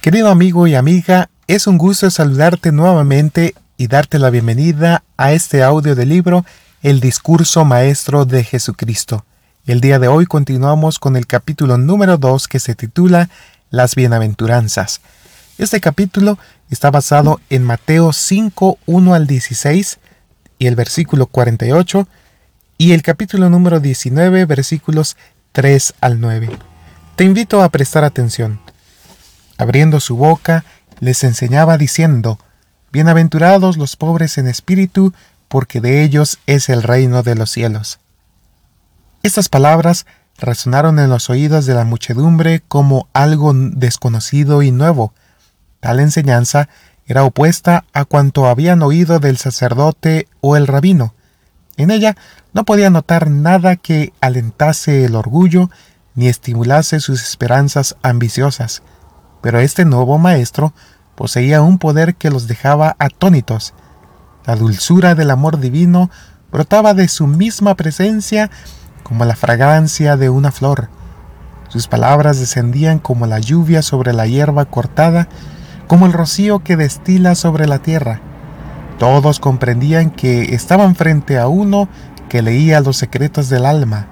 Querido 0.00 0.30
amigo 0.30 0.68
y 0.68 0.76
amiga, 0.76 1.28
es 1.48 1.66
un 1.66 1.76
gusto 1.76 2.08
saludarte 2.08 2.70
nuevamente 2.70 3.56
y 3.76 3.88
darte 3.88 4.20
la 4.20 4.30
bienvenida 4.30 5.02
a 5.16 5.32
este 5.32 5.64
audio 5.64 5.96
del 5.96 6.10
libro 6.10 6.44
El 6.82 7.00
discurso 7.00 7.64
maestro 7.64 8.24
de 8.24 8.44
Jesucristo. 8.44 9.24
El 9.66 9.80
día 9.80 9.98
de 9.98 10.06
hoy 10.06 10.26
continuamos 10.26 11.00
con 11.00 11.16
el 11.16 11.26
capítulo 11.26 11.78
número 11.78 12.16
2 12.16 12.46
que 12.46 12.60
se 12.60 12.76
titula 12.76 13.28
Las 13.70 13.96
bienaventuranzas. 13.96 15.00
Este 15.58 15.80
capítulo 15.80 16.38
está 16.70 16.92
basado 16.92 17.40
en 17.50 17.64
Mateo 17.64 18.12
5, 18.12 18.78
1 18.86 19.14
al 19.14 19.26
16 19.26 19.98
y 20.60 20.68
el 20.68 20.76
versículo 20.76 21.26
48 21.26 22.06
y 22.78 22.92
el 22.92 23.02
capítulo 23.02 23.50
número 23.50 23.80
19 23.80 24.44
versículos 24.44 25.16
3 25.50 25.94
al 26.00 26.20
9. 26.20 26.50
Te 27.16 27.24
invito 27.24 27.60
a 27.62 27.68
prestar 27.68 28.04
atención. 28.04 28.60
Abriendo 29.58 30.00
su 30.00 30.16
boca, 30.16 30.64
les 31.00 31.24
enseñaba 31.24 31.76
diciendo, 31.76 32.38
Bienaventurados 32.90 33.76
los 33.76 33.96
pobres 33.96 34.38
en 34.38 34.46
espíritu, 34.46 35.12
porque 35.48 35.80
de 35.80 36.02
ellos 36.02 36.38
es 36.46 36.68
el 36.68 36.82
reino 36.82 37.22
de 37.22 37.34
los 37.34 37.50
cielos. 37.50 37.98
Estas 39.22 39.48
palabras 39.48 40.06
resonaron 40.38 40.98
en 40.98 41.10
los 41.10 41.28
oídos 41.28 41.66
de 41.66 41.74
la 41.74 41.84
muchedumbre 41.84 42.62
como 42.66 43.08
algo 43.12 43.52
desconocido 43.52 44.62
y 44.62 44.70
nuevo. 44.70 45.12
Tal 45.80 46.00
enseñanza 46.00 46.68
era 47.06 47.24
opuesta 47.24 47.84
a 47.92 48.04
cuanto 48.04 48.46
habían 48.46 48.82
oído 48.82 49.18
del 49.18 49.38
sacerdote 49.38 50.28
o 50.40 50.56
el 50.56 50.66
rabino. 50.66 51.14
En 51.76 51.90
ella 51.90 52.16
no 52.52 52.64
podía 52.64 52.90
notar 52.90 53.30
nada 53.30 53.76
que 53.76 54.12
alentase 54.20 55.04
el 55.04 55.14
orgullo 55.14 55.70
ni 56.14 56.28
estimulase 56.28 57.00
sus 57.00 57.22
esperanzas 57.22 57.96
ambiciosas, 58.02 58.82
pero 59.40 59.60
este 59.60 59.84
nuevo 59.84 60.18
maestro 60.18 60.72
poseía 61.14 61.62
un 61.62 61.78
poder 61.78 62.14
que 62.14 62.30
los 62.30 62.46
dejaba 62.46 62.96
atónitos. 62.98 63.74
La 64.44 64.56
dulzura 64.56 65.14
del 65.14 65.30
amor 65.30 65.58
divino 65.58 66.10
brotaba 66.50 66.94
de 66.94 67.08
su 67.08 67.26
misma 67.26 67.74
presencia 67.74 68.50
como 69.02 69.24
la 69.24 69.36
fragancia 69.36 70.16
de 70.16 70.30
una 70.30 70.52
flor. 70.52 70.88
Sus 71.68 71.88
palabras 71.88 72.38
descendían 72.38 72.98
como 72.98 73.26
la 73.26 73.38
lluvia 73.38 73.82
sobre 73.82 74.12
la 74.12 74.26
hierba 74.26 74.66
cortada, 74.66 75.28
como 75.86 76.06
el 76.06 76.12
rocío 76.12 76.60
que 76.60 76.76
destila 76.76 77.34
sobre 77.34 77.66
la 77.66 77.80
tierra. 77.80 78.20
Todos 78.98 79.38
comprendían 79.40 80.10
que 80.10 80.54
estaban 80.54 80.94
frente 80.94 81.38
a 81.38 81.48
uno 81.48 81.88
que 82.28 82.42
leía 82.42 82.80
los 82.80 82.96
secretos 82.96 83.48
del 83.48 83.64
alma, 83.66 84.06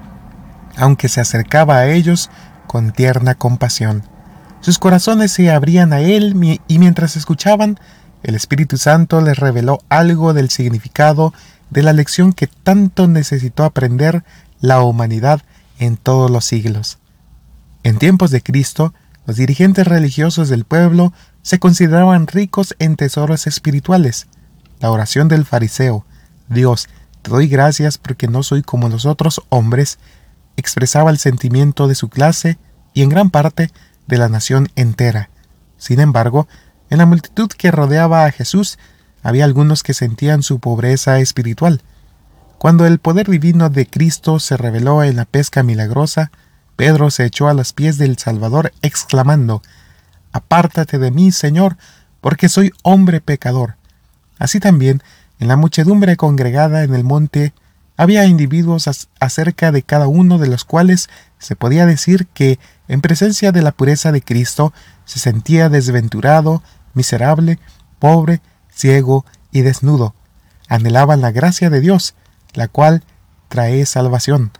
aunque 0.76 1.08
se 1.08 1.20
acercaba 1.20 1.76
a 1.76 1.86
ellos 1.88 2.30
con 2.66 2.92
tierna 2.92 3.34
compasión. 3.34 4.15
Sus 4.60 4.78
corazones 4.78 5.32
se 5.32 5.50
abrían 5.50 5.92
a 5.92 6.00
él 6.00 6.60
y 6.66 6.78
mientras 6.78 7.16
escuchaban, 7.16 7.78
el 8.22 8.34
Espíritu 8.34 8.76
Santo 8.76 9.20
les 9.20 9.38
reveló 9.38 9.78
algo 9.88 10.34
del 10.34 10.50
significado 10.50 11.32
de 11.70 11.82
la 11.82 11.92
lección 11.92 12.32
que 12.32 12.46
tanto 12.46 13.06
necesitó 13.06 13.64
aprender 13.64 14.24
la 14.60 14.82
humanidad 14.82 15.42
en 15.78 15.96
todos 15.96 16.30
los 16.30 16.44
siglos. 16.44 16.98
En 17.82 17.98
tiempos 17.98 18.30
de 18.30 18.42
Cristo, 18.42 18.94
los 19.26 19.36
dirigentes 19.36 19.86
religiosos 19.86 20.48
del 20.48 20.64
pueblo 20.64 21.12
se 21.42 21.58
consideraban 21.58 22.26
ricos 22.26 22.74
en 22.78 22.96
tesoros 22.96 23.46
espirituales. 23.46 24.26
La 24.80 24.90
oración 24.90 25.28
del 25.28 25.44
fariseo, 25.44 26.04
Dios, 26.48 26.88
te 27.22 27.30
doy 27.30 27.48
gracias 27.48 27.98
porque 27.98 28.28
no 28.28 28.42
soy 28.42 28.62
como 28.62 28.88
los 28.88 29.06
otros 29.06 29.40
hombres, 29.48 29.98
expresaba 30.56 31.10
el 31.10 31.18
sentimiento 31.18 31.88
de 31.88 31.94
su 31.94 32.08
clase 32.08 32.58
y 32.94 33.02
en 33.02 33.08
gran 33.08 33.30
parte 33.30 33.70
de 34.06 34.18
la 34.18 34.28
nación 34.28 34.68
entera. 34.76 35.30
Sin 35.78 36.00
embargo, 36.00 36.48
en 36.90 36.98
la 36.98 37.06
multitud 37.06 37.48
que 37.48 37.70
rodeaba 37.70 38.24
a 38.24 38.32
Jesús 38.32 38.78
había 39.22 39.44
algunos 39.44 39.82
que 39.82 39.94
sentían 39.94 40.42
su 40.42 40.60
pobreza 40.60 41.18
espiritual. 41.18 41.82
Cuando 42.58 42.86
el 42.86 42.98
poder 42.98 43.28
divino 43.28 43.68
de 43.68 43.86
Cristo 43.86 44.38
se 44.38 44.56
reveló 44.56 45.02
en 45.02 45.16
la 45.16 45.24
pesca 45.24 45.62
milagrosa, 45.62 46.30
Pedro 46.76 47.10
se 47.10 47.24
echó 47.24 47.48
a 47.48 47.54
los 47.54 47.72
pies 47.72 47.98
del 47.98 48.18
Salvador 48.18 48.72
exclamando, 48.82 49.62
Apártate 50.32 50.98
de 50.98 51.10
mí, 51.10 51.32
Señor, 51.32 51.76
porque 52.20 52.48
soy 52.48 52.72
hombre 52.82 53.20
pecador. 53.20 53.76
Así 54.38 54.60
también 54.60 55.02
en 55.38 55.48
la 55.48 55.56
muchedumbre 55.56 56.16
congregada 56.16 56.84
en 56.84 56.94
el 56.94 57.04
monte 57.04 57.52
había 57.96 58.26
individuos 58.26 58.88
acerca 59.20 59.72
de 59.72 59.82
cada 59.82 60.06
uno 60.06 60.38
de 60.38 60.48
los 60.48 60.64
cuales 60.64 61.08
se 61.38 61.56
podía 61.56 61.86
decir 61.86 62.26
que, 62.26 62.58
en 62.88 63.00
presencia 63.00 63.52
de 63.52 63.62
la 63.62 63.72
pureza 63.72 64.12
de 64.12 64.22
Cristo, 64.22 64.72
se 65.04 65.18
sentía 65.18 65.68
desventurado, 65.68 66.62
miserable, 66.94 67.58
pobre, 67.98 68.40
ciego 68.72 69.24
y 69.50 69.62
desnudo. 69.62 70.14
Anhelaban 70.68 71.20
la 71.20 71.32
gracia 71.32 71.70
de 71.70 71.80
Dios, 71.80 72.14
la 72.54 72.68
cual 72.68 73.04
trae 73.48 73.86
salvación. 73.86 74.52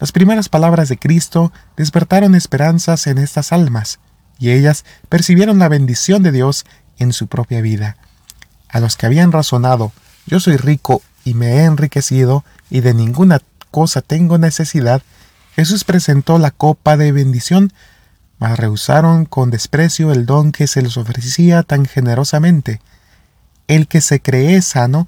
Las 0.00 0.12
primeras 0.12 0.48
palabras 0.48 0.88
de 0.88 0.98
Cristo 0.98 1.52
despertaron 1.76 2.34
esperanzas 2.34 3.06
en 3.06 3.18
estas 3.18 3.52
almas, 3.52 4.00
y 4.38 4.50
ellas 4.50 4.84
percibieron 5.08 5.58
la 5.58 5.68
bendición 5.68 6.22
de 6.22 6.32
Dios 6.32 6.64
en 6.98 7.12
su 7.12 7.28
propia 7.28 7.60
vida. 7.60 7.96
A 8.68 8.80
los 8.80 8.96
que 8.96 9.06
habían 9.06 9.32
razonado 9.32 9.92
yo 10.26 10.40
soy 10.40 10.56
rico 10.56 11.02
y 11.24 11.34
me 11.34 11.58
he 11.58 11.64
enriquecido 11.64 12.44
y 12.70 12.80
de 12.80 12.94
ninguna 12.94 13.40
cosa 13.70 14.00
tengo 14.00 14.38
necesidad, 14.38 15.02
Jesús 15.56 15.84
presentó 15.84 16.38
la 16.38 16.50
copa 16.50 16.96
de 16.96 17.12
bendición, 17.12 17.72
mas 18.38 18.58
rehusaron 18.58 19.24
con 19.24 19.50
desprecio 19.50 20.12
el 20.12 20.26
don 20.26 20.50
que 20.50 20.66
se 20.66 20.82
les 20.82 20.96
ofrecía 20.96 21.62
tan 21.62 21.86
generosamente. 21.86 22.80
El 23.68 23.86
que 23.86 24.00
se 24.00 24.20
cree 24.20 24.60
sano, 24.62 25.06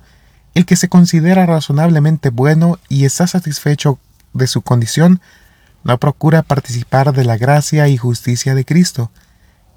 el 0.54 0.64
que 0.64 0.76
se 0.76 0.88
considera 0.88 1.46
razonablemente 1.46 2.30
bueno 2.30 2.78
y 2.88 3.04
está 3.04 3.26
satisfecho 3.26 3.98
de 4.34 4.46
su 4.46 4.62
condición, 4.62 5.20
no 5.82 5.98
procura 5.98 6.42
participar 6.42 7.12
de 7.12 7.24
la 7.24 7.36
gracia 7.36 7.88
y 7.88 7.96
justicia 7.96 8.54
de 8.54 8.64
Cristo. 8.64 9.10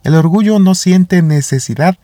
El 0.03 0.15
orgullo 0.15 0.59
no 0.59 0.75
siente 0.75 1.21
necesidad 1.21 1.97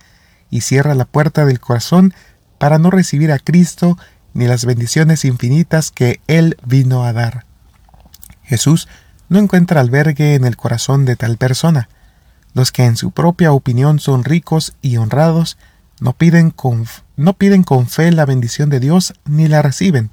y 0.50 0.62
cierra 0.62 0.96
la 0.96 1.06
puerta 1.06 1.46
del 1.46 1.60
corazón 1.60 2.14
para 2.58 2.80
no 2.80 2.90
recibir 2.90 3.32
a 3.32 3.40
Cristo 3.40 3.98
ni 4.34 4.48
las 4.48 4.66
bendiciones 4.66 5.24
infinitas 5.24 5.92
que 5.92 6.20
Él 6.28 6.58
vino 6.66 7.06
a 7.06 7.14
dar. 7.14 7.46
Jesús 8.46 8.88
no 9.30 9.40
encuentra 9.40 9.82
albergue 9.82 10.36
en 10.36 10.46
el 10.46 10.56
corazón 10.56 11.06
de 11.06 11.16
tal 11.16 11.38
persona. 11.38 11.90
Los 12.54 12.72
que 12.72 12.86
en 12.86 12.96
su 12.96 13.12
propia 13.12 13.52
opinión 13.52 14.00
son 14.00 14.24
ricos 14.24 14.76
y 14.82 14.98
honrados 14.98 15.58
no 16.00 16.14
piden 16.14 16.52
con, 16.52 16.86
no 17.16 17.34
piden 17.34 17.64
con 17.64 17.88
fe 17.88 18.12
la 18.12 18.26
bendición 18.26 18.70
de 18.70 18.80
Dios 18.80 19.14
ni 19.26 19.48
la 19.48 19.62
reciben. 19.62 20.12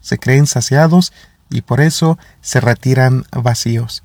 Se 0.00 0.18
creen 0.18 0.46
saciados 0.46 1.12
y 1.50 1.62
por 1.62 1.80
eso 1.80 2.18
se 2.40 2.60
retiran 2.60 3.24
vacíos. 3.32 4.02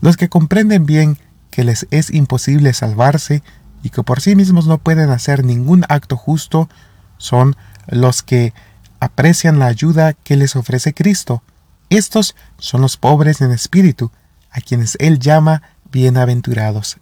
Los 0.00 0.16
que 0.16 0.28
comprenden 0.28 0.86
bien 0.86 1.18
que 1.50 1.64
les 1.64 1.86
es 1.90 2.10
imposible 2.10 2.72
salvarse 2.72 3.42
y 3.82 3.90
que 3.90 4.02
por 4.02 4.20
sí 4.20 4.36
mismos 4.36 4.66
no 4.66 4.78
pueden 4.78 5.10
hacer 5.10 5.44
ningún 5.44 5.84
acto 5.88 6.16
justo 6.16 6.68
son 7.16 7.56
los 7.86 8.22
que 8.22 8.52
aprecian 9.00 9.58
la 9.58 9.66
ayuda 9.66 10.12
que 10.12 10.36
les 10.36 10.56
ofrece 10.56 10.94
Cristo. 10.94 11.42
Estos 11.90 12.36
son 12.58 12.82
los 12.82 12.96
pobres 12.96 13.40
en 13.40 13.50
espíritu, 13.50 14.10
a 14.50 14.60
quienes 14.60 14.96
Él 15.00 15.18
llama 15.18 15.62
bienaventurados. 15.90 16.98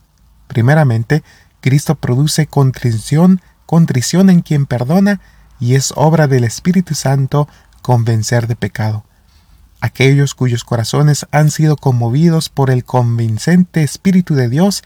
Primeramente, 0.46 1.22
Cristo 1.60 1.96
produce 1.96 2.46
contrición, 2.46 3.40
contrición 3.66 4.30
en 4.30 4.42
quien 4.42 4.66
perdona, 4.66 5.20
y 5.58 5.74
es 5.74 5.92
obra 5.96 6.28
del 6.28 6.44
Espíritu 6.44 6.94
Santo 6.94 7.48
convencer 7.82 8.46
de 8.46 8.56
pecado. 8.56 9.04
Aquellos 9.80 10.34
cuyos 10.34 10.64
corazones 10.64 11.26
han 11.32 11.50
sido 11.50 11.76
conmovidos 11.76 12.48
por 12.48 12.70
el 12.70 12.84
convincente 12.84 13.82
Espíritu 13.82 14.34
de 14.34 14.48
Dios 14.48 14.84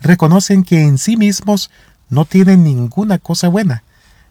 reconocen 0.00 0.64
que 0.64 0.82
en 0.82 0.98
sí 0.98 1.16
mismos 1.16 1.70
no 2.08 2.24
tienen 2.24 2.64
ninguna 2.64 3.18
cosa 3.18 3.48
buena. 3.48 3.84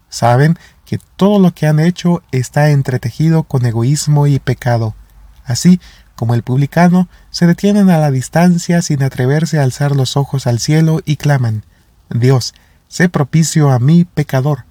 Saben 0.08 0.58
que 0.84 0.98
todo 1.16 1.38
lo 1.38 1.54
que 1.54 1.66
han 1.66 1.80
hecho 1.80 2.22
está 2.30 2.70
entretejido 2.70 3.44
con 3.44 3.64
egoísmo 3.64 4.26
y 4.26 4.38
pecado. 4.38 4.94
Así 5.44 5.80
como 6.16 6.34
el 6.34 6.42
publicano, 6.42 7.08
se 7.30 7.46
detienen 7.46 7.90
a 7.90 7.98
la 7.98 8.10
distancia 8.10 8.80
sin 8.82 9.02
atreverse 9.02 9.58
a 9.58 9.64
alzar 9.64 9.96
los 9.96 10.16
ojos 10.16 10.46
al 10.46 10.60
cielo 10.60 11.00
y 11.04 11.16
claman, 11.16 11.64
Dios, 12.10 12.54
sé 12.88 13.08
propicio 13.08 13.70
a 13.70 13.78
mí, 13.78 14.04
pecador. 14.04 14.64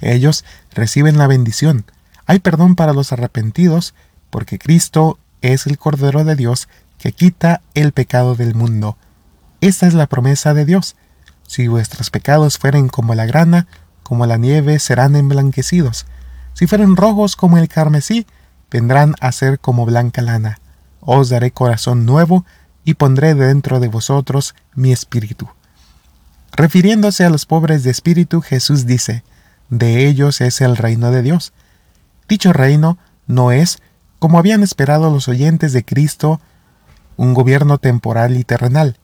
Ellos 0.00 0.44
reciben 0.74 1.16
la 1.16 1.28
bendición. 1.28 1.84
Hay 2.26 2.40
perdón 2.40 2.74
para 2.74 2.92
los 2.92 3.12
arrepentidos, 3.12 3.94
porque 4.30 4.58
Cristo 4.58 5.18
es 5.40 5.66
el 5.66 5.78
Cordero 5.78 6.24
de 6.24 6.36
Dios 6.36 6.68
que 6.98 7.12
quita 7.12 7.62
el 7.74 7.92
pecado 7.92 8.34
del 8.34 8.54
mundo. 8.54 8.96
Esta 9.60 9.86
es 9.86 9.94
la 9.94 10.06
promesa 10.06 10.54
de 10.54 10.64
Dios. 10.64 10.96
Si 11.46 11.68
vuestros 11.68 12.10
pecados 12.10 12.58
fueren 12.58 12.88
como 12.88 13.14
la 13.14 13.26
grana, 13.26 13.66
como 14.02 14.26
la 14.26 14.36
nieve 14.36 14.78
serán 14.78 15.16
emblanquecidos. 15.16 16.06
Si 16.54 16.66
fueren 16.66 16.96
rojos 16.96 17.36
como 17.36 17.58
el 17.58 17.68
carmesí, 17.68 18.26
vendrán 18.72 19.14
a 19.20 19.30
ser 19.32 19.60
como 19.60 19.84
blanca 19.84 20.22
lana. 20.22 20.58
Os 21.00 21.28
daré 21.28 21.50
corazón 21.50 22.06
nuevo 22.06 22.44
y 22.84 22.94
pondré 22.94 23.34
dentro 23.34 23.78
de 23.78 23.88
vosotros 23.88 24.54
mi 24.74 24.90
espíritu. 24.92 25.48
Refiriéndose 26.52 27.24
a 27.24 27.30
los 27.30 27.46
pobres 27.46 27.84
de 27.84 27.90
espíritu, 27.90 28.40
Jesús 28.40 28.86
dice, 28.86 29.22
de 29.68 30.06
ellos 30.06 30.40
es 30.40 30.60
el 30.60 30.76
reino 30.76 31.10
de 31.10 31.22
Dios. 31.22 31.52
Dicho 32.28 32.52
reino 32.52 32.98
no 33.26 33.52
es, 33.52 33.78
como 34.18 34.38
habían 34.38 34.62
esperado 34.62 35.10
los 35.10 35.28
oyentes 35.28 35.72
de 35.72 35.84
Cristo, 35.84 36.40
un 37.16 37.34
gobierno 37.34 37.78
temporal 37.78 38.36
y 38.36 38.44
terrenal. 38.44 38.98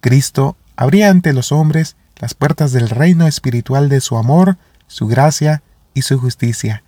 Cristo 0.00 0.56
abría 0.76 1.10
ante 1.10 1.32
los 1.32 1.52
hombres 1.52 1.96
las 2.16 2.34
puertas 2.34 2.72
del 2.72 2.88
reino 2.88 3.26
espiritual 3.26 3.88
de 3.88 4.00
su 4.00 4.16
amor, 4.16 4.56
su 4.86 5.06
gracia 5.06 5.62
y 5.94 6.02
su 6.02 6.18
justicia. 6.18 6.82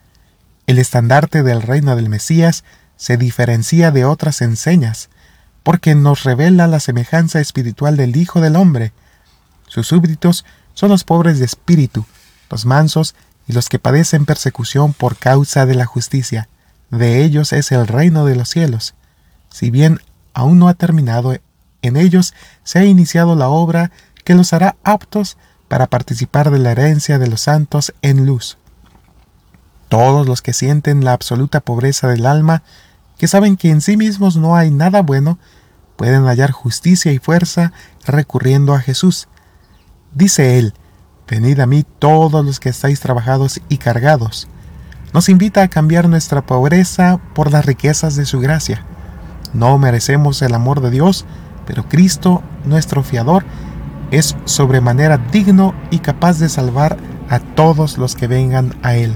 El 0.69 0.79
estandarte 0.79 1.43
del 1.43 1.63
reino 1.63 1.97
del 1.97 2.11
Mesías 2.11 2.63
se 2.99 3.17
diferencia 3.17 3.91
de 3.91 4.05
otras 4.05 4.43
enseñas, 4.43 5.09
porque 5.63 5.95
nos 5.95 6.25
revela 6.25 6.67
la 6.67 6.79
semejanza 6.79 7.41
espiritual 7.41 7.97
del 7.97 8.15
Hijo 8.19 8.43
del 8.43 8.55
Hombre. 8.55 8.93
Sus 9.67 9.87
súbditos 9.87 10.45
son 10.75 10.91
los 10.91 11.05
pobres 11.05 11.39
de 11.39 11.47
espíritu, 11.47 12.05
los 12.51 12.67
mansos 12.67 13.15
y 13.47 13.55
los 13.55 13.71
que 13.71 13.79
padecen 13.79 14.27
persecución 14.27 14.93
por 14.93 15.17
causa 15.17 15.65
de 15.65 15.75
la 15.75 15.87
justicia. 15.87 16.51
De 16.91 17.25
ellos 17.25 17.55
es 17.55 17.73
el 17.73 17.87
reino 17.87 18.27
de 18.27 18.37
los 18.37 18.51
cielos. 18.51 18.95
Si 19.49 19.71
bien 19.71 20.01
aún 20.35 20.59
no 20.59 20.69
ha 20.69 20.75
terminado, 20.75 21.35
en 21.81 21.97
ellos 21.97 22.35
se 22.63 22.81
ha 22.81 22.85
iniciado 22.85 23.37
la 23.37 23.49
obra 23.49 23.91
que 24.23 24.35
los 24.35 24.53
hará 24.53 24.77
aptos 24.85 25.39
para 25.67 25.87
participar 25.87 26.51
de 26.51 26.59
la 26.59 26.73
herencia 26.73 27.19
de 27.19 27.29
los 27.29 27.41
santos 27.41 27.95
en 28.03 28.27
luz. 28.27 28.58
Todos 29.89 30.27
los 30.27 30.43
que 30.43 30.53
sienten 30.53 31.05
la 31.05 31.13
absoluta 31.13 31.61
pobreza 31.61 32.09
del 32.09 32.27
alma, 32.27 32.63
que 33.17 33.29
saben 33.29 33.57
que 33.57 33.71
en 33.71 33.81
sí 33.81 33.97
mismos 33.97 34.37
no 34.37 34.57
hay 34.57 34.71
nada 34.71 35.03
bueno, 35.03 35.39
pueden 35.97 36.27
hallar 36.27 36.51
justicia 36.51 37.13
y 37.13 37.19
fuerza 37.19 37.73
recurriendo 38.07 38.75
a 38.75 38.81
Jesús. 38.81 39.29
Dice 40.15 40.59
él, 40.59 40.75
Venid 41.29 41.61
a 41.61 41.67
mí 41.67 41.85
todos 41.99 42.43
los 42.43 42.59
que 42.59 42.71
estáis 42.71 43.01
trabajados 43.01 43.61
y 43.69 43.77
cargados. 43.77 44.49
Nos 45.13 45.29
invita 45.29 45.63
a 45.63 45.69
cambiar 45.69 46.09
nuestra 46.09 46.47
pobreza 46.47 47.21
por 47.35 47.53
las 47.53 47.67
riquezas 47.67 48.17
de 48.17 48.25
su 48.25 48.41
gracia. 48.41 48.85
No 49.53 49.77
merecemos 49.77 50.41
el 50.41 50.55
amor 50.55 50.81
de 50.81 50.91
Dios, 50.91 51.27
pero 51.67 51.87
Cristo, 51.87 52.43
nuestro 52.65 53.03
fiador, 53.03 53.45
es 54.11 54.37
sobremanera 54.47 55.19
digno 55.19 55.75
y 55.91 55.99
capaz 55.99 56.39
de 56.39 56.49
salvar 56.49 56.97
a 57.29 57.41
todos 57.41 57.99
los 57.99 58.15
que 58.15 58.27
vengan 58.27 58.75
a 58.83 58.95
Él. 58.95 59.15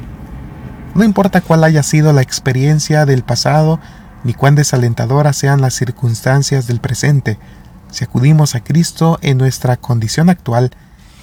No 0.95 1.05
importa 1.05 1.41
cuál 1.41 1.65
haya 1.65 1.83
sido 1.83 2.13
la 2.13 2.23
experiencia 2.23 3.07
del 3.07 3.23
pasado, 3.23 3.81
ni 4.25 4.35
cuán 4.35 4.55
desalentadoras 4.55 5.37
sean 5.37 5.61
las 5.61 5.75
circunstancias 5.75 6.67
del 6.67 6.81
presente, 6.81 7.39
si 7.91 8.05
acudimos 8.05 8.55
a 8.55 8.65
Cristo 8.65 9.19
en 9.23 9.39
nuestra 9.39 9.77
condición 9.77 10.31
actual, 10.31 10.71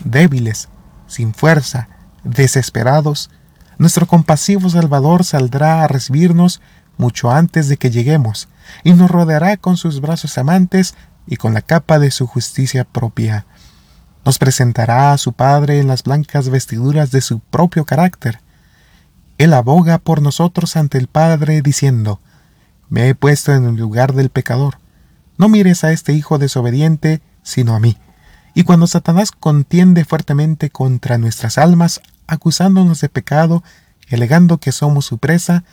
débiles, 0.03 0.69
sin 1.07 1.33
fuerza, 1.33 1.87
desesperados, 2.23 3.29
nuestro 3.77 4.07
compasivo 4.07 4.69
Salvador 4.69 5.23
saldrá 5.23 5.83
a 5.83 5.87
recibirnos 5.87 6.61
mucho 6.97 7.31
antes 7.31 7.69
de 7.69 7.77
que 7.77 7.91
lleguemos, 7.91 8.49
y 8.83 8.93
nos 8.93 9.09
rodeará 9.09 9.57
con 9.57 9.77
sus 9.77 10.01
brazos 10.01 10.37
amantes 10.37 10.95
y 11.25 11.37
con 11.37 11.53
la 11.53 11.61
capa 11.61 11.97
de 11.97 12.11
su 12.11 12.27
justicia 12.27 12.83
propia. 12.83 13.45
Nos 14.25 14.37
presentará 14.37 15.13
a 15.13 15.17
su 15.17 15.33
Padre 15.33 15.79
en 15.79 15.87
las 15.87 16.03
blancas 16.03 16.49
vestiduras 16.49 17.09
de 17.11 17.21
su 17.21 17.39
propio 17.39 17.85
carácter. 17.85 18.41
Él 19.39 19.53
aboga 19.55 19.97
por 19.97 20.21
nosotros 20.21 20.75
ante 20.75 20.99
el 20.99 21.07
Padre 21.07 21.63
diciendo, 21.63 22.21
Me 22.89 23.09
he 23.09 23.15
puesto 23.15 23.55
en 23.55 23.63
el 23.65 23.75
lugar 23.75 24.13
del 24.13 24.29
pecador. 24.29 24.77
No 25.37 25.49
mires 25.49 25.83
a 25.83 25.91
este 25.91 26.13
hijo 26.13 26.37
desobediente, 26.37 27.21
sino 27.41 27.73
a 27.73 27.79
mí. 27.79 27.97
Y 28.53 28.63
cuando 28.63 28.85
Satanás 28.85 29.31
contiende 29.31 30.05
fuertemente 30.05 30.69
contra 30.69 31.17
nuestras 31.17 31.57
almas, 31.57 32.01
acusándonos 32.27 33.01
de 33.01 33.09
pecado 33.09 33.63
alegando 34.11 34.59
que 34.59 34.71
somos 34.71 35.05
su 35.05 35.17
presa, 35.17 35.63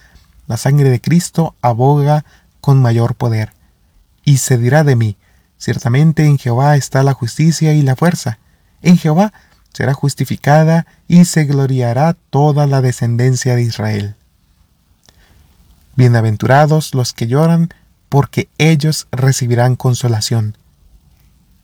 la 0.46 0.56
sangre 0.56 0.90
de 0.90 1.00
Cristo 1.00 1.54
aboga 1.62 2.24
con 2.60 2.80
mayor 2.80 3.14
poder. 3.14 3.52
Y 4.24 4.38
se 4.38 4.58
dirá 4.58 4.84
de 4.84 4.96
mí, 4.96 5.16
Ciertamente 5.58 6.26
en 6.26 6.36
Jehová 6.38 6.76
está 6.76 7.02
la 7.02 7.14
justicia 7.14 7.72
y 7.72 7.80
la 7.80 7.96
fuerza. 7.96 8.38
En 8.82 8.98
Jehová 8.98 9.32
será 9.76 9.93
justificada 9.93 10.87
y 11.06 11.26
se 11.26 11.44
gloriará 11.44 12.17
toda 12.31 12.67
la 12.67 12.81
descendencia 12.81 13.55
de 13.56 13.62
Israel. 13.62 14.14
Bienaventurados 15.96 16.94
los 16.94 17.12
que 17.12 17.26
lloran, 17.26 17.69
porque 18.08 18.49
ellos 18.56 19.06
recibirán 19.12 19.76
consolación. 19.76 20.56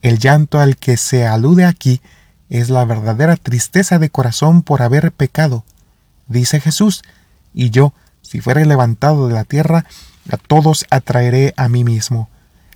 El 0.03 0.19
llanto 0.19 0.61
al 0.61 0.77
que 0.77 0.99
se 0.99 1.27
alude 1.27 1.65
aquí 1.65 2.03
es 2.51 2.69
la 2.69 2.85
verdadera 2.85 3.37
tristeza 3.37 3.99
de 3.99 4.11
corazón 4.11 4.61
por 4.61 4.83
haber 4.83 5.11
pecado. 5.13 5.65
Dice 6.27 6.61
Jesús, 6.61 7.03
y 7.55 7.71
yo, 7.71 7.95
si 8.21 8.43
fuere 8.43 8.67
levantado 8.67 9.27
de 9.27 9.33
la 9.33 9.45
tierra, 9.45 9.87
a 10.31 10.37
todos 10.37 10.85
atraeré 10.91 11.55
a 11.57 11.71
mí 11.71 11.83
mismo. 11.83 12.29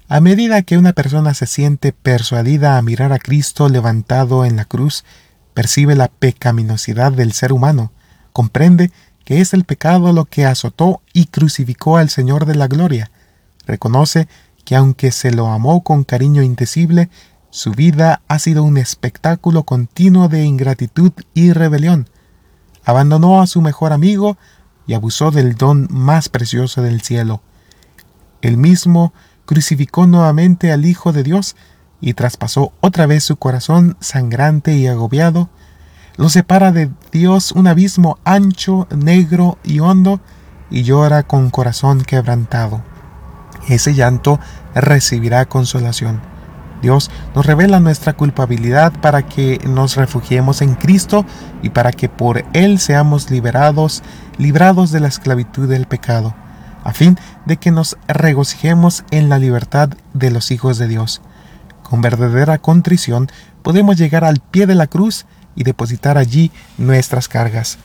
A 0.09 0.21
medida 0.21 0.63
que 0.63 0.79
una 0.79 0.95
persona 0.95 1.35
se 1.35 1.47
siente 1.47 1.93
persuadida 1.93 2.79
a 2.79 2.83
mirar 2.83 3.13
a 3.13 3.19
Cristo 3.19 3.69
levantado 3.69 4.47
en 4.47 4.57
la 4.57 4.65
cruz, 4.65 5.05
percibe 5.57 5.95
la 5.95 6.09
pecaminosidad 6.09 7.13
del 7.13 7.33
ser 7.33 7.51
humano, 7.51 7.91
comprende 8.35 8.93
que 9.25 9.41
es 9.41 9.55
el 9.55 9.65
pecado 9.65 10.13
lo 10.13 10.27
que 10.27 10.45
azotó 10.45 11.01
y 11.15 11.29
crucificó 11.29 11.97
al 11.97 12.11
Señor 12.11 12.45
de 12.45 12.55
la 12.57 12.69
gloria, 12.69 13.11
reconoce 13.67 14.29
que 14.67 14.77
aunque 14.77 15.11
se 15.13 15.31
lo 15.31 15.47
amó 15.47 15.83
con 15.83 16.05
cariño 16.05 16.43
indecible, 16.43 17.09
su 17.49 17.71
vida 17.71 18.21
ha 18.29 18.39
sido 18.39 18.65
un 18.65 18.77
espectáculo 18.77 19.63
continuo 19.63 20.29
de 20.29 20.45
ingratitud 20.45 21.13
y 21.33 21.55
rebelión. 21.55 22.11
Abandonó 22.85 23.41
a 23.41 23.47
su 23.47 23.63
mejor 23.63 23.95
amigo 23.95 24.37
y 24.87 24.93
abusó 24.93 25.31
del 25.31 25.55
don 25.55 25.89
más 25.91 26.29
precioso 26.29 26.83
del 26.83 27.01
cielo. 27.01 27.41
El 28.43 28.59
mismo 28.59 29.15
crucificó 29.47 30.07
nuevamente 30.07 30.71
al 30.71 30.85
Hijo 30.85 31.13
de 31.13 31.23
Dios 31.23 31.57
y 32.01 32.15
traspasó 32.15 32.73
otra 32.81 33.07
vez 33.07 33.25
su 33.25 33.37
corazón 33.37 33.97
sangrante 34.01 34.77
y 34.77 34.87
agobiado, 34.87 35.49
lo 36.17 36.29
separa 36.29 36.73
de 36.73 36.91
Dios 37.13 37.53
un 37.53 37.67
abismo 37.67 38.19
ancho, 38.25 38.87
negro 38.95 39.59
y 39.65 39.81
hondo, 39.81 40.21
y 40.71 40.83
llora 40.83 41.23
con 41.23 41.51
corazón 41.51 42.03
quebrantado. 42.03 42.83
Ese 43.69 43.95
llanto 43.95 44.41
recibirá 44.75 45.45
consolación. 45.47 46.21
Dios 46.83 47.11
nos 47.35 47.47
revela 47.47 47.81
nuestra 47.81 48.15
culpabilidad 48.15 48.93
para 49.01 49.27
que 49.27 49.61
nos 49.67 49.97
refugiemos 49.97 50.63
en 50.63 50.75
Cristo 50.75 51.25
y 51.63 51.71
para 51.71 51.93
que 51.93 52.09
por 52.09 52.45
Él 52.53 52.79
seamos 52.79 53.31
liberados, 53.31 54.03
librados 54.39 54.91
de 54.91 55.01
la 55.01 55.09
esclavitud 55.09 55.69
del 55.69 55.87
pecado 55.87 56.35
a 56.87 56.93
fin 56.93 57.19
de 57.47 57.57
que 57.57 57.73
nos 57.73 57.99
regocijemos 58.07 59.05
en 59.11 59.29
la 59.29 59.41
libertad 59.41 59.91
de 60.15 60.31
los 60.31 60.53
hijos 60.53 60.79
de 60.79 60.87
Dios. 60.87 61.21
Con 61.89 62.01
verdadera 62.01 62.59
contrición 62.59 63.31
podemos 63.63 63.97
llegar 63.97 64.25
al 64.25 64.41
pie 64.41 64.67
de 64.67 64.75
la 64.75 64.89
cruz 64.89 65.25
y 65.55 65.63
depositar 65.63 66.19
allí 66.19 66.51
nuestras 66.79 67.29
cargas. 67.29 67.79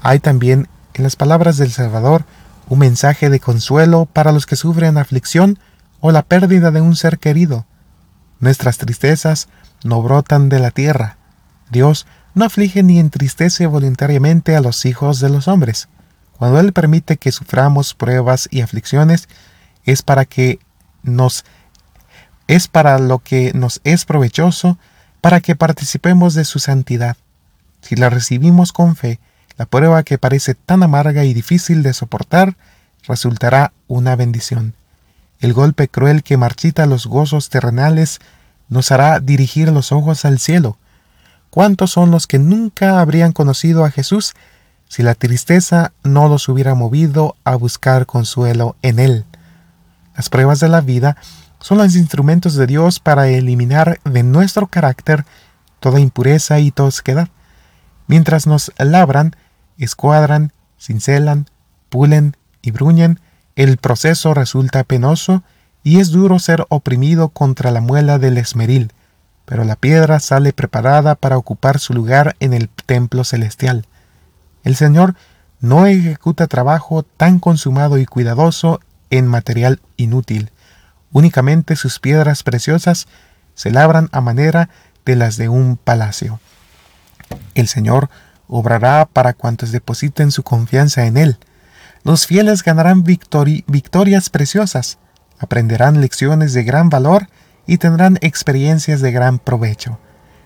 Hay 0.00 0.20
también 0.20 0.68
en 0.94 1.02
las 1.04 1.16
palabras 1.16 1.58
del 1.58 1.70
Salvador 1.70 2.24
un 2.70 2.78
mensaje 2.78 3.28
de 3.28 3.40
consuelo 3.40 4.06
para 4.10 4.32
los 4.32 4.46
que 4.46 4.56
sufren 4.56 4.96
aflicción 4.96 5.58
o 6.00 6.12
la 6.12 6.22
pérdida 6.22 6.70
de 6.70 6.80
un 6.80 6.96
ser 6.96 7.18
querido. 7.18 7.66
Nuestras 8.40 8.78
tristezas 8.78 9.48
no 9.84 10.00
brotan 10.00 10.48
de 10.48 10.58
la 10.58 10.70
tierra. 10.70 11.18
Dios 11.70 12.06
no 12.34 12.46
aflige 12.46 12.82
ni 12.82 12.98
entristece 12.98 13.66
voluntariamente 13.66 14.56
a 14.56 14.62
los 14.62 14.86
hijos 14.86 15.20
de 15.20 15.28
los 15.28 15.46
hombres. 15.46 15.90
Cuando 16.38 16.58
Él 16.58 16.72
permite 16.72 17.18
que 17.18 17.32
suframos 17.32 17.92
pruebas 17.92 18.48
y 18.50 18.62
aflicciones, 18.62 19.28
es 19.84 20.00
para 20.00 20.24
que 20.24 20.58
nos 21.02 21.44
es 22.48 22.68
para 22.68 22.98
lo 22.98 23.18
que 23.18 23.52
nos 23.54 23.80
es 23.84 24.04
provechoso, 24.04 24.78
para 25.20 25.40
que 25.40 25.56
participemos 25.56 26.34
de 26.34 26.44
su 26.44 26.58
santidad. 26.58 27.16
Si 27.80 27.96
la 27.96 28.10
recibimos 28.10 28.72
con 28.72 28.96
fe, 28.96 29.20
la 29.56 29.66
prueba 29.66 30.02
que 30.02 30.18
parece 30.18 30.54
tan 30.54 30.82
amarga 30.82 31.24
y 31.24 31.34
difícil 31.34 31.82
de 31.82 31.92
soportar 31.92 32.56
resultará 33.06 33.72
una 33.88 34.16
bendición. 34.16 34.74
El 35.40 35.52
golpe 35.52 35.88
cruel 35.88 36.22
que 36.22 36.36
marchita 36.36 36.86
los 36.86 37.06
gozos 37.06 37.48
terrenales 37.48 38.20
nos 38.68 38.92
hará 38.92 39.20
dirigir 39.20 39.70
los 39.70 39.92
ojos 39.92 40.24
al 40.24 40.38
cielo. 40.38 40.78
¿Cuántos 41.50 41.90
son 41.90 42.10
los 42.10 42.26
que 42.26 42.38
nunca 42.38 43.00
habrían 43.00 43.32
conocido 43.32 43.84
a 43.84 43.90
Jesús 43.90 44.34
si 44.92 45.02
la 45.02 45.14
tristeza 45.14 45.94
no 46.04 46.28
los 46.28 46.50
hubiera 46.50 46.74
movido 46.74 47.34
a 47.44 47.56
buscar 47.56 48.04
consuelo 48.04 48.76
en 48.82 48.98
Él. 48.98 49.24
Las 50.14 50.28
pruebas 50.28 50.60
de 50.60 50.68
la 50.68 50.82
vida 50.82 51.16
son 51.62 51.78
los 51.78 51.94
instrumentos 51.96 52.56
de 52.56 52.66
Dios 52.66 53.00
para 53.00 53.28
eliminar 53.28 54.00
de 54.04 54.22
nuestro 54.22 54.66
carácter 54.66 55.24
toda 55.80 56.00
impureza 56.00 56.58
y 56.58 56.70
tosquedad. 56.72 57.28
Mientras 58.08 58.46
nos 58.46 58.72
labran, 58.78 59.36
escuadran, 59.78 60.52
cincelan, 60.78 61.46
pulen 61.88 62.36
y 62.62 62.72
bruñen, 62.72 63.20
el 63.54 63.76
proceso 63.78 64.34
resulta 64.34 64.84
penoso 64.84 65.42
y 65.84 66.00
es 66.00 66.10
duro 66.10 66.38
ser 66.38 66.66
oprimido 66.68 67.28
contra 67.28 67.70
la 67.70 67.80
muela 67.80 68.18
del 68.18 68.38
esmeril. 68.38 68.92
pero 69.44 69.64
la 69.64 69.74
piedra 69.76 70.20
sale 70.20 70.52
preparada 70.52 71.16
para 71.16 71.36
ocupar 71.36 71.80
su 71.80 71.92
lugar 71.92 72.36
en 72.38 72.54
el 72.54 72.68
templo 72.68 73.24
celestial. 73.24 73.86
El 74.62 74.76
Señor 74.76 75.16
no 75.60 75.84
ejecuta 75.86 76.46
trabajo 76.46 77.02
tan 77.02 77.40
consumado 77.40 77.98
y 77.98 78.06
cuidadoso 78.06 78.80
en 79.10 79.26
material 79.26 79.80
inútil. 79.96 80.51
Únicamente 81.12 81.76
sus 81.76 81.98
piedras 81.98 82.42
preciosas 82.42 83.06
se 83.54 83.70
labran 83.70 84.08
a 84.12 84.20
manera 84.20 84.68
de 85.04 85.16
las 85.16 85.36
de 85.36 85.48
un 85.48 85.76
palacio. 85.76 86.40
El 87.54 87.68
Señor 87.68 88.08
obrará 88.48 89.06
para 89.06 89.34
cuantos 89.34 89.72
depositen 89.72 90.30
su 90.30 90.42
confianza 90.42 91.06
en 91.06 91.16
Él. 91.16 91.38
Los 92.04 92.26
fieles 92.26 92.62
ganarán 92.62 93.04
victorias 93.04 94.30
preciosas, 94.30 94.98
aprenderán 95.38 96.00
lecciones 96.00 96.52
de 96.52 96.64
gran 96.64 96.90
valor 96.90 97.28
y 97.66 97.78
tendrán 97.78 98.18
experiencias 98.20 99.00
de 99.00 99.12
gran 99.12 99.38
provecho. 99.38 99.98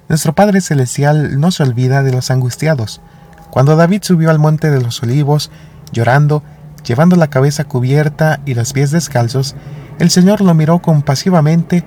Nuestro 0.08 0.34
Padre 0.34 0.60
Celestial 0.60 1.40
no 1.40 1.50
se 1.50 1.62
olvida 1.62 2.02
de 2.02 2.12
los 2.12 2.30
angustiados. 2.30 3.00
Cuando 3.50 3.74
David 3.74 4.02
subió 4.02 4.30
al 4.30 4.38
monte 4.38 4.70
de 4.70 4.80
los 4.80 5.02
olivos, 5.02 5.50
llorando, 5.92 6.42
llevando 6.84 7.16
la 7.16 7.28
cabeza 7.28 7.64
cubierta 7.64 8.40
y 8.44 8.54
los 8.54 8.72
pies 8.72 8.90
descalzos, 8.90 9.56
el 9.98 10.10
Señor 10.10 10.40
lo 10.40 10.54
miró 10.54 10.80
compasivamente. 10.80 11.84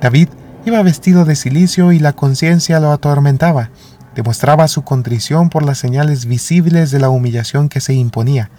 David 0.00 0.28
iba 0.64 0.82
vestido 0.82 1.24
de 1.24 1.36
silicio 1.36 1.92
y 1.92 1.98
la 1.98 2.12
conciencia 2.12 2.80
lo 2.80 2.92
atormentaba. 2.92 3.70
Demostraba 4.14 4.68
su 4.68 4.82
contrición 4.82 5.50
por 5.50 5.64
las 5.64 5.78
señales 5.78 6.26
visibles 6.26 6.90
de 6.90 7.00
la 7.00 7.10
humillación 7.10 7.68
que 7.68 7.80
se 7.80 7.94
imponía. 7.94 8.50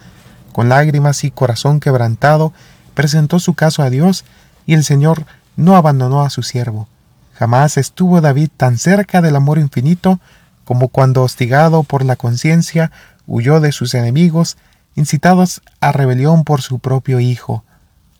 Con 0.52 0.68
lágrimas 0.68 1.24
y 1.24 1.30
corazón 1.30 1.80
quebrantado, 1.80 2.52
presentó 2.94 3.38
su 3.38 3.54
caso 3.54 3.82
a 3.82 3.90
Dios 3.90 4.24
y 4.66 4.74
el 4.74 4.84
Señor 4.84 5.24
no 5.56 5.76
abandonó 5.76 6.22
a 6.22 6.30
su 6.30 6.42
siervo. 6.42 6.88
Jamás 7.34 7.76
estuvo 7.76 8.20
David 8.20 8.50
tan 8.56 8.78
cerca 8.78 9.22
del 9.22 9.36
amor 9.36 9.58
infinito 9.58 10.20
como 10.64 10.88
cuando, 10.88 11.22
hostigado 11.22 11.82
por 11.82 12.04
la 12.04 12.16
conciencia, 12.16 12.90
huyó 13.26 13.60
de 13.60 13.72
sus 13.72 13.94
enemigos, 13.94 14.58
incitados 14.96 15.62
a 15.80 15.92
rebelión 15.92 16.44
por 16.44 16.60
su 16.60 16.78
propio 16.78 17.20
Hijo. 17.20 17.64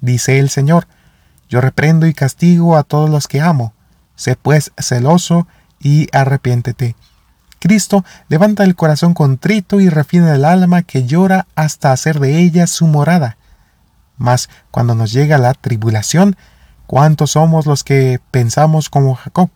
Dice 0.00 0.38
el 0.38 0.50
Señor, 0.50 0.86
Yo 1.48 1.60
reprendo 1.60 2.06
y 2.06 2.12
castigo 2.12 2.76
a 2.76 2.82
todos 2.82 3.08
los 3.08 3.26
que 3.26 3.40
amo. 3.40 3.72
Sé 4.16 4.36
pues 4.36 4.72
celoso 4.76 5.46
y 5.80 6.08
arrepiéntete. 6.12 6.94
Cristo 7.58 8.04
levanta 8.28 8.64
el 8.64 8.76
corazón 8.76 9.14
contrito 9.14 9.80
y 9.80 9.88
refina 9.88 10.34
el 10.34 10.44
alma 10.44 10.82
que 10.82 11.06
llora 11.06 11.46
hasta 11.54 11.92
hacer 11.92 12.20
de 12.20 12.38
ella 12.38 12.66
su 12.66 12.86
morada. 12.86 13.36
Mas 14.16 14.48
cuando 14.70 14.94
nos 14.94 15.12
llega 15.12 15.38
la 15.38 15.54
tribulación, 15.54 16.36
¿cuántos 16.86 17.32
somos 17.32 17.66
los 17.66 17.82
que 17.82 18.20
pensamos 18.30 18.90
como 18.90 19.14
Jacob? 19.14 19.50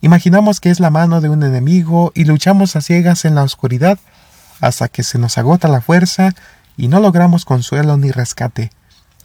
Imaginamos 0.00 0.60
que 0.60 0.70
es 0.70 0.80
la 0.80 0.90
mano 0.90 1.20
de 1.20 1.28
un 1.28 1.42
enemigo 1.42 2.12
y 2.14 2.24
luchamos 2.24 2.76
a 2.76 2.80
ciegas 2.80 3.24
en 3.24 3.34
la 3.34 3.42
oscuridad 3.42 3.98
hasta 4.60 4.88
que 4.88 5.02
se 5.02 5.18
nos 5.18 5.38
agota 5.38 5.68
la 5.68 5.80
fuerza 5.80 6.34
y 6.76 6.88
no 6.88 7.00
logramos 7.00 7.44
consuelo 7.44 7.96
ni 7.96 8.10
rescate. 8.10 8.70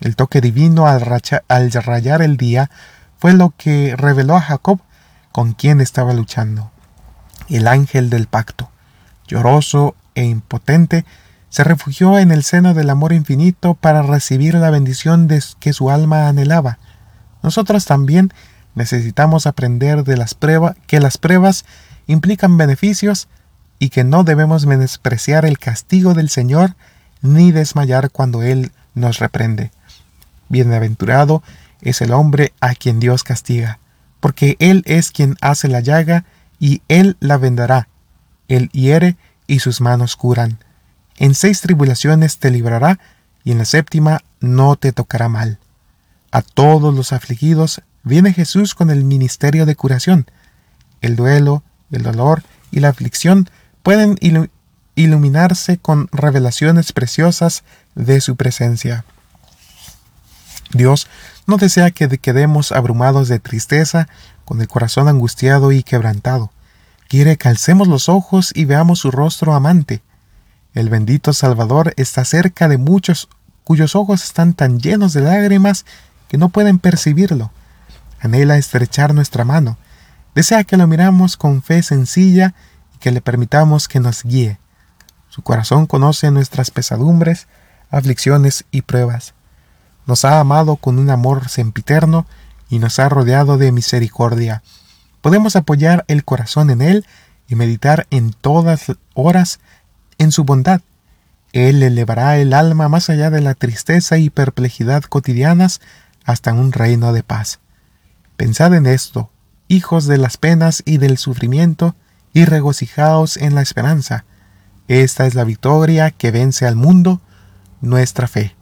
El 0.02 0.16
toque 0.16 0.42
divino 0.42 0.88
al, 0.88 1.04
al 1.48 1.72
rayar 1.72 2.22
el 2.22 2.38
día 2.38 2.70
fue 3.18 3.34
lo 3.34 3.54
que 3.58 3.96
reveló 3.96 4.36
a 4.36 4.42
Jacob 4.42 4.80
con 5.32 5.54
quien 5.54 5.82
estaba 5.82 6.14
luchando 6.14 6.72
el 7.50 7.68
ángel 7.68 8.10
del 8.10 8.28
pacto. 8.28 8.70
Lloroso 9.28 9.96
e 10.16 10.24
impotente, 10.24 11.06
se 11.50 11.64
refugió 11.64 12.20
en 12.20 12.32
el 12.32 12.44
seno 12.44 12.74
del 12.74 12.90
amor 12.90 13.14
infinito 13.14 13.76
para 13.76 14.02
recibir 14.02 14.56
la 14.56 14.70
bendición 14.70 15.28
de 15.28 15.42
que 15.60 15.74
su 15.74 15.90
alma 15.90 16.28
anhelaba. 16.28 16.80
Nosotros 17.44 17.86
también 17.86 18.34
necesitamos 18.74 19.48
aprender 19.48 20.04
de 20.04 20.18
las 20.18 20.34
pruebas 20.34 20.76
que 20.88 21.00
las 21.00 21.18
pruebas 21.18 21.66
implican 22.08 22.58
beneficios 22.58 23.28
y 23.80 23.90
que 23.90 24.04
no 24.04 24.24
debemos 24.24 24.66
menospreciar 24.66 25.46
el 25.46 25.60
castigo 25.60 26.14
del 26.14 26.30
Señor 26.30 26.76
ni 27.22 27.52
desmayar 27.52 28.10
cuando 28.12 28.42
Él 28.42 28.72
nos 28.94 29.20
reprende. 29.20 29.72
Bienaventurado 30.50 31.44
es 31.82 32.02
el 32.02 32.12
hombre 32.12 32.54
a 32.62 32.76
quien 32.76 33.00
Dios 33.00 33.24
castiga, 33.24 33.80
porque 34.20 34.56
Él 34.60 34.84
es 34.86 35.12
quien 35.12 35.38
hace 35.42 35.68
la 35.68 35.80
llaga 35.80 36.26
y 36.60 36.82
él 36.88 37.18
la 37.20 37.38
vendará. 37.38 37.88
Él 38.48 38.70
hiere 38.72 39.18
y 39.48 39.60
sus 39.60 39.82
manos 39.82 40.16
curan. 40.16 40.60
En 41.18 41.36
seis 41.36 41.62
tribulaciones 41.62 42.40
te 42.40 42.52
librará, 42.52 43.00
y 43.44 43.52
en 43.52 43.60
la 43.60 43.66
séptima 43.66 44.22
no 44.40 44.76
te 44.76 44.92
tocará 44.92 45.30
mal. 45.30 45.60
A 46.32 46.42
todos 46.42 46.94
los 46.94 47.14
afligidos 47.14 47.82
viene 48.04 48.34
Jesús 48.34 48.74
con 48.74 48.90
el 48.90 49.04
ministerio 49.04 49.66
de 49.66 49.76
curación. 49.76 50.26
El 51.02 51.16
duelo, 51.16 51.64
el 51.92 52.02
dolor 52.02 52.44
y 52.72 52.80
la 52.80 52.90
aflicción 52.90 53.50
pueden 53.84 54.18
iluminarse 54.96 55.78
con 55.78 56.10
revelaciones 56.12 56.92
preciosas 56.92 57.64
de 57.94 58.20
su 58.22 58.36
presencia. 58.36 59.06
Dios 60.72 61.08
no 61.48 61.58
desea 61.58 61.92
que 61.92 62.08
quedemos 62.18 62.72
abrumados 62.72 63.28
de 63.28 63.40
tristeza 63.40 64.08
con 64.46 64.62
el 64.62 64.68
corazón 64.68 65.08
angustiado 65.08 65.72
y 65.72 65.84
quebrantado. 65.84 66.52
Quiere 67.08 67.38
que 67.38 67.50
alcemos 67.50 67.88
los 67.88 68.10
ojos 68.10 68.52
y 68.56 68.66
veamos 68.66 69.00
su 69.00 69.12
rostro 69.12 69.54
amante. 69.54 70.02
El 70.74 70.90
bendito 70.90 71.34
Salvador 71.34 71.94
está 71.98 72.26
cerca 72.26 72.68
de 72.68 72.78
muchos 72.78 73.30
cuyos 73.64 73.96
ojos 73.96 74.24
están 74.24 74.54
tan 74.54 74.80
llenos 74.80 75.14
de 75.14 75.22
lágrimas 75.22 75.86
que 76.28 76.38
no 76.38 76.50
pueden 76.50 76.80
percibirlo. 76.80 77.52
Anhela 78.20 78.58
estrechar 78.58 79.14
nuestra 79.14 79.46
mano. 79.46 79.78
Desea 80.34 80.64
que 80.64 80.78
lo 80.78 80.88
miramos 80.88 81.38
con 81.38 81.62
fe 81.62 81.84
sencilla 81.84 82.54
y 82.94 82.98
que 82.98 83.12
le 83.12 83.22
permitamos 83.22 83.88
que 83.88 84.00
nos 84.00 84.24
guíe. 84.24 84.60
Su 85.30 85.42
corazón 85.42 85.86
conoce 85.86 86.32
nuestras 86.32 86.72
pesadumbres, 86.72 87.48
aflicciones 87.90 88.66
y 88.72 88.82
pruebas. 88.82 89.34
Nos 90.06 90.26
ha 90.26 90.40
amado 90.40 90.76
con 90.76 91.00
un 91.00 91.10
amor 91.10 91.50
sempiterno 91.50 92.26
y 92.70 92.80
nos 92.80 93.00
ha 93.00 93.10
rodeado 93.10 93.58
de 93.58 93.72
misericordia. 93.72 94.64
Podemos 95.22 95.56
apoyar 95.56 96.06
el 96.08 96.24
corazón 96.24 96.70
en 96.70 96.82
Él 96.82 97.06
y 97.48 97.56
meditar 97.56 98.08
en 98.10 98.32
todas 98.34 98.92
horas 99.14 99.60
en 100.18 100.32
su 100.32 100.44
bondad. 100.44 100.82
Él 101.54 101.82
elevará 101.84 102.38
el 102.38 102.54
alma 102.54 102.90
más 102.90 103.10
allá 103.10 103.30
de 103.30 103.42
la 103.42 103.54
tristeza 103.54 104.18
y 104.18 104.30
perplejidad 104.30 105.04
cotidianas 105.04 105.82
hasta 106.26 106.54
un 106.54 106.72
reino 106.72 107.14
de 107.14 107.24
paz. 107.24 107.60
Pensad 108.36 108.74
en 108.74 108.86
esto, 108.86 109.30
hijos 109.68 110.06
de 110.06 110.18
las 110.18 110.38
penas 110.38 110.84
y 110.86 110.98
del 110.98 111.18
sufrimiento, 111.18 111.96
y 112.34 112.44
regocijaos 112.44 113.38
en 113.38 113.56
la 113.56 113.62
esperanza. 113.62 114.26
Esta 114.90 115.26
es 115.26 115.36
la 115.36 115.46
victoria 115.46 116.12
que 116.12 116.32
vence 116.32 116.68
al 116.68 116.76
mundo, 116.76 117.22
nuestra 117.80 118.28
fe. 118.28 118.56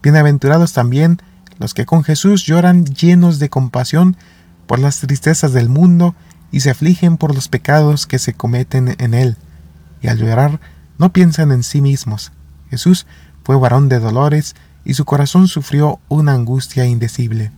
Bienaventurados 0.00 0.72
también 0.72 1.20
los 1.58 1.74
que 1.74 1.84
con 1.84 2.04
Jesús 2.04 2.44
lloran 2.44 2.84
llenos 2.84 3.40
de 3.40 3.48
compasión 3.48 4.16
por 4.68 4.78
las 4.78 5.00
tristezas 5.00 5.52
del 5.52 5.68
mundo 5.68 6.14
y 6.52 6.60
se 6.60 6.70
afligen 6.70 7.16
por 7.16 7.34
los 7.34 7.48
pecados 7.48 8.06
que 8.06 8.20
se 8.20 8.32
cometen 8.32 8.94
en 8.98 9.12
él, 9.12 9.36
y 10.00 10.06
al 10.06 10.18
llorar 10.18 10.60
no 10.98 11.12
piensan 11.12 11.50
en 11.50 11.64
sí 11.64 11.80
mismos. 11.80 12.30
Jesús 12.70 13.06
fue 13.42 13.56
varón 13.56 13.88
de 13.88 13.98
dolores 13.98 14.54
y 14.84 14.94
su 14.94 15.04
corazón 15.04 15.48
sufrió 15.48 15.98
una 16.08 16.32
angustia 16.32 16.86
indecible. 16.86 17.50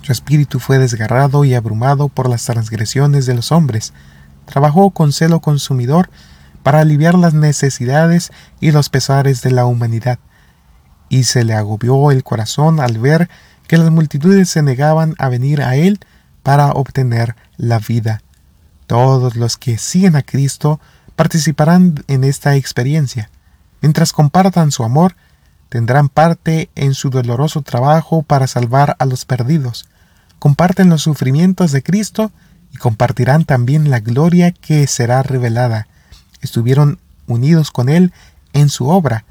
Su 0.00 0.12
espíritu 0.12 0.60
fue 0.60 0.78
desgarrado 0.78 1.44
y 1.44 1.54
abrumado 1.54 2.08
por 2.08 2.30
las 2.30 2.46
transgresiones 2.46 3.26
de 3.26 3.34
los 3.34 3.52
hombres. 3.52 3.92
Trabajó 4.46 4.90
con 4.90 5.12
celo 5.12 5.40
consumidor 5.40 6.08
para 6.62 6.80
aliviar 6.80 7.14
las 7.14 7.34
necesidades 7.34 8.32
y 8.58 8.70
los 8.70 8.88
pesares 8.88 9.42
de 9.42 9.50
la 9.50 9.66
humanidad 9.66 10.18
y 11.08 11.24
se 11.24 11.44
le 11.44 11.54
agobió 11.54 12.10
el 12.10 12.24
corazón 12.24 12.80
al 12.80 12.98
ver 12.98 13.28
que 13.66 13.76
las 13.76 13.90
multitudes 13.90 14.48
se 14.48 14.62
negaban 14.62 15.14
a 15.18 15.28
venir 15.28 15.62
a 15.62 15.76
él 15.76 16.00
para 16.42 16.72
obtener 16.72 17.36
la 17.56 17.78
vida. 17.78 18.22
Todos 18.86 19.36
los 19.36 19.56
que 19.56 19.76
siguen 19.78 20.16
a 20.16 20.22
Cristo 20.22 20.80
participarán 21.16 22.02
en 22.08 22.24
esta 22.24 22.56
experiencia. 22.56 23.30
Mientras 23.82 24.12
compartan 24.12 24.72
su 24.72 24.84
amor, 24.84 25.14
tendrán 25.68 26.08
parte 26.08 26.70
en 26.74 26.94
su 26.94 27.10
doloroso 27.10 27.62
trabajo 27.62 28.22
para 28.22 28.46
salvar 28.46 28.96
a 28.98 29.04
los 29.04 29.24
perdidos. 29.24 29.86
Comparten 30.38 30.88
los 30.88 31.02
sufrimientos 31.02 31.72
de 31.72 31.82
Cristo 31.82 32.32
y 32.72 32.78
compartirán 32.78 33.44
también 33.44 33.90
la 33.90 34.00
gloria 34.00 34.52
que 34.52 34.86
será 34.86 35.22
revelada. 35.22 35.86
Estuvieron 36.40 36.98
unidos 37.26 37.70
con 37.70 37.88
Él 37.88 38.12
en 38.52 38.68
su 38.68 38.88
obra, 38.88 39.24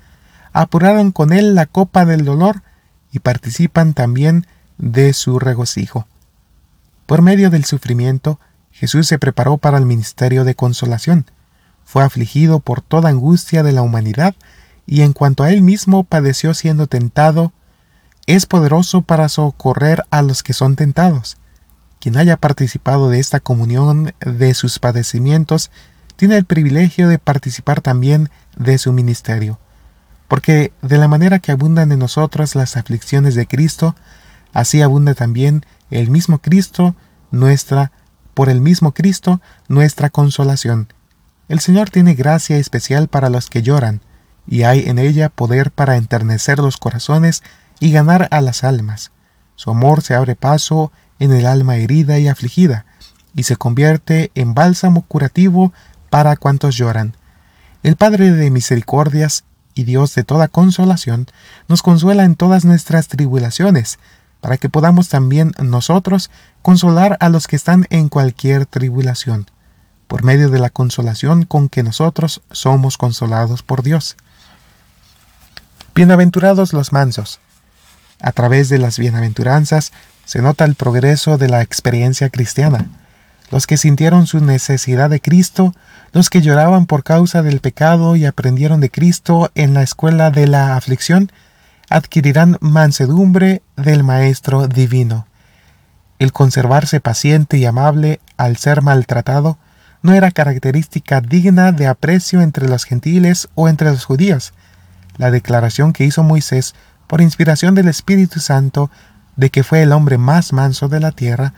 apuraron 0.62 1.12
con 1.12 1.34
él 1.34 1.54
la 1.54 1.68
copa 1.68 2.04
del 2.04 2.26
dolor 2.26 2.64
y 3.12 3.20
participan 3.20 3.94
también 3.94 4.48
de 4.80 5.14
su 5.14 5.38
regocijo. 5.38 6.08
Por 7.06 7.22
medio 7.22 7.52
del 7.52 7.64
sufrimiento, 7.64 8.40
Jesús 8.72 9.06
se 9.08 9.20
preparó 9.20 9.60
para 9.60 9.78
el 9.78 9.86
ministerio 9.86 10.46
de 10.46 10.56
consolación. 10.56 11.28
Fue 11.86 12.04
afligido 12.04 12.60
por 12.60 12.82
toda 12.82 13.10
angustia 13.10 13.62
de 13.62 13.72
la 13.72 13.84
humanidad 13.84 14.34
y 14.88 15.02
en 15.02 15.14
cuanto 15.14 15.44
a 15.44 15.52
él 15.52 15.62
mismo 15.62 16.04
padeció 16.04 16.56
siendo 16.56 16.88
tentado, 16.88 17.54
es 18.26 18.48
poderoso 18.48 19.04
para 19.04 19.30
socorrer 19.30 20.06
a 20.10 20.24
los 20.24 20.42
que 20.42 20.54
son 20.54 20.76
tentados. 20.76 21.38
quien 22.00 22.18
haya 22.18 22.38
participado 22.38 23.10
de 23.10 23.20
esta 23.20 23.40
comunión 23.40 24.14
de 24.22 24.54
sus 24.54 24.80
padecimientos, 24.80 25.72
tiene 26.16 26.38
el 26.38 26.46
privilegio 26.46 27.10
de 27.10 27.20
participar 27.20 27.82
también 27.82 28.30
de 28.56 28.78
su 28.78 28.94
ministerio. 28.94 29.60
Porque 30.28 30.74
de 30.82 30.98
la 30.98 31.08
manera 31.08 31.40
que 31.40 31.52
abundan 31.52 31.92
en 31.92 32.00
nosotros 32.00 32.56
las 32.56 32.76
aflicciones 32.78 33.36
de 33.36 33.48
Cristo, 33.48 33.96
así 34.54 34.82
abunda 34.82 35.14
también 35.14 35.66
el 35.90 36.10
mismo 36.10 36.40
Cristo, 36.40 36.96
nuestra, 37.32 37.92
por 38.34 38.50
el 38.50 38.62
mismo 38.62 38.94
Cristo, 38.94 39.42
nuestra 39.68 40.10
consolación. 40.10 40.92
El 41.48 41.60
Señor 41.60 41.90
tiene 41.90 42.14
gracia 42.14 42.58
especial 42.58 43.08
para 43.08 43.30
los 43.30 43.50
que 43.50 43.62
lloran, 43.62 44.02
y 44.46 44.64
hay 44.64 44.88
en 44.88 45.00
ella 45.00 45.30
poder 45.30 45.72
para 45.72 45.98
enternecer 45.98 46.60
los 46.60 46.78
corazones 46.78 47.44
y 47.80 47.92
ganar 47.92 48.28
a 48.32 48.42
las 48.42 48.64
almas. 48.64 49.12
Su 49.56 49.72
amor 49.72 50.02
se 50.02 50.14
abre 50.14 50.36
paso 50.36 50.92
en 51.20 51.32
el 51.34 51.46
alma 51.46 51.78
herida 51.78 52.20
y 52.20 52.28
afligida, 52.28 52.86
y 53.34 53.44
se 53.44 53.56
convierte 53.56 54.32
en 54.36 54.54
bálsamo 54.54 55.04
curativo 55.04 55.74
para 56.10 56.36
cuantos 56.36 56.76
lloran. 56.76 57.16
El 57.84 57.96
Padre 57.96 58.32
de 58.32 58.52
misericordias 58.52 59.46
y 59.78 59.84
Dios 59.84 60.16
de 60.16 60.24
toda 60.24 60.48
consolación 60.48 61.28
nos 61.68 61.82
consuela 61.82 62.24
en 62.24 62.36
todas 62.36 62.66
nuestras 62.66 63.08
tribulaciones, 63.08 64.00
para 64.42 64.58
que 64.58 64.70
podamos 64.70 65.10
también 65.10 65.52
nosotros 65.60 66.30
consolar 66.62 67.18
a 67.20 67.30
los 67.30 67.48
que 67.48 67.56
están 67.56 67.86
en 67.90 68.10
cualquier 68.10 68.66
tribulación, 68.66 69.50
por 70.08 70.24
medio 70.24 70.50
de 70.50 70.60
la 70.60 70.70
consolación 70.70 71.46
con 71.46 71.70
que 71.70 71.84
nosotros 71.84 72.42
somos 72.52 72.98
consolados 72.98 73.64
por 73.64 73.84
Dios. 73.84 74.16
Bienaventurados 75.96 76.74
los 76.74 76.94
mansos. 76.94 77.40
A 78.22 78.32
través 78.32 78.70
de 78.70 78.78
las 78.78 78.98
bienaventuranzas 79.00 79.92
se 80.26 80.42
nota 80.42 80.66
el 80.66 80.76
progreso 80.76 81.38
de 81.38 81.50
la 81.50 81.62
experiencia 81.62 82.30
cristiana. 82.30 82.88
Los 83.50 83.68
que 83.68 83.78
sintieron 83.78 84.28
su 84.28 84.40
necesidad 84.40 85.10
de 85.10 85.22
Cristo, 85.22 85.74
los 86.12 86.30
que 86.30 86.42
lloraban 86.42 86.86
por 86.86 87.04
causa 87.04 87.42
del 87.44 87.60
pecado 87.60 88.16
y 88.16 88.26
aprendieron 88.26 88.82
de 88.82 88.90
Cristo 88.90 89.52
en 89.56 89.74
la 89.74 89.84
escuela 89.84 90.32
de 90.32 90.48
la 90.48 90.76
aflicción, 90.76 91.32
adquirirán 91.90 92.58
mansedumbre 92.60 93.62
del 93.76 94.04
Maestro 94.04 94.68
Divino. 94.68 95.28
El 96.20 96.34
conservarse 96.34 97.00
paciente 97.00 97.58
y 97.58 97.66
amable 97.66 98.20
al 98.38 98.58
ser 98.58 98.82
maltratado 98.82 99.58
no 100.02 100.14
era 100.14 100.32
característica 100.32 101.22
digna 101.22 101.72
de 101.72 101.88
aprecio 101.88 102.42
entre 102.42 102.68
los 102.68 102.84
gentiles 102.84 103.50
o 103.56 103.70
entre 103.70 103.92
los 103.92 104.06
judíos, 104.06 104.54
la 105.18 105.32
declaración 105.32 105.94
que 105.94 106.06
hizo 106.06 106.24
Moisés 106.24 106.76
por 107.08 107.22
inspiración 107.22 107.76
del 107.76 107.88
Espíritu 107.88 108.40
Santo 108.40 108.92
de 109.36 109.50
que 109.50 109.64
fue 109.64 109.82
el 109.84 109.92
hombre 109.92 110.18
más 110.18 110.54
manso 110.54 110.88
de 110.88 111.00
la 111.00 111.12
tierra, 111.12 111.54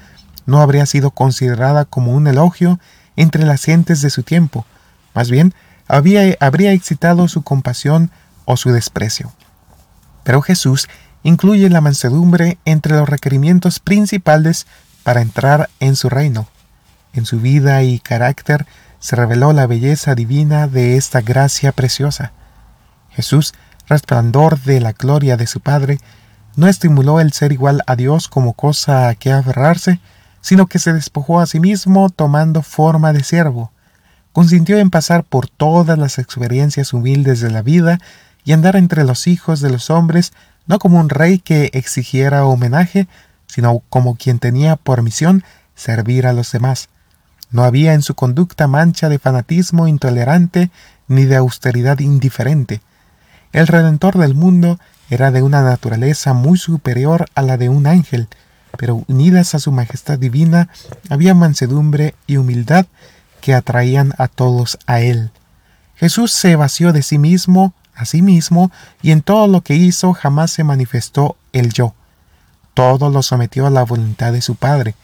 no 0.49 0.61
habría 0.61 0.85
sido 0.85 1.11
considerada 1.11 1.85
como 1.85 2.13
un 2.13 2.27
elogio 2.27 2.79
entre 3.15 3.45
las 3.45 3.63
gentes 3.63 4.01
de 4.01 4.09
su 4.09 4.23
tiempo, 4.23 4.65
más 5.13 5.29
bien 5.29 5.53
habría 5.87 6.71
excitado 6.71 7.27
su 7.27 7.41
compasión 7.41 8.11
o 8.45 8.57
su 8.57 8.71
desprecio. 8.71 9.31
Pero 10.23 10.41
Jesús 10.41 10.87
incluye 11.23 11.69
la 11.69 11.81
mansedumbre 11.81 12.57
entre 12.65 12.95
los 12.95 13.09
requerimientos 13.09 13.79
principales 13.79 14.67
para 15.03 15.21
entrar 15.21 15.69
en 15.79 15.95
su 15.95 16.09
reino. 16.09 16.47
En 17.13 17.25
su 17.25 17.39
vida 17.39 17.81
y 17.83 17.99
carácter 17.99 18.65
se 18.99 19.15
reveló 19.15 19.53
la 19.53 19.65
belleza 19.65 20.13
divina 20.13 20.67
de 20.67 20.97
esta 20.97 21.21
gracia 21.21 21.71
preciosa. 21.71 22.31
Jesús, 23.09 23.53
resplandor 23.87 24.59
de 24.61 24.79
la 24.79 24.91
gloria 24.91 25.35
de 25.35 25.47
su 25.47 25.61
Padre, 25.61 25.99
no 26.55 26.67
estimuló 26.67 27.19
el 27.19 27.33
ser 27.33 27.51
igual 27.51 27.81
a 27.87 27.95
Dios 27.95 28.27
como 28.27 28.53
cosa 28.53 29.07
a 29.07 29.15
que 29.15 29.31
aferrarse, 29.31 29.99
sino 30.41 30.67
que 30.67 30.79
se 30.79 30.93
despojó 30.93 31.39
a 31.39 31.45
sí 31.45 31.59
mismo 31.59 32.09
tomando 32.09 32.61
forma 32.61 33.13
de 33.13 33.23
siervo. 33.23 33.71
Consintió 34.31 34.77
en 34.77 34.89
pasar 34.89 35.23
por 35.23 35.49
todas 35.49 35.97
las 35.97 36.19
experiencias 36.19 36.93
humildes 36.93 37.41
de 37.41 37.51
la 37.51 37.61
vida 37.61 37.99
y 38.43 38.53
andar 38.53 38.75
entre 38.75 39.03
los 39.03 39.27
hijos 39.27 39.59
de 39.59 39.69
los 39.69 39.89
hombres, 39.89 40.33
no 40.65 40.79
como 40.79 40.99
un 40.99 41.09
rey 41.09 41.39
que 41.39 41.71
exigiera 41.73 42.45
homenaje, 42.45 43.07
sino 43.47 43.81
como 43.89 44.15
quien 44.15 44.39
tenía 44.39 44.75
por 44.75 45.01
misión 45.01 45.43
servir 45.75 46.27
a 46.27 46.33
los 46.33 46.51
demás. 46.51 46.89
No 47.51 47.63
había 47.63 47.93
en 47.93 48.03
su 48.03 48.13
conducta 48.13 48.67
mancha 48.67 49.09
de 49.09 49.17
fanatismo 49.17 49.87
intolerante 49.87 50.69
ni 51.07 51.25
de 51.25 51.35
austeridad 51.35 51.99
indiferente. 51.99 52.81
El 53.51 53.65
Redentor 53.65 54.17
del 54.19 54.35
mundo 54.35 54.79
era 55.09 55.31
de 55.31 55.41
una 55.41 55.63
naturaleza 55.63 56.33
muy 56.33 56.59
superior 56.59 57.25
a 57.33 57.41
la 57.41 57.57
de 57.57 57.69
un 57.69 57.87
ángel, 57.87 58.27
pero 58.77 59.03
unidas 59.07 59.55
a 59.55 59.59
su 59.59 59.71
majestad 59.71 60.19
divina 60.19 60.69
había 61.09 61.33
mansedumbre 61.33 62.15
y 62.27 62.37
humildad 62.37 62.85
que 63.41 63.53
atraían 63.53 64.13
a 64.17 64.27
todos 64.27 64.77
a 64.85 65.01
él. 65.01 65.31
Jesús 65.95 66.31
se 66.31 66.55
vació 66.55 66.93
de 66.93 67.01
sí 67.01 67.17
mismo, 67.17 67.73
a 67.93 68.05
sí 68.05 68.21
mismo, 68.21 68.71
y 69.01 69.11
en 69.11 69.21
todo 69.21 69.47
lo 69.47 69.61
que 69.61 69.75
hizo 69.75 70.13
jamás 70.13 70.51
se 70.51 70.63
manifestó 70.63 71.35
el 71.51 71.73
yo. 71.73 71.93
Todo 72.73 73.09
lo 73.09 73.21
sometió 73.21 73.67
a 73.67 73.69
la 73.69 73.83
voluntad 73.83 74.31
de 74.31 74.41
su 74.41 74.55
Padre. 74.55 74.95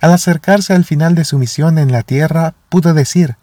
Al 0.00 0.12
acercarse 0.12 0.74
al 0.74 0.84
final 0.84 1.14
de 1.14 1.24
su 1.24 1.38
misión 1.38 1.78
en 1.78 1.92
la 1.92 2.02
tierra, 2.02 2.54
pudo 2.68 2.92
decir, 2.92 3.36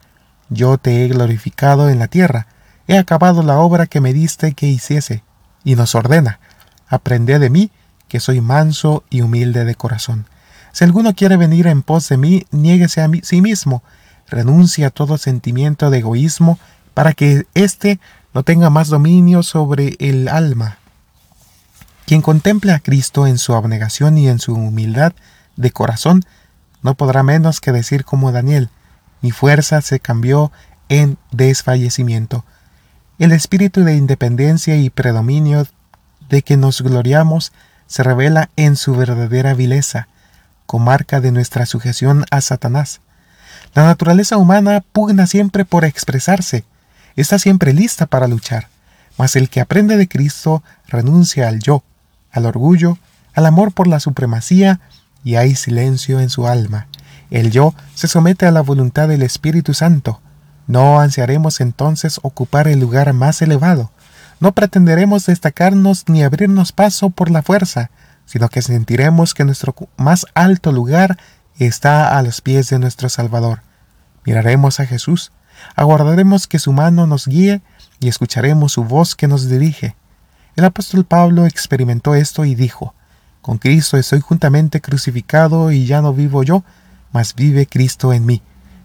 Yo 0.49 0.77
te 0.77 1.03
he 1.03 1.07
glorificado 1.07 1.89
en 1.89 1.99
la 1.99 2.07
tierra, 2.07 2.47
he 2.87 2.97
acabado 2.97 3.41
la 3.41 3.57
obra 3.57 3.87
que 3.87 4.01
me 4.01 4.13
diste 4.13 4.53
que 4.53 4.67
hiciese, 4.67 5.23
y 5.63 5.75
nos 5.75 5.95
ordena, 5.95 6.39
aprended 6.87 7.39
de 7.39 7.49
mí, 7.49 7.71
que 8.09 8.19
soy 8.19 8.41
manso 8.41 9.05
y 9.09 9.21
humilde 9.21 9.63
de 9.63 9.75
corazón. 9.75 10.25
Si 10.73 10.83
alguno 10.83 11.15
quiere 11.15 11.37
venir 11.37 11.67
en 11.67 11.81
pos 11.81 12.09
de 12.09 12.17
mí, 12.17 12.45
niéguese 12.51 13.01
a 13.01 13.09
sí 13.23 13.41
mismo, 13.41 13.81
renuncie 14.27 14.85
a 14.85 14.89
todo 14.89 15.17
sentimiento 15.17 15.89
de 15.89 15.99
egoísmo, 15.99 16.59
para 16.93 17.13
que 17.13 17.45
éste 17.53 17.99
no 18.33 18.43
tenga 18.43 18.69
más 18.69 18.89
dominio 18.89 19.41
sobre 19.43 19.95
el 19.99 20.27
alma. 20.27 20.77
Quien 22.05 22.21
contemple 22.21 22.73
a 22.73 22.79
Cristo 22.79 23.25
en 23.25 23.37
su 23.37 23.53
abnegación 23.53 24.17
y 24.17 24.27
en 24.27 24.39
su 24.39 24.53
humildad 24.53 25.13
de 25.55 25.71
corazón, 25.71 26.25
no 26.81 26.95
podrá 26.95 27.23
menos 27.23 27.61
que 27.61 27.71
decir 27.71 28.03
como 28.03 28.31
Daniel, 28.31 28.69
mi 29.21 29.31
fuerza 29.31 29.81
se 29.81 29.99
cambió 29.99 30.51
en 30.89 31.17
desfallecimiento. 31.31 32.45
El 33.19 33.31
espíritu 33.31 33.83
de 33.83 33.95
independencia 33.95 34.75
y 34.77 34.89
predominio 34.89 35.67
de 36.29 36.41
que 36.41 36.57
nos 36.57 36.81
gloriamos 36.81 37.51
se 37.89 38.03
revela 38.03 38.49
en 38.55 38.77
su 38.77 38.95
verdadera 38.95 39.53
vileza, 39.53 40.07
comarca 40.65 41.19
de 41.19 41.33
nuestra 41.33 41.65
sujeción 41.65 42.23
a 42.31 42.39
Satanás. 42.39 43.01
La 43.73 43.83
naturaleza 43.83 44.37
humana 44.37 44.81
pugna 44.93 45.27
siempre 45.27 45.65
por 45.65 45.83
expresarse, 45.83 46.63
está 47.17 47.37
siempre 47.37 47.73
lista 47.73 48.05
para 48.05 48.29
luchar, 48.29 48.69
mas 49.17 49.35
el 49.35 49.49
que 49.49 49.59
aprende 49.59 49.97
de 49.97 50.07
Cristo 50.07 50.63
renuncia 50.87 51.49
al 51.49 51.59
yo, 51.59 51.83
al 52.31 52.45
orgullo, 52.45 52.97
al 53.33 53.45
amor 53.45 53.73
por 53.73 53.87
la 53.87 53.99
supremacía, 53.99 54.79
y 55.25 55.35
hay 55.35 55.55
silencio 55.55 56.21
en 56.21 56.29
su 56.29 56.47
alma. 56.47 56.87
El 57.29 57.51
yo 57.51 57.75
se 57.93 58.07
somete 58.07 58.45
a 58.45 58.51
la 58.51 58.61
voluntad 58.61 59.09
del 59.09 59.23
Espíritu 59.23 59.73
Santo, 59.73 60.21
no 60.69 60.99
ansiaremos 60.99 61.61
entonces 61.61 62.19
ocupar 62.21 62.67
el 62.67 62.79
lugar 62.79 63.11
más 63.13 63.41
elevado. 63.41 63.89
No 64.39 64.53
pretenderemos 64.53 65.25
destacarnos 65.25 66.05
ni 66.07 66.23
abrirnos 66.23 66.71
paso 66.71 67.09
por 67.09 67.29
la 67.29 67.41
fuerza, 67.41 67.91
sino 68.25 68.49
que 68.49 68.61
sentiremos 68.61 69.33
que 69.33 69.43
nuestro 69.43 69.75
más 69.97 70.25
alto 70.33 70.71
lugar 70.71 71.17
está 71.57 72.17
a 72.17 72.21
los 72.21 72.41
pies 72.41 72.69
de 72.69 72.79
nuestro 72.79 73.09
Salvador. 73.09 73.61
Miraremos 74.25 74.79
a 74.79 74.85
Jesús, 74.85 75.31
aguardaremos 75.75 76.47
que 76.47 76.59
su 76.59 76.71
mano 76.71 77.05
nos 77.05 77.27
guíe 77.27 77.61
y 77.99 78.07
escucharemos 78.07 78.73
su 78.73 78.83
voz 78.83 79.15
que 79.15 79.27
nos 79.27 79.49
dirige. 79.49 79.95
El 80.55 80.65
apóstol 80.65 81.05
Pablo 81.05 81.45
experimentó 81.45 82.15
esto 82.15 82.45
y 82.45 82.55
dijo, 82.55 82.93
Con 83.41 83.57
Cristo 83.57 83.97
estoy 83.97 84.21
juntamente 84.21 84.79
crucificado 84.79 85.71
y 85.71 85.85
ya 85.85 86.01
no 86.01 86.13
vivo 86.13 86.43
yo, 86.43 86.63
mas 87.11 87.35
vive 87.35 87.65
Cristo 87.65 88.13
en 88.13 88.25
mí 88.25 88.41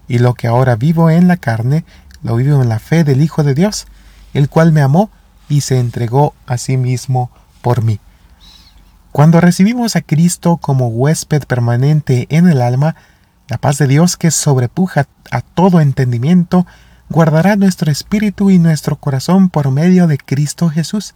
y 0.07 0.19
lo 0.19 0.33
que 0.33 0.47
ahora 0.47 0.75
vivo 0.75 1.09
en 1.09 1.27
la 1.27 1.37
carne, 1.37 1.85
lo 2.23 2.35
vivo 2.35 2.61
en 2.61 2.69
la 2.69 2.79
fe 2.79 3.03
del 3.03 3.21
Hijo 3.21 3.43
de 3.43 3.53
Dios, 3.53 3.87
el 4.33 4.49
cual 4.49 4.71
me 4.71 4.81
amó 4.81 5.09
y 5.49 5.61
se 5.61 5.79
entregó 5.79 6.33
a 6.45 6.57
sí 6.57 6.77
mismo 6.77 7.29
por 7.61 7.83
mí. 7.83 7.99
Cuando 9.11 9.39
recibimos 9.39 9.95
a 9.95 10.01
Cristo 10.01 10.57
como 10.57 10.87
huésped 10.87 11.43
permanente 11.43 12.27
en 12.29 12.47
el 12.47 12.61
alma, 12.61 12.95
la 13.47 13.57
paz 13.57 13.77
de 13.77 13.87
Dios 13.87 14.17
que 14.17 14.31
sobrepuja 14.31 15.07
a 15.31 15.41
todo 15.41 15.79
entendimiento, 15.79 16.65
guardará 17.09 17.55
nuestro 17.55 17.91
espíritu 17.91 18.49
y 18.49 18.59
nuestro 18.59 18.97
corazón 18.97 19.49
por 19.49 19.71
medio 19.71 20.07
de 20.07 20.17
Cristo 20.17 20.69
Jesús. 20.69 21.13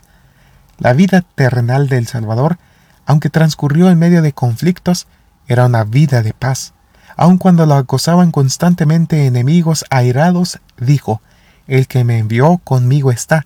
La 0.78 0.94
vida 0.94 1.24
terrenal 1.36 1.90
del 1.90 2.08
Salvador, 2.08 2.58
aunque 3.06 3.30
transcurrió 3.30 3.90
en 3.90 4.00
medio 4.00 4.22
de 4.22 4.34
conflictos, 4.34 5.08
era 5.48 5.66
una 5.66 5.84
vida 5.84 6.22
de 6.22 6.34
paz 6.34 6.74
aun 7.20 7.38
cuando 7.38 7.66
lo 7.66 7.76
acosaban 7.76 8.32
constantemente 8.32 9.26
enemigos 9.26 9.84
airados, 9.90 10.62
dijo, 10.78 11.22
El 11.68 11.86
que 11.86 12.06
me 12.06 12.18
envió 12.18 12.60
conmigo 12.60 13.12
está. 13.12 13.46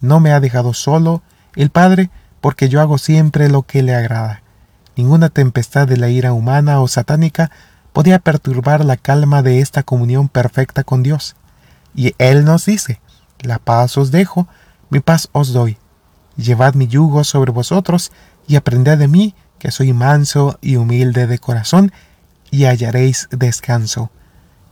No 0.00 0.20
me 0.20 0.32
ha 0.32 0.40
dejado 0.40 0.74
solo 0.74 1.22
el 1.56 1.70
Padre, 1.70 2.10
porque 2.40 2.68
yo 2.68 2.80
hago 2.80 2.98
siempre 2.98 3.48
lo 3.48 3.62
que 3.62 3.82
le 3.82 3.94
agrada. 3.94 4.42
Ninguna 4.96 5.28
tempestad 5.28 5.86
de 5.86 5.96
la 5.96 6.08
ira 6.08 6.32
humana 6.32 6.80
o 6.80 6.88
satánica 6.88 7.50
podía 7.92 8.18
perturbar 8.18 8.84
la 8.84 8.96
calma 8.96 9.42
de 9.42 9.60
esta 9.60 9.82
comunión 9.82 10.28
perfecta 10.28 10.84
con 10.84 11.02
Dios. 11.02 11.36
Y 11.94 12.14
Él 12.18 12.44
nos 12.44 12.66
dice, 12.66 13.00
la 13.40 13.58
paz 13.58 13.96
os 13.98 14.10
dejo, 14.10 14.48
mi 14.90 15.00
paz 15.00 15.28
os 15.32 15.52
doy. 15.52 15.78
Llevad 16.36 16.74
mi 16.74 16.86
yugo 16.86 17.24
sobre 17.24 17.52
vosotros 17.52 18.12
y 18.46 18.56
aprended 18.56 18.98
de 18.98 19.08
mí, 19.08 19.34
que 19.58 19.70
soy 19.70 19.92
manso 19.92 20.58
y 20.60 20.76
humilde 20.76 21.26
de 21.26 21.38
corazón, 21.38 21.92
y 22.50 22.64
hallaréis 22.64 23.28
descanso. 23.30 24.10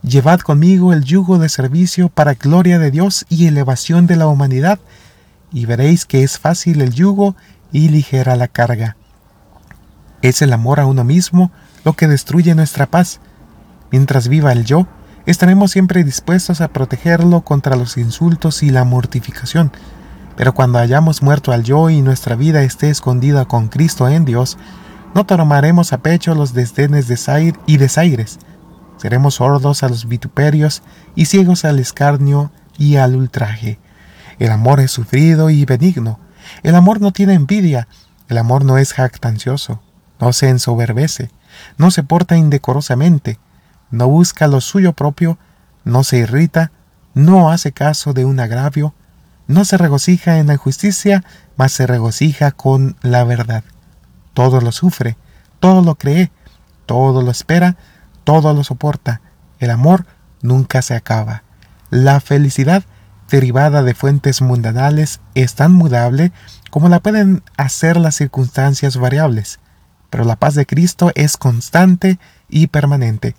Llevad 0.01 0.39
conmigo 0.39 0.93
el 0.93 1.03
yugo 1.03 1.37
de 1.39 1.49
servicio 1.49 2.09
para 2.09 2.33
gloria 2.33 2.79
de 2.79 2.89
Dios 2.89 3.25
y 3.29 3.47
elevación 3.47 4.07
de 4.07 4.15
la 4.15 4.27
humanidad, 4.27 4.79
y 5.51 5.65
veréis 5.65 6.05
que 6.05 6.23
es 6.23 6.39
fácil 6.39 6.81
el 6.81 6.93
yugo 6.93 7.35
y 7.71 7.89
ligera 7.89 8.35
la 8.35 8.47
carga. 8.47 8.97
Es 10.21 10.41
el 10.41 10.53
amor 10.53 10.79
a 10.79 10.85
uno 10.85 11.03
mismo 11.03 11.51
lo 11.85 11.93
que 11.93 12.07
destruye 12.07 12.53
nuestra 12.55 12.85
paz. 12.85 13.19
Mientras 13.91 14.27
viva 14.27 14.51
el 14.51 14.65
yo, 14.65 14.87
estaremos 15.25 15.71
siempre 15.71 16.03
dispuestos 16.03 16.61
a 16.61 16.67
protegerlo 16.67 17.41
contra 17.41 17.75
los 17.75 17.97
insultos 17.97 18.63
y 18.63 18.69
la 18.69 18.83
mortificación. 18.83 19.71
Pero 20.35 20.53
cuando 20.53 20.79
hayamos 20.79 21.21
muerto 21.21 21.51
al 21.51 21.63
yo 21.63 21.89
y 21.89 22.01
nuestra 22.01 22.35
vida 22.35 22.63
esté 22.63 22.89
escondida 22.89 23.45
con 23.45 23.67
Cristo 23.67 24.07
en 24.07 24.25
Dios, 24.25 24.57
no 25.15 25.25
tomaremos 25.25 25.91
a 25.91 25.99
pecho 25.99 26.35
los 26.35 26.53
desdenes 26.53 27.07
de 27.07 27.53
y 27.65 27.77
desaires. 27.77 28.39
Seremos 28.97 29.35
sordos 29.35 29.83
a 29.83 29.89
los 29.89 30.07
vituperios 30.07 30.83
y 31.15 31.25
ciegos 31.25 31.65
al 31.65 31.79
escarnio 31.79 32.51
y 32.77 32.97
al 32.97 33.15
ultraje. 33.15 33.79
El 34.39 34.51
amor 34.51 34.79
es 34.79 34.91
sufrido 34.91 35.49
y 35.49 35.65
benigno. 35.65 36.19
El 36.63 36.75
amor 36.75 37.01
no 37.01 37.11
tiene 37.11 37.33
envidia. 37.33 37.87
El 38.27 38.37
amor 38.37 38.65
no 38.65 38.77
es 38.77 38.93
jactancioso. 38.93 39.81
No 40.19 40.33
se 40.33 40.49
ensoberbece 40.49 41.29
no 41.77 41.91
se 41.91 42.03
porta 42.03 42.37
indecorosamente, 42.37 43.39
no 43.91 44.07
busca 44.07 44.47
lo 44.47 44.61
suyo 44.61 44.93
propio, 44.93 45.37
no 45.83 46.03
se 46.03 46.17
irrita, 46.17 46.71
no 47.13 47.51
hace 47.51 47.71
caso 47.71 48.13
de 48.13 48.25
un 48.25 48.39
agravio, 48.39 48.93
no 49.47 49.65
se 49.65 49.77
regocija 49.77 50.37
en 50.37 50.47
la 50.47 50.57
justicia, 50.57 51.23
mas 51.57 51.71
se 51.71 51.87
regocija 51.87 52.51
con 52.51 52.97
la 53.01 53.23
verdad. 53.23 53.63
Todo 54.33 54.61
lo 54.61 54.71
sufre, 54.71 55.17
todo 55.59 55.81
lo 55.81 55.95
cree, 55.95 56.31
todo 56.85 57.21
lo 57.23 57.31
espera, 57.31 57.75
todo 58.23 58.53
lo 58.53 58.63
soporta. 58.63 59.21
El 59.59 59.71
amor 59.71 60.05
nunca 60.41 60.81
se 60.81 60.95
acaba. 60.95 61.43
La 61.89 62.19
felicidad, 62.19 62.83
derivada 63.29 63.83
de 63.83 63.93
fuentes 63.93 64.41
mundanales, 64.41 65.21
es 65.35 65.55
tan 65.55 65.73
mudable 65.73 66.31
como 66.69 66.89
la 66.89 66.99
pueden 66.99 67.43
hacer 67.57 67.97
las 67.97 68.15
circunstancias 68.15 68.97
variables 68.97 69.59
pero 70.09 70.23
la 70.23 70.35
paz 70.35 70.55
de 70.55 70.65
Cristo 70.65 71.11
es 71.15 71.37
constante 71.37 72.19
y 72.49 72.67
permanente. 72.67 73.35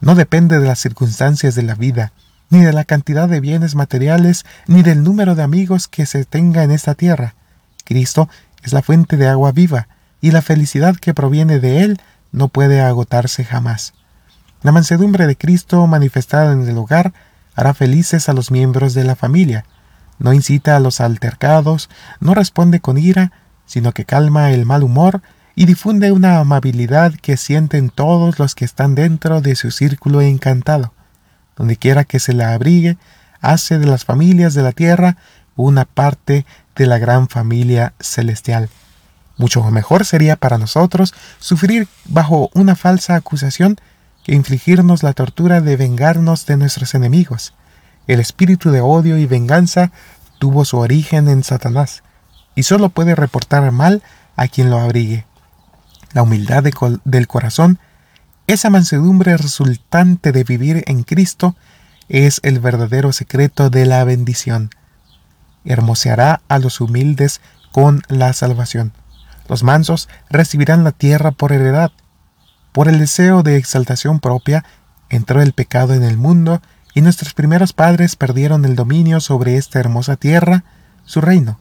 No 0.00 0.14
depende 0.14 0.58
de 0.58 0.66
las 0.66 0.78
circunstancias 0.78 1.54
de 1.54 1.62
la 1.62 1.74
vida, 1.74 2.12
ni 2.50 2.60
de 2.60 2.72
la 2.72 2.84
cantidad 2.84 3.28
de 3.28 3.40
bienes 3.40 3.74
materiales, 3.74 4.44
ni 4.66 4.82
del 4.82 5.02
número 5.02 5.34
de 5.34 5.42
amigos 5.42 5.88
que 5.88 6.06
se 6.06 6.24
tenga 6.24 6.62
en 6.62 6.70
esta 6.70 6.94
tierra. 6.94 7.34
Cristo 7.84 8.28
es 8.62 8.72
la 8.72 8.82
fuente 8.82 9.16
de 9.16 9.28
agua 9.28 9.52
viva, 9.52 9.88
y 10.20 10.30
la 10.30 10.42
felicidad 10.42 10.96
que 10.96 11.14
proviene 11.14 11.58
de 11.58 11.82
Él 11.82 12.00
no 12.30 12.48
puede 12.48 12.80
agotarse 12.80 13.44
jamás. 13.44 13.92
La 14.62 14.72
mansedumbre 14.72 15.26
de 15.26 15.36
Cristo 15.36 15.86
manifestada 15.86 16.52
en 16.52 16.68
el 16.68 16.78
hogar 16.78 17.12
hará 17.54 17.74
felices 17.74 18.28
a 18.28 18.32
los 18.32 18.50
miembros 18.50 18.94
de 18.94 19.04
la 19.04 19.16
familia. 19.16 19.64
No 20.18 20.32
incita 20.32 20.76
a 20.76 20.80
los 20.80 21.00
altercados, 21.00 21.90
no 22.20 22.34
responde 22.34 22.80
con 22.80 22.98
ira, 22.98 23.32
sino 23.66 23.92
que 23.92 24.04
calma 24.04 24.50
el 24.50 24.66
mal 24.66 24.82
humor 24.82 25.22
y 25.54 25.66
difunde 25.66 26.12
una 26.12 26.38
amabilidad 26.38 27.14
que 27.14 27.36
sienten 27.36 27.90
todos 27.90 28.38
los 28.38 28.54
que 28.54 28.64
están 28.64 28.94
dentro 28.94 29.40
de 29.40 29.54
su 29.56 29.70
círculo 29.70 30.20
encantado. 30.20 30.92
Donde 31.56 31.76
quiera 31.76 32.04
que 32.04 32.18
se 32.18 32.32
la 32.32 32.54
abrigue, 32.54 32.96
hace 33.40 33.78
de 33.78 33.86
las 33.86 34.04
familias 34.04 34.54
de 34.54 34.62
la 34.62 34.72
tierra 34.72 35.16
una 35.56 35.84
parte 35.84 36.46
de 36.74 36.86
la 36.86 36.98
gran 36.98 37.28
familia 37.28 37.92
celestial. 38.00 38.70
Mucho 39.36 39.62
mejor 39.70 40.04
sería 40.04 40.36
para 40.36 40.58
nosotros 40.58 41.14
sufrir 41.38 41.88
bajo 42.06 42.50
una 42.54 42.76
falsa 42.76 43.16
acusación 43.16 43.76
que 44.24 44.34
infligirnos 44.34 45.02
la 45.02 45.12
tortura 45.12 45.60
de 45.60 45.76
vengarnos 45.76 46.46
de 46.46 46.56
nuestros 46.56 46.94
enemigos. 46.94 47.54
El 48.06 48.20
espíritu 48.20 48.70
de 48.70 48.80
odio 48.80 49.18
y 49.18 49.26
venganza 49.26 49.92
tuvo 50.38 50.64
su 50.64 50.78
origen 50.78 51.28
en 51.28 51.44
Satanás, 51.44 52.02
y 52.54 52.64
solo 52.64 52.88
puede 52.88 53.14
reportar 53.14 53.70
mal 53.72 54.02
a 54.36 54.48
quien 54.48 54.70
lo 54.70 54.78
abrigue 54.78 55.26
la 56.12 56.22
humildad 56.22 56.64
del 57.04 57.26
corazón, 57.26 57.78
esa 58.46 58.70
mansedumbre 58.70 59.36
resultante 59.36 60.32
de 60.32 60.44
vivir 60.44 60.84
en 60.86 61.04
Cristo 61.04 61.56
es 62.08 62.40
el 62.42 62.60
verdadero 62.60 63.12
secreto 63.12 63.70
de 63.70 63.86
la 63.86 64.04
bendición. 64.04 64.70
Hermoseará 65.64 66.42
a 66.48 66.58
los 66.58 66.80
humildes 66.80 67.40
con 67.70 68.02
la 68.08 68.32
salvación. 68.32 68.92
Los 69.48 69.62
mansos 69.62 70.08
recibirán 70.28 70.84
la 70.84 70.92
tierra 70.92 71.30
por 71.30 71.52
heredad. 71.52 71.92
Por 72.72 72.88
el 72.88 72.98
deseo 72.98 73.42
de 73.42 73.56
exaltación 73.56 74.18
propia 74.18 74.64
entró 75.10 75.42
el 75.42 75.52
pecado 75.52 75.92
en 75.92 76.02
el 76.02 76.16
mundo 76.16 76.62
y 76.94 77.02
nuestros 77.02 77.34
primeros 77.34 77.72
padres 77.72 78.16
perdieron 78.16 78.64
el 78.64 78.76
dominio 78.76 79.20
sobre 79.20 79.56
esta 79.56 79.78
hermosa 79.78 80.16
tierra, 80.16 80.64
su 81.04 81.20
reino. 81.20 81.58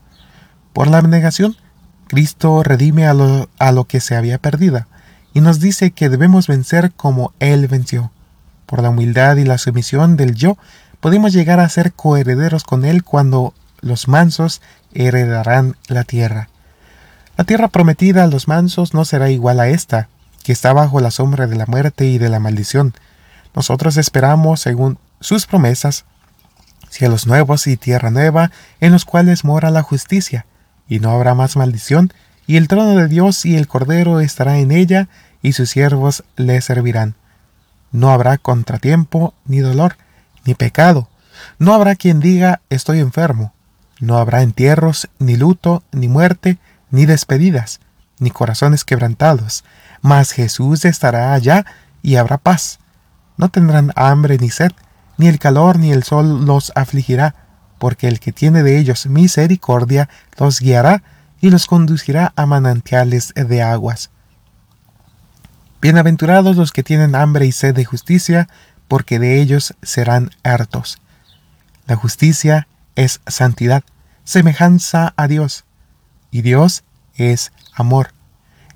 Por 0.74 0.88
la 0.88 0.98
abnegación 0.98 1.58
Cristo 2.08 2.64
redime 2.64 3.08
a 3.08 3.14
lo, 3.14 3.50
a 3.60 3.72
lo 3.72 3.86
que 3.86 4.00
se 4.02 4.16
había 4.16 4.38
perdido 4.38 4.86
y 5.34 5.42
nos 5.42 5.60
dice 5.60 5.92
que 5.92 6.10
debemos 6.10 6.48
vencer 6.48 6.92
como 6.92 7.34
Él 7.40 7.68
venció. 7.68 8.12
Por 8.66 8.82
la 8.82 8.90
humildad 8.90 9.38
y 9.38 9.46
la 9.46 9.58
sumisión 9.58 10.18
del 10.18 10.36
yo, 10.36 10.58
podemos 11.00 11.34
llegar 11.34 11.60
a 11.60 11.70
ser 11.70 11.94
coherederos 11.94 12.64
con 12.64 12.86
Él 12.86 13.04
cuando 13.04 13.54
los 13.82 14.08
mansos 14.08 14.62
heredarán 14.94 15.76
la 15.88 16.04
tierra. 16.04 16.50
La 17.38 17.44
tierra 17.44 17.70
prometida 17.70 18.24
a 18.24 18.28
los 18.28 18.48
mansos 18.48 18.94
no 18.94 19.06
será 19.06 19.30
igual 19.30 19.60
a 19.60 19.70
esta, 19.70 20.10
que 20.44 20.52
está 20.52 20.74
bajo 20.74 21.00
la 21.00 21.12
sombra 21.12 21.48
de 21.48 21.56
la 21.56 21.66
muerte 21.66 22.06
y 22.06 22.18
de 22.18 22.30
la 22.30 22.40
maldición. 22.40 22.94
Nosotros 23.56 23.98
esperamos, 23.98 24.62
según 24.62 24.98
sus 25.20 25.46
promesas, 25.46 26.06
cielos 26.90 27.28
nuevos 27.28 27.68
y 27.68 27.78
tierra 27.78 28.12
nueva, 28.12 28.52
en 28.80 28.92
los 28.92 29.06
cuales 29.06 29.44
mora 29.44 29.72
la 29.72 29.82
justicia 29.82 30.46
y 30.92 31.00
no 31.00 31.12
habrá 31.12 31.36
más 31.36 31.56
maldición, 31.56 32.12
y 32.48 32.58
el 32.58 32.68
trono 32.68 32.98
de 32.98 33.08
Dios 33.08 33.46
y 33.46 33.56
el 33.56 33.68
Cordero 33.68 34.20
estará 34.20 34.60
en 34.60 34.72
ella, 34.72 35.08
y 35.42 35.54
sus 35.54 35.70
siervos 35.70 36.26
le 36.36 36.60
servirán. 36.60 37.16
No 37.94 38.12
habrá 38.12 38.38
contratiempo, 38.38 39.34
ni 39.46 39.60
dolor, 39.60 39.96
ni 40.44 40.54
pecado. 40.54 41.08
No 41.60 41.74
habrá 41.74 41.96
quien 41.96 42.20
diga 42.20 42.60
estoy 42.70 43.00
enfermo. 43.00 43.54
No 44.02 44.18
habrá 44.18 44.42
entierros, 44.42 45.08
ni 45.18 45.38
luto, 45.38 45.84
ni 45.94 46.10
muerte, 46.10 46.58
ni 46.90 47.06
despedidas, 47.06 47.80
ni 48.20 48.30
corazones 48.32 48.84
quebrantados. 48.84 49.64
Mas 50.02 50.32
Jesús 50.32 50.86
estará 50.86 51.34
allá 51.34 51.66
y 52.02 52.16
habrá 52.16 52.38
paz. 52.38 52.80
No 53.38 53.50
tendrán 53.50 53.92
hambre 53.96 54.38
ni 54.38 54.50
sed, 54.50 54.72
ni 55.18 55.28
el 55.28 55.40
calor 55.40 55.78
ni 55.80 55.92
el 55.92 56.04
sol 56.04 56.46
los 56.46 56.72
afligirá, 56.76 57.36
porque 57.78 58.08
el 58.08 58.20
que 58.20 58.32
tiene 58.32 58.64
de 58.64 58.78
ellos 58.78 59.06
misericordia 59.06 60.10
los 60.38 60.60
guiará 60.60 61.04
y 61.40 61.50
los 61.50 61.66
conducirá 61.66 62.34
a 62.36 62.46
manantiales 62.46 63.34
de 63.36 63.62
aguas. 63.64 64.12
Bienaventurados 65.82 66.58
los 66.58 66.72
que 66.72 66.84
tienen 66.84 67.16
hambre 67.16 67.48
y 67.48 67.52
sed 67.52 67.74
de 67.74 67.86
justicia, 67.86 68.48
porque 68.88 69.18
de 69.18 69.42
ellos 69.42 69.76
serán 69.82 70.30
hartos. 70.44 71.00
La 71.88 71.96
justicia 71.96 72.68
es 72.96 73.22
santidad, 73.26 73.84
semejanza 74.24 75.14
a 75.18 75.28
Dios, 75.28 75.66
y 76.30 76.44
Dios 76.44 76.84
es 77.16 77.52
amor. 77.74 78.14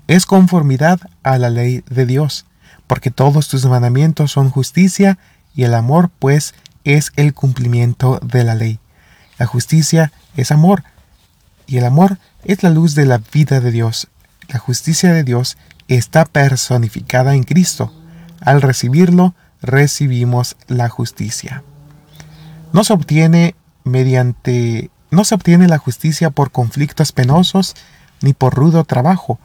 Es 0.06 0.26
conformidad 0.26 1.00
a 1.22 1.38
la 1.38 1.50
ley 1.50 1.82
de 1.88 2.06
Dios, 2.06 2.46
porque 2.86 3.10
todos 3.10 3.48
tus 3.48 3.66
mandamientos 3.66 4.32
son 4.32 4.50
justicia, 4.50 5.18
y 5.54 5.64
el 5.64 5.74
amor, 5.74 6.10
pues, 6.18 6.54
es 6.84 7.12
el 7.16 7.34
cumplimiento 7.34 8.20
de 8.22 8.44
la 8.44 8.54
ley. 8.54 8.78
La 9.38 9.46
justicia 9.46 10.12
es 10.36 10.50
amor 10.50 10.84
y 11.66 11.78
el 11.78 11.84
amor 11.84 12.18
es 12.44 12.62
la 12.62 12.70
luz 12.70 12.94
de 12.94 13.06
la 13.06 13.20
vida 13.32 13.60
de 13.60 13.70
Dios. 13.70 14.08
La 14.48 14.58
justicia 14.58 15.12
de 15.12 15.24
Dios 15.24 15.58
está 15.88 16.24
personificada 16.24 17.34
en 17.34 17.42
Cristo. 17.42 17.92
Al 18.40 18.62
recibirlo, 18.62 19.34
recibimos 19.60 20.56
la 20.68 20.88
justicia. 20.88 21.64
No 22.72 22.84
se 22.84 22.92
obtiene 22.92 23.56
mediante 23.84 24.90
no 25.10 25.24
se 25.24 25.36
obtiene 25.36 25.68
la 25.68 25.78
justicia 25.78 26.30
por 26.30 26.50
conflictos 26.50 27.12
penosos, 27.12 27.74
ni 28.20 28.34
por 28.34 28.54
rudo 28.54 28.84
trabajo, 28.84 29.38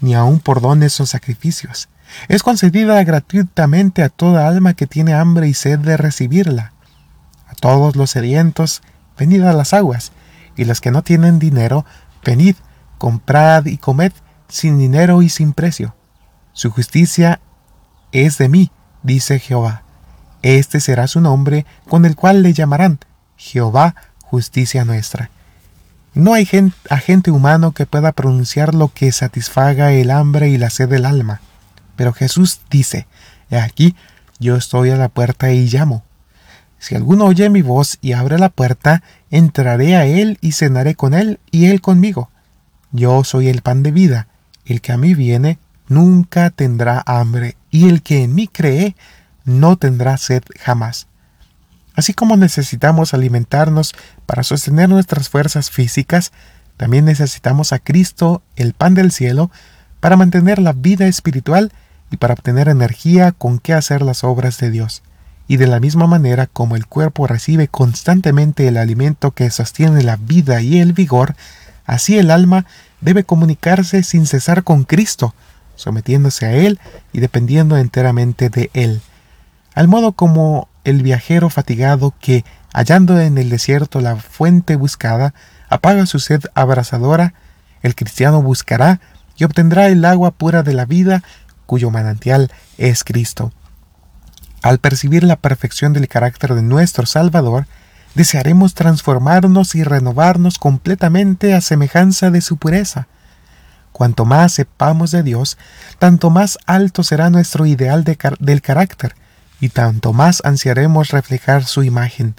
ni 0.00 0.14
aun 0.14 0.40
por 0.40 0.60
dones 0.60 1.00
o 1.00 1.06
sacrificios. 1.06 1.88
Es 2.28 2.42
concedida 2.42 3.02
gratuitamente 3.04 4.02
a 4.02 4.08
toda 4.08 4.48
alma 4.48 4.74
que 4.74 4.86
tiene 4.86 5.14
hambre 5.14 5.48
y 5.48 5.54
sed 5.54 5.78
de 5.78 5.96
recibirla. 5.96 6.72
A 7.46 7.54
todos 7.54 7.96
los 7.96 8.10
sedientos 8.10 8.82
venid 9.18 9.42
a 9.42 9.52
las 9.52 9.74
aguas, 9.74 10.12
y 10.56 10.64
los 10.64 10.80
que 10.80 10.90
no 10.90 11.02
tienen 11.02 11.38
dinero, 11.38 11.84
venid, 12.24 12.56
comprad 12.98 13.66
y 13.66 13.78
comed, 13.78 14.12
sin 14.48 14.78
dinero 14.78 15.22
y 15.22 15.28
sin 15.28 15.52
precio. 15.52 15.94
Su 16.52 16.70
justicia 16.70 17.40
es 18.12 18.38
de 18.38 18.48
mí, 18.48 18.70
dice 19.02 19.38
Jehová. 19.38 19.82
Este 20.42 20.80
será 20.80 21.06
su 21.06 21.20
nombre 21.20 21.66
con 21.88 22.04
el 22.04 22.16
cual 22.16 22.42
le 22.42 22.52
llamarán 22.52 22.98
Jehová, 23.36 23.94
justicia 24.22 24.84
nuestra. 24.84 25.30
No 26.18 26.34
hay 26.34 26.48
agente 26.90 27.30
humano 27.30 27.70
que 27.70 27.86
pueda 27.86 28.10
pronunciar 28.10 28.74
lo 28.74 28.88
que 28.92 29.12
satisfaga 29.12 29.92
el 29.92 30.10
hambre 30.10 30.48
y 30.48 30.58
la 30.58 30.68
sed 30.68 30.88
del 30.88 31.06
alma. 31.06 31.40
Pero 31.94 32.12
Jesús 32.12 32.60
dice, 32.70 33.06
He 33.50 33.56
aquí, 33.56 33.94
yo 34.40 34.56
estoy 34.56 34.90
a 34.90 34.96
la 34.96 35.10
puerta 35.10 35.52
y 35.52 35.68
llamo. 35.68 36.02
Si 36.80 36.96
alguno 36.96 37.26
oye 37.26 37.48
mi 37.50 37.62
voz 37.62 37.98
y 38.00 38.14
abre 38.14 38.36
la 38.36 38.48
puerta, 38.48 39.04
entraré 39.30 39.94
a 39.94 40.06
él 40.06 40.38
y 40.40 40.50
cenaré 40.50 40.96
con 40.96 41.14
él 41.14 41.38
y 41.52 41.66
él 41.66 41.80
conmigo. 41.80 42.30
Yo 42.90 43.22
soy 43.22 43.48
el 43.48 43.62
pan 43.62 43.84
de 43.84 43.92
vida. 43.92 44.26
El 44.64 44.80
que 44.80 44.90
a 44.90 44.96
mí 44.96 45.14
viene 45.14 45.60
nunca 45.86 46.50
tendrá 46.50 47.00
hambre, 47.06 47.56
y 47.70 47.88
el 47.88 48.02
que 48.02 48.24
en 48.24 48.34
mí 48.34 48.48
cree 48.48 48.96
no 49.44 49.76
tendrá 49.76 50.16
sed 50.16 50.42
jamás. 50.58 51.06
Así 51.98 52.14
como 52.14 52.36
necesitamos 52.36 53.12
alimentarnos 53.12 53.92
para 54.24 54.44
sostener 54.44 54.88
nuestras 54.88 55.28
fuerzas 55.28 55.68
físicas, 55.68 56.30
también 56.76 57.04
necesitamos 57.04 57.72
a 57.72 57.80
Cristo, 57.80 58.40
el 58.54 58.72
pan 58.72 58.94
del 58.94 59.10
cielo, 59.10 59.50
para 59.98 60.16
mantener 60.16 60.60
la 60.60 60.72
vida 60.72 61.08
espiritual 61.08 61.72
y 62.12 62.16
para 62.18 62.34
obtener 62.34 62.68
energía 62.68 63.32
con 63.32 63.58
que 63.58 63.74
hacer 63.74 64.02
las 64.02 64.22
obras 64.22 64.58
de 64.58 64.70
Dios. 64.70 65.02
Y 65.48 65.56
de 65.56 65.66
la 65.66 65.80
misma 65.80 66.06
manera 66.06 66.46
como 66.46 66.76
el 66.76 66.86
cuerpo 66.86 67.26
recibe 67.26 67.66
constantemente 67.66 68.68
el 68.68 68.76
alimento 68.76 69.32
que 69.32 69.50
sostiene 69.50 70.04
la 70.04 70.14
vida 70.14 70.60
y 70.60 70.78
el 70.78 70.92
vigor, 70.92 71.34
así 71.84 72.16
el 72.16 72.30
alma 72.30 72.64
debe 73.00 73.24
comunicarse 73.24 74.04
sin 74.04 74.26
cesar 74.26 74.62
con 74.62 74.84
Cristo, 74.84 75.34
sometiéndose 75.74 76.46
a 76.46 76.52
Él 76.52 76.78
y 77.12 77.18
dependiendo 77.18 77.76
enteramente 77.76 78.50
de 78.50 78.70
Él. 78.72 79.00
Al 79.74 79.88
modo 79.88 80.12
como 80.12 80.67
el 80.88 81.02
viajero 81.02 81.50
fatigado 81.50 82.14
que, 82.20 82.44
hallando 82.72 83.20
en 83.20 83.38
el 83.38 83.50
desierto 83.50 84.00
la 84.00 84.16
fuente 84.16 84.76
buscada, 84.76 85.34
apaga 85.68 86.06
su 86.06 86.18
sed 86.18 86.42
abrasadora, 86.54 87.34
el 87.82 87.94
cristiano 87.94 88.42
buscará 88.42 89.00
y 89.36 89.44
obtendrá 89.44 89.88
el 89.88 90.04
agua 90.04 90.30
pura 90.32 90.62
de 90.62 90.74
la 90.74 90.86
vida, 90.86 91.22
cuyo 91.66 91.90
manantial 91.90 92.50
es 92.78 93.04
Cristo. 93.04 93.52
Al 94.62 94.78
percibir 94.78 95.24
la 95.24 95.36
perfección 95.36 95.92
del 95.92 96.08
carácter 96.08 96.54
de 96.54 96.62
nuestro 96.62 97.06
Salvador, 97.06 97.66
desearemos 98.14 98.74
transformarnos 98.74 99.74
y 99.74 99.84
renovarnos 99.84 100.58
completamente 100.58 101.54
a 101.54 101.60
semejanza 101.60 102.30
de 102.30 102.40
su 102.40 102.56
pureza. 102.56 103.06
Cuanto 103.92 104.24
más 104.24 104.52
sepamos 104.52 105.10
de 105.10 105.22
Dios, 105.22 105.58
tanto 105.98 106.30
más 106.30 106.58
alto 106.66 107.04
será 107.04 107.30
nuestro 107.30 107.66
ideal 107.66 108.04
del 108.04 108.62
carácter, 108.62 109.14
y 109.60 109.70
tanto 109.70 110.12
más 110.12 110.42
ansiaremos 110.44 111.10
reflejar 111.10 111.64
su 111.64 111.82
imagen. 111.82 112.34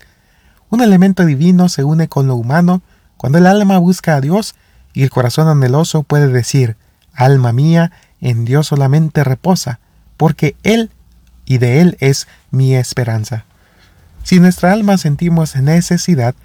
Un 0.69 0.81
elemento 0.81 1.25
divino 1.25 1.69
se 1.69 1.83
une 1.83 2.07
con 2.07 2.27
lo 2.27 2.35
humano 2.35 2.81
cuando 3.17 3.37
el 3.37 3.47
alma 3.47 3.77
busca 3.77 4.15
a 4.15 4.21
Dios 4.21 4.55
y 4.93 5.03
el 5.03 5.09
corazón 5.09 5.47
anheloso 5.47 6.03
puede 6.03 6.27
decir, 6.27 6.77
Alma 7.13 7.51
mía, 7.51 7.91
en 8.21 8.45
Dios 8.45 8.67
solamente 8.67 9.23
reposa, 9.23 9.79
porque 10.15 10.55
Él 10.63 10.91
y 11.45 11.57
de 11.57 11.81
Él 11.81 11.97
es 11.99 12.27
mi 12.51 12.75
esperanza. 12.75 13.45
Si 14.23 14.39
nuestra 14.39 14.71
alma 14.71 14.97
sentimos 14.97 15.55
necesidad, 15.55 16.35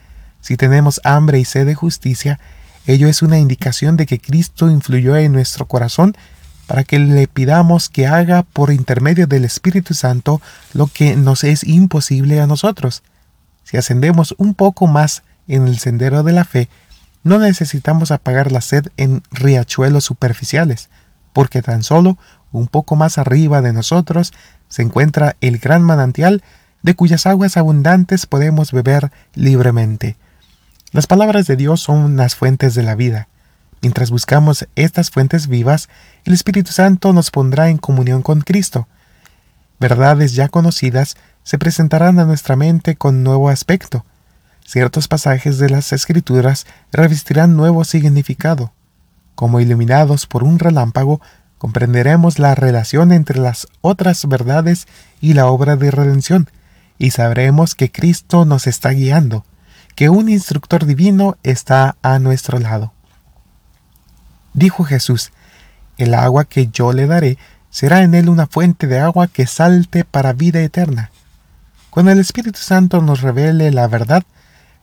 si 0.40 0.56
tenemos 0.56 1.00
hambre 1.04 1.38
y 1.38 1.44
sed 1.44 1.66
de 1.66 1.74
justicia, 1.74 2.40
ello 2.86 3.08
es 3.08 3.22
una 3.22 3.38
indicación 3.38 3.96
de 3.96 4.06
que 4.06 4.20
Cristo 4.20 4.70
influyó 4.70 5.16
en 5.16 5.32
nuestro 5.32 5.66
corazón 5.66 6.16
para 6.66 6.84
que 6.84 6.98
le 6.98 7.26
pidamos 7.28 7.88
que 7.88 8.06
haga 8.06 8.42
por 8.42 8.72
intermedio 8.72 9.26
del 9.26 9.44
Espíritu 9.44 9.94
Santo 9.94 10.40
lo 10.72 10.86
que 10.86 11.16
nos 11.16 11.44
es 11.44 11.64
imposible 11.64 12.40
a 12.40 12.46
nosotros. 12.46 13.02
Si 13.64 13.76
ascendemos 13.76 14.34
un 14.38 14.54
poco 14.54 14.86
más 14.86 15.22
en 15.48 15.66
el 15.66 15.78
sendero 15.78 16.22
de 16.22 16.32
la 16.32 16.44
fe, 16.44 16.68
no 17.22 17.38
necesitamos 17.38 18.10
apagar 18.10 18.52
la 18.52 18.60
sed 18.60 18.88
en 18.96 19.22
riachuelos 19.30 20.04
superficiales, 20.04 20.90
porque 21.32 21.62
tan 21.62 21.82
solo 21.82 22.18
un 22.52 22.68
poco 22.68 22.96
más 22.96 23.18
arriba 23.18 23.62
de 23.62 23.72
nosotros 23.72 24.32
se 24.68 24.82
encuentra 24.82 25.36
el 25.40 25.58
gran 25.58 25.82
manantial 25.82 26.42
de 26.82 26.94
cuyas 26.94 27.26
aguas 27.26 27.56
abundantes 27.56 28.26
podemos 28.26 28.72
beber 28.72 29.10
libremente. 29.34 30.16
Las 30.92 31.06
palabras 31.06 31.46
de 31.46 31.56
Dios 31.56 31.80
son 31.80 32.16
las 32.16 32.36
fuentes 32.36 32.74
de 32.74 32.82
la 32.82 32.94
vida. 32.94 33.28
Mientras 33.84 34.10
buscamos 34.10 34.66
estas 34.76 35.10
fuentes 35.10 35.46
vivas, 35.46 35.90
el 36.24 36.32
Espíritu 36.32 36.72
Santo 36.72 37.12
nos 37.12 37.30
pondrá 37.30 37.68
en 37.68 37.76
comunión 37.76 38.22
con 38.22 38.40
Cristo. 38.40 38.88
Verdades 39.78 40.34
ya 40.34 40.48
conocidas 40.48 41.18
se 41.42 41.58
presentarán 41.58 42.18
a 42.18 42.24
nuestra 42.24 42.56
mente 42.56 42.96
con 42.96 43.22
nuevo 43.22 43.50
aspecto. 43.50 44.06
Ciertos 44.64 45.06
pasajes 45.06 45.58
de 45.58 45.68
las 45.68 45.92
Escrituras 45.92 46.66
revestirán 46.92 47.58
nuevo 47.58 47.84
significado. 47.84 48.72
Como 49.34 49.60
iluminados 49.60 50.26
por 50.26 50.44
un 50.44 50.58
relámpago, 50.58 51.20
comprenderemos 51.58 52.38
la 52.38 52.54
relación 52.54 53.12
entre 53.12 53.38
las 53.38 53.68
otras 53.82 54.26
verdades 54.26 54.88
y 55.20 55.34
la 55.34 55.48
obra 55.48 55.76
de 55.76 55.90
redención, 55.90 56.48
y 56.96 57.10
sabremos 57.10 57.74
que 57.74 57.92
Cristo 57.92 58.46
nos 58.46 58.66
está 58.66 58.92
guiando, 58.92 59.44
que 59.94 60.08
un 60.08 60.30
instructor 60.30 60.86
divino 60.86 61.36
está 61.42 61.98
a 62.00 62.18
nuestro 62.18 62.58
lado. 62.58 62.94
Dijo 64.54 64.84
Jesús, 64.84 65.32
el 65.98 66.14
agua 66.14 66.44
que 66.44 66.68
yo 66.68 66.92
le 66.92 67.06
daré 67.06 67.38
será 67.70 68.02
en 68.02 68.14
él 68.14 68.28
una 68.28 68.46
fuente 68.46 68.86
de 68.86 69.00
agua 69.00 69.26
que 69.26 69.48
salte 69.48 70.04
para 70.04 70.32
vida 70.32 70.60
eterna. 70.60 71.10
Cuando 71.90 72.12
el 72.12 72.20
Espíritu 72.20 72.60
Santo 72.60 73.02
nos 73.02 73.20
revele 73.20 73.72
la 73.72 73.88
verdad, 73.88 74.22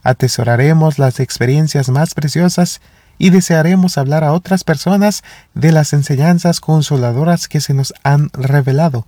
atesoraremos 0.04 1.00
las 1.00 1.22
experiencias 1.22 1.88
más 1.88 2.14
preciosas 2.14 2.82
y 3.18 3.30
desearemos 3.30 3.98
hablar 3.98 4.26
a 4.26 4.34
otras 4.34 4.66
personas 4.66 5.24
de 5.54 5.72
las 5.72 5.94
enseñanzas 5.94 6.60
consoladoras 6.60 7.48
que 7.48 7.62
se 7.62 7.74
nos 7.74 7.94
han 8.04 8.30
revelado. 8.34 9.08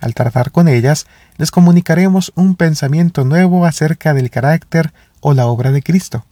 Al 0.00 0.12
tratar 0.12 0.50
con 0.50 0.68
ellas, 0.68 1.06
les 1.38 1.50
comunicaremos 1.50 2.30
un 2.34 2.56
pensamiento 2.56 3.24
nuevo 3.24 3.64
acerca 3.64 4.12
del 4.12 4.30
carácter 4.30 4.92
o 5.20 5.32
la 5.32 5.46
obra 5.46 5.72
de 5.72 5.82
Cristo 5.82 6.26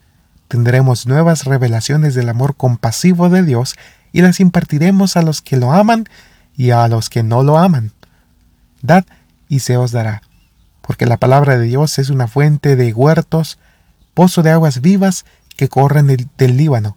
tendremos 0.48 1.06
nuevas 1.06 1.44
revelaciones 1.44 2.14
del 2.14 2.28
amor 2.28 2.56
compasivo 2.56 3.28
de 3.28 3.42
Dios 3.42 3.76
y 4.12 4.22
las 4.22 4.40
impartiremos 4.40 5.16
a 5.16 5.22
los 5.22 5.42
que 5.42 5.56
lo 5.56 5.72
aman 5.72 6.08
y 6.56 6.70
a 6.70 6.88
los 6.88 7.10
que 7.10 7.22
no 7.22 7.42
lo 7.42 7.58
aman. 7.58 7.92
Dad 8.82 9.04
y 9.48 9.60
se 9.60 9.76
os 9.76 9.92
dará, 9.92 10.22
porque 10.80 11.06
la 11.06 11.16
palabra 11.16 11.58
de 11.58 11.66
Dios 11.66 11.98
es 11.98 12.10
una 12.10 12.28
fuente 12.28 12.76
de 12.76 12.92
huertos, 12.92 13.58
pozo 14.14 14.42
de 14.42 14.50
aguas 14.50 14.80
vivas 14.80 15.24
que 15.56 15.68
corren 15.68 16.06
del, 16.06 16.56
Líbano. 16.56 16.96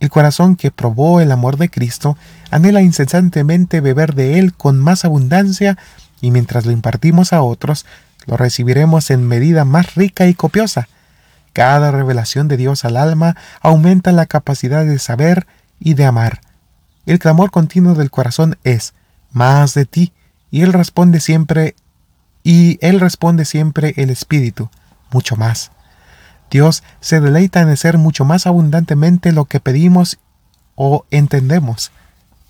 El 0.00 0.10
corazón 0.10 0.56
que 0.56 0.70
probó 0.70 1.20
el 1.20 1.32
amor 1.32 1.56
de 1.56 1.70
Cristo 1.70 2.16
anhela 2.50 2.82
incesantemente 2.82 3.80
beber 3.80 4.14
de 4.14 4.38
él 4.38 4.54
con 4.54 4.78
más 4.78 5.04
abundancia 5.04 5.76
y 6.20 6.30
mientras 6.30 6.66
lo 6.66 6.72
impartimos 6.72 7.32
a 7.32 7.42
otros, 7.42 7.86
lo 8.26 8.36
recibiremos 8.36 9.10
en 9.10 9.26
medida 9.26 9.64
más 9.64 9.94
rica 9.94 10.26
y 10.26 10.34
copiosa, 10.34 10.88
cada 11.58 11.90
revelación 11.90 12.46
de 12.46 12.56
Dios 12.56 12.84
al 12.84 12.96
alma 12.96 13.34
aumenta 13.60 14.12
la 14.12 14.26
capacidad 14.26 14.84
de 14.84 15.00
saber 15.00 15.48
y 15.80 15.94
de 15.94 16.04
amar. 16.04 16.40
El 17.04 17.18
clamor 17.18 17.50
continuo 17.50 17.96
del 17.96 18.12
corazón 18.12 18.56
es 18.62 18.94
más 19.32 19.74
de 19.74 19.84
ti, 19.84 20.12
y 20.52 20.62
él 20.62 20.72
responde 20.72 21.18
siempre 21.18 21.74
y 22.44 22.78
él 22.80 23.00
responde 23.00 23.44
siempre 23.44 23.92
el 23.96 24.10
espíritu, 24.10 24.70
mucho 25.10 25.34
más. 25.34 25.72
Dios 26.48 26.84
se 27.00 27.18
deleita 27.18 27.60
en 27.60 27.70
hacer 27.70 27.98
mucho 27.98 28.24
más 28.24 28.46
abundantemente 28.46 29.32
lo 29.32 29.46
que 29.46 29.58
pedimos 29.58 30.20
o 30.76 31.06
entendemos. 31.10 31.90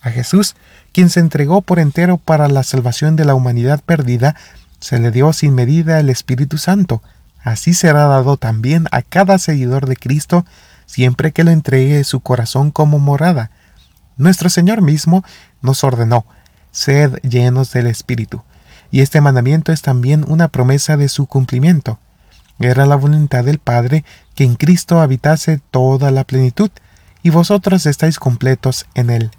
A 0.03 0.11
Jesús, 0.11 0.55
quien 0.93 1.09
se 1.09 1.21
entregó 1.21 1.63
por 1.63 1.79
entero 1.79 2.19
para 2.19 2.47
la 2.49 2.63
salvación 2.63 3.17
de 3.17 3.25
la 3.25 3.35
humanidad 3.35 3.81
perdida, 3.81 4.37
se 4.81 4.99
le 4.99 5.11
dio 5.11 5.33
sin 5.33 5.55
medida 5.55 5.99
el 5.99 6.11
Espíritu 6.11 6.59
Santo, 6.59 7.03
Así 7.43 7.75
será 7.75 8.07
dado 8.07 8.37
también 8.37 8.87
a 8.91 9.03
cada 9.03 9.39
seguidor 9.39 9.87
de 9.87 9.97
Cristo 9.97 10.45
siempre 10.89 11.33
que 11.33 11.45
lo 11.45 11.51
entregue 11.51 12.03
su 12.03 12.21
corazón 12.21 12.71
como 12.71 12.99
morada. 12.99 13.51
Nuestro 14.17 14.49
Señor 14.49 14.83
mismo 14.83 15.23
nos 15.61 15.85
ordenó, 15.85 16.25
sed 16.73 17.19
llenos 17.23 17.73
del 17.73 17.87
Espíritu, 17.87 18.43
y 18.91 19.03
este 19.03 19.21
mandamiento 19.21 19.71
es 19.71 19.83
también 19.83 20.25
una 20.27 20.49
promesa 20.49 20.97
de 20.97 21.09
su 21.09 21.27
cumplimiento. 21.27 22.01
Era 22.59 22.87
la 22.87 22.97
voluntad 22.97 23.45
del 23.45 23.59
Padre 23.59 24.05
que 24.35 24.45
en 24.45 24.57
Cristo 24.57 25.01
habitase 25.01 25.61
toda 25.71 26.11
la 26.11 26.25
plenitud, 26.25 26.71
y 27.23 27.31
vosotros 27.31 27.85
estáis 27.85 28.19
completos 28.19 28.87
en 28.95 29.11
él. 29.11 29.31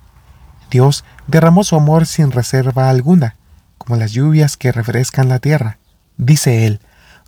Dios 0.70 1.04
derramó 1.28 1.64
su 1.64 1.76
amor 1.76 2.06
sin 2.06 2.32
reserva 2.32 2.90
alguna, 2.90 3.36
como 3.80 3.96
las 3.96 4.12
lluvias 4.12 4.56
que 4.56 4.72
refrescan 4.72 5.30
la 5.30 5.40
tierra. 5.40 5.80
Dice 6.18 6.68
él, 6.68 6.80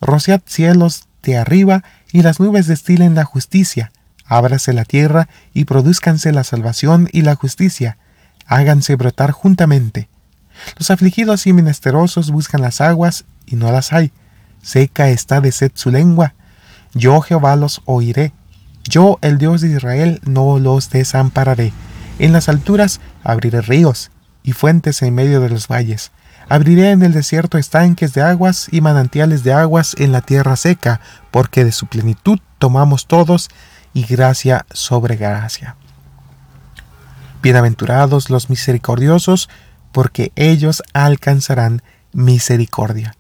rociad 0.02 0.42
cielos 0.46 1.08
de 1.24 1.38
arriba 1.38 1.84
y 2.12 2.24
las 2.24 2.40
nubes 2.40 2.68
destilen 2.68 3.16
la 3.16 3.24
justicia, 3.24 3.92
Ábrase 4.32 4.72
la 4.72 4.86
tierra 4.86 5.28
y 5.54 5.66
produzcanse 5.66 6.32
la 6.32 6.46
salvación 6.46 7.10
y 7.12 7.24
la 7.24 7.36
justicia, 7.36 7.98
háganse 8.46 8.96
brotar 8.96 9.32
juntamente. 9.32 10.08
Los 10.80 10.90
afligidos 10.90 11.48
y 11.48 11.52
menesterosos 11.52 12.32
buscan 12.32 12.62
las 12.62 12.80
aguas 12.80 13.26
y 13.46 13.58
no 13.58 13.70
las 13.74 13.92
hay. 13.92 14.14
Seca 14.62 15.10
está 15.10 15.42
de 15.42 15.52
sed 15.52 15.72
su 15.74 15.92
lengua. 15.92 16.34
Yo 16.94 17.20
Jehová 17.20 17.58
los 17.58 17.82
oiré. 17.84 18.32
Yo, 18.86 19.20
el 19.22 19.38
Dios 19.38 19.60
de 19.60 19.72
Israel, 19.72 20.22
no 20.24 20.60
los 20.60 20.90
desampararé. 20.90 21.74
En 22.18 22.32
las 22.32 22.48
alturas 22.48 23.02
abriré 23.26 23.60
ríos 23.60 24.12
y 24.44 24.54
fuentes 24.54 25.02
en 25.02 25.14
medio 25.14 25.42
de 25.42 25.50
los 25.50 25.68
valles. 25.68 26.14
Abriré 26.52 26.92
en 26.92 27.02
el 27.02 27.14
desierto 27.14 27.58
estanques 27.58 28.14
de 28.14 28.22
aguas 28.22 28.68
y 28.74 28.82
manantiales 28.82 29.46
de 29.46 29.54
aguas 29.54 29.96
en 29.98 30.12
la 30.12 30.20
tierra 30.20 30.58
seca, 30.58 31.00
porque 31.32 31.64
de 31.64 31.72
su 31.72 31.86
plenitud 31.86 32.40
tomamos 32.60 33.08
todos 33.08 33.48
y 33.94 34.04
gracia 34.04 34.66
sobre 34.70 35.16
gracia. 35.16 35.78
Bienaventurados 37.42 38.30
los 38.30 38.50
misericordiosos, 38.50 39.48
porque 39.94 40.34
ellos 40.36 40.84
alcanzarán 40.92 41.84
misericordia. 42.12 43.16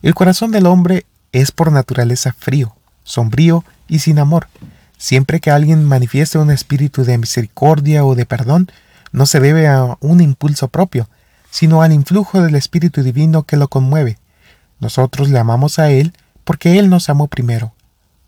El 0.00 0.14
corazón 0.14 0.50
del 0.50 0.64
hombre 0.64 1.04
es 1.32 1.52
por 1.52 1.70
naturaleza 1.70 2.32
frío, 2.32 2.74
sombrío 3.04 3.62
y 3.88 3.98
sin 3.98 4.18
amor. 4.18 4.48
Siempre 4.96 5.40
que 5.40 5.50
alguien 5.50 5.84
manifieste 5.84 6.38
un 6.38 6.50
espíritu 6.50 7.04
de 7.04 7.18
misericordia 7.18 8.06
o 8.06 8.14
de 8.14 8.24
perdón, 8.24 8.72
no 9.12 9.26
se 9.26 9.38
debe 9.38 9.68
a 9.68 9.98
un 10.00 10.22
impulso 10.22 10.68
propio, 10.68 11.10
sino 11.50 11.82
al 11.82 11.92
influjo 11.92 12.40
del 12.40 12.54
Espíritu 12.54 13.02
Divino 13.02 13.44
que 13.44 13.56
lo 13.56 13.68
conmueve. 13.68 14.18
Nosotros 14.80 15.28
le 15.28 15.38
amamos 15.38 15.78
a 15.78 15.90
Él 15.90 16.12
porque 16.44 16.78
Él 16.78 16.88
nos 16.88 17.08
amó 17.08 17.28
primero. 17.28 17.72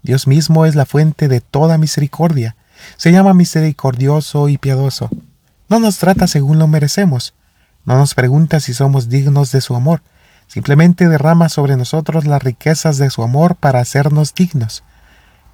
Dios 0.02 0.26
mismo 0.26 0.66
es 0.66 0.74
la 0.74 0.87
fuente 0.87 1.28
de 1.28 1.40
toda 1.40 1.78
misericordia. 1.78 2.56
Se 2.96 3.12
llama 3.12 3.35
misericordioso 3.35 4.48
y 4.48 4.59
piadoso. 4.59 5.11
No 5.68 5.78
nos 5.78 5.98
trata 5.98 6.26
según 6.26 6.59
lo 6.59 6.66
merecemos. 6.66 7.35
No 7.85 7.96
nos 7.96 8.14
pregunta 8.14 8.61
si 8.61 8.74
somos 8.74 9.09
dignos 9.09 9.52
de 9.52 9.61
su 9.61 9.74
amor. 9.74 10.02
Simplemente 10.46 11.09
derrama 11.09 11.48
sobre 11.48 11.76
nosotros 11.76 12.24
las 12.24 12.42
riquezas 12.42 12.98
de 12.98 13.11
su 13.11 13.22
amor 13.22 13.56
para 13.56 13.80
hacernos 13.80 14.35
dignos. 14.35 14.83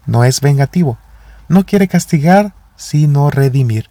No 0.06 0.24
es 0.24 0.40
vengativo. 0.40 0.98
No 1.48 1.66
quiere 1.66 1.88
castigar, 1.88 2.54
sino 2.76 3.30
redimir. 3.30 3.90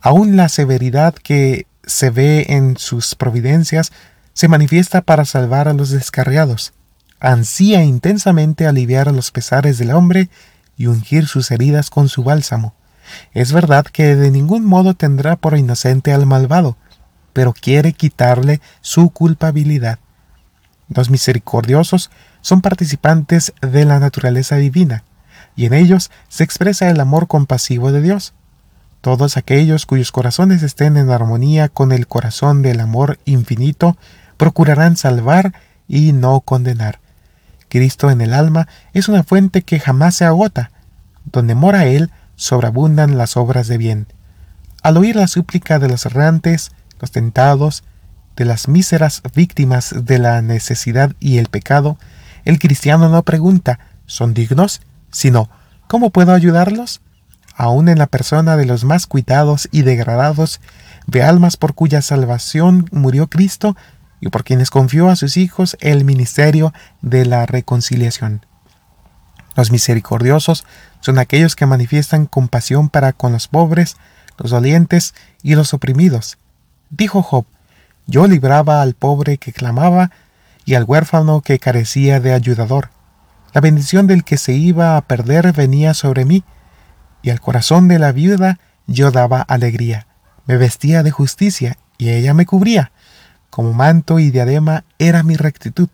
Aún 0.00 0.36
la 0.36 0.48
severidad 0.48 1.14
que 1.14 1.66
se 1.86 2.10
ve 2.10 2.46
en 2.48 2.76
sus 2.76 3.14
providencias 3.14 3.92
se 4.32 4.48
manifiesta 4.48 5.00
para 5.00 5.24
salvar 5.24 5.68
a 5.68 5.72
los 5.72 5.90
descarriados. 5.90 6.72
Ansía 7.20 7.82
intensamente 7.82 8.66
aliviar 8.66 9.12
los 9.12 9.30
pesares 9.30 9.78
del 9.78 9.92
hombre 9.92 10.28
y 10.76 10.86
ungir 10.86 11.26
sus 11.26 11.50
heridas 11.50 11.88
con 11.88 12.08
su 12.08 12.24
bálsamo. 12.24 12.74
Es 13.32 13.52
verdad 13.52 13.84
que 13.86 14.16
de 14.16 14.30
ningún 14.30 14.64
modo 14.64 14.94
tendrá 14.94 15.36
por 15.36 15.56
inocente 15.56 16.12
al 16.12 16.26
malvado, 16.26 16.76
pero 17.32 17.52
quiere 17.52 17.92
quitarle 17.92 18.60
su 18.80 19.10
culpabilidad. 19.10 19.98
Los 20.88 21.10
misericordiosos 21.10 22.10
son 22.40 22.60
participantes 22.60 23.52
de 23.60 23.84
la 23.84 23.98
naturaleza 24.00 24.56
divina, 24.56 25.04
y 25.56 25.66
en 25.66 25.74
ellos 25.74 26.10
se 26.28 26.44
expresa 26.44 26.90
el 26.90 27.00
amor 27.00 27.26
compasivo 27.26 27.92
de 27.92 28.02
Dios. 28.02 28.34
Todos 29.04 29.36
aquellos 29.36 29.84
cuyos 29.84 30.12
corazones 30.12 30.62
estén 30.62 30.96
en 30.96 31.10
armonía 31.10 31.68
con 31.68 31.92
el 31.92 32.06
corazón 32.06 32.62
del 32.62 32.80
amor 32.80 33.18
infinito 33.26 33.98
procurarán 34.38 34.96
salvar 34.96 35.52
y 35.86 36.14
no 36.14 36.40
condenar. 36.40 37.00
Cristo 37.68 38.10
en 38.10 38.22
el 38.22 38.32
alma 38.32 38.66
es 38.94 39.10
una 39.10 39.22
fuente 39.22 39.60
que 39.60 39.78
jamás 39.78 40.14
se 40.14 40.24
agota. 40.24 40.70
Donde 41.26 41.54
mora 41.54 41.84
Él, 41.84 42.12
sobreabundan 42.36 43.18
las 43.18 43.36
obras 43.36 43.68
de 43.68 43.76
bien. 43.76 44.06
Al 44.82 44.96
oír 44.96 45.16
la 45.16 45.28
súplica 45.28 45.78
de 45.78 45.88
los 45.88 46.06
errantes, 46.06 46.72
los 46.98 47.10
tentados, 47.10 47.84
de 48.36 48.46
las 48.46 48.68
míseras 48.68 49.20
víctimas 49.34 49.94
de 49.94 50.18
la 50.18 50.40
necesidad 50.40 51.12
y 51.20 51.36
el 51.36 51.48
pecado, 51.48 51.98
el 52.46 52.58
cristiano 52.58 53.10
no 53.10 53.22
pregunta 53.22 53.80
¿son 54.06 54.32
dignos? 54.32 54.80
sino 55.10 55.50
¿cómo 55.88 56.08
puedo 56.08 56.32
ayudarlos? 56.32 57.02
Aun 57.56 57.88
en 57.88 57.98
la 57.98 58.06
persona 58.06 58.56
de 58.56 58.66
los 58.66 58.84
más 58.84 59.06
cuitados 59.06 59.68
y 59.70 59.82
degradados, 59.82 60.60
de 61.06 61.22
almas 61.22 61.56
por 61.56 61.74
cuya 61.74 62.02
salvación 62.02 62.88
murió 62.90 63.28
Cristo 63.28 63.76
y 64.20 64.28
por 64.28 64.44
quienes 64.44 64.70
confió 64.70 65.08
a 65.08 65.16
sus 65.16 65.36
hijos 65.36 65.76
el 65.80 66.04
ministerio 66.04 66.72
de 67.02 67.26
la 67.26 67.46
reconciliación. 67.46 68.46
Los 69.56 69.70
misericordiosos 69.70 70.64
son 71.00 71.18
aquellos 71.18 71.54
que 71.54 71.66
manifiestan 71.66 72.26
compasión 72.26 72.88
para 72.88 73.12
con 73.12 73.32
los 73.32 73.48
pobres, 73.48 73.96
los 74.38 74.50
dolientes 74.50 75.14
y 75.42 75.54
los 75.54 75.74
oprimidos. 75.74 76.38
Dijo 76.90 77.22
Job, 77.22 77.44
yo 78.06 78.26
libraba 78.26 78.82
al 78.82 78.94
pobre 78.94 79.38
que 79.38 79.52
clamaba 79.52 80.10
y 80.64 80.74
al 80.74 80.84
huérfano 80.84 81.40
que 81.40 81.58
carecía 81.58 82.20
de 82.20 82.32
ayudador. 82.32 82.90
La 83.52 83.60
bendición 83.60 84.06
del 84.06 84.24
que 84.24 84.36
se 84.36 84.52
iba 84.54 84.96
a 84.96 85.02
perder 85.02 85.52
venía 85.52 85.94
sobre 85.94 86.24
mí, 86.24 86.42
y 87.24 87.30
al 87.30 87.40
corazón 87.40 87.88
de 87.88 87.98
la 87.98 88.12
viuda 88.12 88.58
yo 88.86 89.10
daba 89.10 89.40
alegría. 89.40 90.06
Me 90.46 90.58
vestía 90.58 91.02
de 91.02 91.10
justicia 91.10 91.78
y 91.96 92.10
ella 92.10 92.34
me 92.34 92.44
cubría. 92.44 92.92
Como 93.48 93.72
manto 93.72 94.18
y 94.18 94.30
diadema 94.30 94.84
era 94.98 95.22
mi 95.22 95.34
rectitud. 95.36 95.88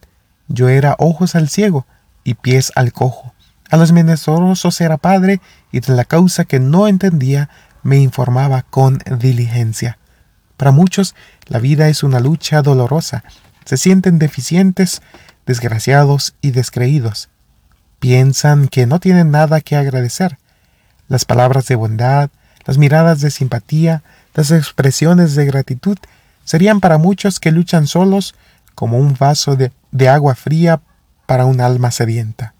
Yo 0.49 0.69
era 0.69 0.97
ojos 0.99 1.37
al 1.37 1.49
ciego 1.49 1.87
y 2.25 2.35
pies 2.35 2.73
al 2.75 2.93
cojo. 2.93 3.33
A 3.71 3.77
los 3.77 3.93
menesterosos 3.93 4.81
era 4.81 4.97
padre 4.97 5.40
y 5.71 5.79
de 5.79 5.95
la 5.95 6.05
causa 6.05 6.45
que 6.45 6.59
no 6.59 6.88
entendía 6.88 7.49
me 7.85 7.99
informaba 7.99 8.62
con 8.62 8.99
diligencia. 9.21 9.99
Para 10.57 10.73
muchos 10.73 11.14
la 11.47 11.61
vida 11.61 11.88
es 11.88 12.03
una 12.03 12.19
lucha 12.19 12.61
dolorosa. 12.61 13.23
Se 13.64 13.77
sienten 13.77 14.19
deficientes, 14.19 15.01
desgraciados 15.47 16.35
y 16.40 16.51
descreídos. 16.51 17.29
Piensan 18.01 18.66
que 18.66 18.87
no 18.87 18.99
tienen 18.99 19.31
nada 19.31 19.61
que 19.61 19.77
agradecer 19.77 20.38
las 21.11 21.25
palabras 21.25 21.66
de 21.66 21.75
bondad, 21.75 22.31
las 22.64 22.79
miradas 22.79 23.20
de 23.20 23.33
simpatía, 23.33 24.05
las 24.33 24.53
expresiones 24.53 25.35
de 25.35 25.44
gratitud, 25.44 25.99
serían 26.44 26.81
para 26.81 26.99
muchos 26.99 27.40
que 27.40 27.51
luchan 27.51 27.88
solos 27.88 28.37
como 28.77 28.96
un 28.96 29.16
vaso 29.18 29.57
de, 29.57 30.09
agua 30.09 30.37
fría 30.37 30.81
para 31.27 31.46
un 31.46 31.61
alma 31.61 31.90
sedienta. 31.90 32.55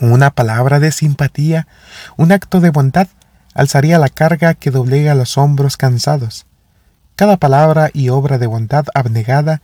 Una 0.00 0.30
palabra 0.30 0.80
de 0.80 0.90
simpatía, 0.92 1.68
un 2.16 2.32
acto 2.32 2.60
de 2.60 2.70
bondad, 2.70 3.06
alzaría 3.52 3.98
la 3.98 4.08
carga 4.08 4.54
que 4.54 4.70
doblega 4.70 5.14
los 5.14 5.36
hombros 5.36 5.76
cansados. 5.76 6.46
Cada 7.16 7.36
palabra 7.36 7.90
y 7.92 8.08
obra 8.08 8.38
de 8.38 8.46
bondad 8.46 8.86
abnegada 8.94 9.60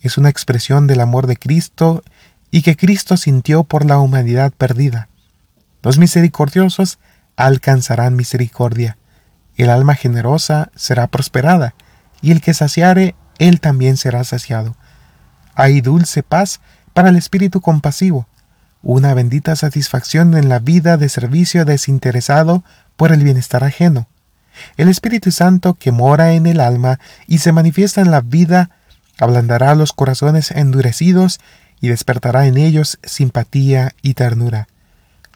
es 0.00 0.16
una 0.16 0.28
expresión 0.28 0.86
del 0.86 1.00
amor 1.00 1.26
de 1.26 1.36
Cristo 1.36 2.04
y 2.52 2.62
que 2.62 2.76
Cristo 2.76 3.16
sintió 3.16 3.64
por 3.64 3.84
la 3.84 3.98
humanidad 3.98 4.52
perdida. 4.56 5.08
Los 5.82 5.98
misericordiosos 5.98 7.00
alcanzarán 7.38 8.16
misericordia. 8.16 8.98
El 9.56 9.70
alma 9.70 9.94
generosa 9.94 10.70
será 10.74 11.06
prosperada, 11.06 11.74
y 12.20 12.32
el 12.32 12.40
que 12.40 12.52
saciare, 12.52 13.14
él 13.38 13.60
también 13.60 13.96
será 13.96 14.24
saciado. 14.24 14.76
Hay 15.54 15.80
dulce 15.80 16.24
paz 16.24 16.60
para 16.94 17.10
el 17.10 17.16
espíritu 17.16 17.60
compasivo, 17.60 18.26
una 18.82 19.14
bendita 19.14 19.54
satisfacción 19.54 20.36
en 20.36 20.48
la 20.48 20.58
vida 20.58 20.96
de 20.96 21.08
servicio 21.08 21.64
desinteresado 21.64 22.64
por 22.96 23.12
el 23.12 23.22
bienestar 23.22 23.62
ajeno. 23.62 24.08
El 24.76 24.88
Espíritu 24.88 25.30
Santo 25.30 25.74
que 25.74 25.92
mora 25.92 26.32
en 26.32 26.46
el 26.46 26.58
alma 26.58 26.98
y 27.28 27.38
se 27.38 27.52
manifiesta 27.52 28.00
en 28.00 28.10
la 28.10 28.20
vida, 28.20 28.70
ablandará 29.20 29.76
los 29.76 29.92
corazones 29.92 30.50
endurecidos 30.50 31.38
y 31.80 31.88
despertará 31.88 32.46
en 32.46 32.56
ellos 32.56 32.98
simpatía 33.04 33.92
y 34.02 34.14
ternura. 34.14 34.66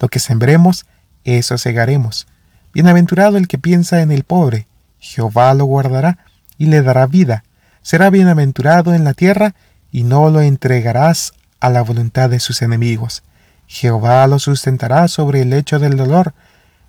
Lo 0.01 0.09
que 0.09 0.19
sembremos, 0.19 0.85
eso 1.25 1.59
segaremos. 1.59 2.27
Bienaventurado 2.73 3.37
el 3.37 3.49
que 3.49 3.59
piensa 3.59 4.01
en 4.01 4.11
el 4.11 4.25
pobre, 4.25 4.67
Jehová 4.99 5.53
lo 5.55 5.65
guardará 5.65 6.19
y 6.59 6.67
le 6.67 6.83
dará 6.83 7.07
vida. 7.07 7.44
Será 7.83 8.11
bienaventurado 8.11 8.94
en 8.94 9.05
la 9.05 9.15
tierra 9.15 9.55
y 9.90 10.05
no 10.05 10.31
lo 10.31 10.40
entregarás 10.40 11.33
a 11.61 11.71
la 11.71 11.83
voluntad 11.83 12.31
de 12.31 12.40
sus 12.40 12.63
enemigos. 12.63 13.23
Jehová 13.67 14.27
lo 14.27 14.38
sustentará 14.38 15.09
sobre 15.09 15.42
el 15.42 15.51
lecho 15.51 15.79
del 15.79 15.96
dolor, 15.96 16.35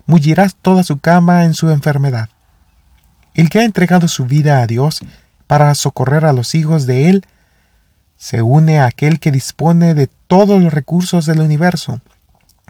mullirás 0.06 0.54
toda 0.54 0.84
su 0.84 0.98
cama 0.98 1.44
en 1.44 1.54
su 1.54 1.70
enfermedad. 1.70 2.28
El 3.34 3.50
que 3.50 3.60
ha 3.60 3.64
entregado 3.64 4.06
su 4.08 4.26
vida 4.26 4.62
a 4.62 4.66
Dios 4.66 5.00
para 5.46 5.74
socorrer 5.74 6.24
a 6.24 6.32
los 6.32 6.54
hijos 6.54 6.86
de 6.86 7.10
Él, 7.10 7.26
se 8.16 8.42
une 8.42 8.78
a 8.78 8.86
aquel 8.86 9.18
que 9.18 9.32
dispone 9.32 9.94
de 9.94 10.06
todos 10.06 10.62
los 10.62 10.72
recursos 10.72 11.26
del 11.26 11.40
universo 11.40 12.00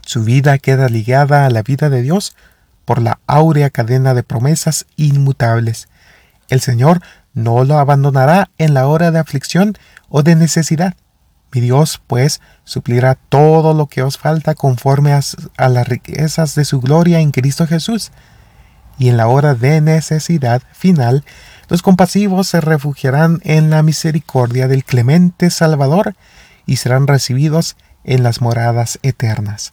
su 0.05 0.25
vida 0.25 0.59
queda 0.59 0.89
ligada 0.89 1.47
a 1.47 1.51
la 1.51 1.63
vida 1.63 1.91
de 1.91 2.03
Dios 2.03 2.37
por 2.85 3.01
la 3.01 3.21
áurea 3.27 3.71
cadena 3.71 4.15
de 4.15 4.23
promesas 4.23 4.87
inmutables. 4.97 5.89
El 6.49 6.61
Señor 6.61 7.01
no 7.33 7.65
lo 7.65 7.79
abandonará 7.79 8.51
en 8.59 8.75
la 8.75 8.87
hora 8.87 9.11
de 9.11 9.19
aflicción 9.19 9.75
o 10.09 10.23
de 10.23 10.37
necesidad. 10.37 10.95
Mi 11.53 11.61
Dios, 11.61 12.01
pues, 12.07 12.41
suplirá 12.65 13.15
todo 13.15 13.75
lo 13.75 13.87
que 13.87 14.03
os 14.03 14.19
falta 14.19 14.55
conforme 14.55 15.13
a, 15.13 15.21
a, 15.57 15.69
las 15.69 15.89
riquezas 15.89 16.55
de 16.55 16.65
su 16.65 16.81
gloria 16.81 17.21
en 17.21 17.31
Cristo 17.31 17.67
Jesús. 17.67 18.11
Y 18.99 19.09
en 19.09 19.17
la 19.17 19.29
hora 19.29 19.55
de 19.55 19.81
necesidad 19.81 20.63
final, 20.73 21.25
los 21.69 21.83
compasivos 21.83 22.49
se 22.49 22.61
refugiarán 22.61 23.41
en 23.45 23.71
la 23.71 23.83
misericordia 23.83 24.69
del 24.69 24.85
clemente 24.85 25.51
Salvador 25.51 26.15
y 26.67 26.77
serán 26.77 27.07
recibidos 27.07 27.77
en 28.05 28.23
las 28.23 28.41
moradas 28.41 28.99
eternas. 29.03 29.73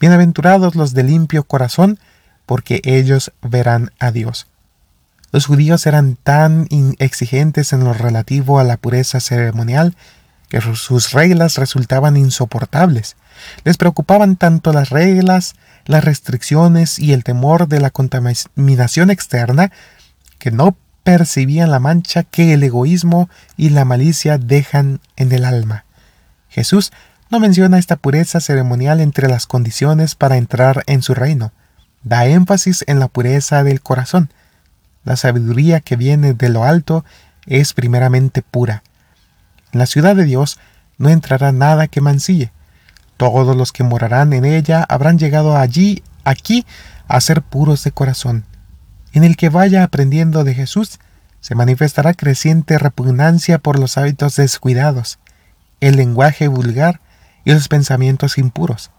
Bienaventurados 0.00 0.76
los 0.76 0.94
de 0.94 1.02
limpio 1.02 1.44
corazón, 1.44 1.98
porque 2.46 2.80
ellos 2.84 3.32
verán 3.42 3.92
a 3.98 4.12
Dios. 4.12 4.46
Los 5.30 5.44
judíos 5.44 5.84
eran 5.84 6.16
tan 6.16 6.66
exigentes 6.98 7.74
en 7.74 7.84
lo 7.84 7.92
relativo 7.92 8.58
a 8.58 8.64
la 8.64 8.78
pureza 8.78 9.20
ceremonial 9.20 9.94
que 10.48 10.62
sus 10.62 11.12
reglas 11.12 11.58
resultaban 11.58 12.16
insoportables. 12.16 13.16
Les 13.62 13.76
preocupaban 13.76 14.36
tanto 14.36 14.72
las 14.72 14.88
reglas, 14.88 15.54
las 15.84 16.02
restricciones 16.02 16.98
y 16.98 17.12
el 17.12 17.22
temor 17.22 17.68
de 17.68 17.80
la 17.80 17.90
contaminación 17.90 19.10
externa 19.10 19.70
que 20.38 20.50
no 20.50 20.78
percibían 21.04 21.70
la 21.70 21.78
mancha 21.78 22.22
que 22.22 22.54
el 22.54 22.62
egoísmo 22.62 23.28
y 23.58 23.68
la 23.68 23.84
malicia 23.84 24.38
dejan 24.38 25.00
en 25.16 25.30
el 25.32 25.44
alma. 25.44 25.84
Jesús 26.48 26.90
no 27.30 27.38
menciona 27.38 27.78
esta 27.78 27.96
pureza 27.96 28.40
ceremonial 28.40 29.00
entre 29.00 29.28
las 29.28 29.46
condiciones 29.46 30.16
para 30.16 30.36
entrar 30.36 30.82
en 30.86 31.00
su 31.02 31.14
reino. 31.14 31.52
Da 32.02 32.26
énfasis 32.26 32.84
en 32.88 32.98
la 32.98 33.06
pureza 33.06 33.62
del 33.62 33.80
corazón. 33.80 34.30
La 35.04 35.16
sabiduría 35.16 35.80
que 35.80 35.96
viene 35.96 36.34
de 36.34 36.48
lo 36.48 36.64
alto 36.64 37.04
es 37.46 37.72
primeramente 37.72 38.42
pura. 38.42 38.82
En 39.72 39.78
la 39.78 39.86
ciudad 39.86 40.16
de 40.16 40.24
Dios 40.24 40.58
no 40.98 41.08
entrará 41.08 41.52
nada 41.52 41.86
que 41.86 42.00
mancille. 42.00 42.52
Todos 43.16 43.56
los 43.56 43.72
que 43.72 43.84
morarán 43.84 44.32
en 44.32 44.44
ella 44.44 44.84
habrán 44.88 45.18
llegado 45.18 45.56
allí, 45.56 46.02
aquí, 46.24 46.66
a 47.06 47.20
ser 47.20 47.42
puros 47.42 47.84
de 47.84 47.92
corazón. 47.92 48.44
En 49.12 49.22
el 49.22 49.36
que 49.36 49.50
vaya 49.50 49.84
aprendiendo 49.84 50.42
de 50.42 50.54
Jesús, 50.54 50.98
se 51.40 51.54
manifestará 51.54 52.14
creciente 52.14 52.78
repugnancia 52.78 53.58
por 53.58 53.78
los 53.78 53.98
hábitos 53.98 54.36
descuidados, 54.36 55.18
el 55.80 55.96
lenguaje 55.96 56.48
vulgar 56.48 57.00
y 57.44 57.52
los 57.52 57.68
pensamientos 57.68 58.38
impuros. 58.38 58.90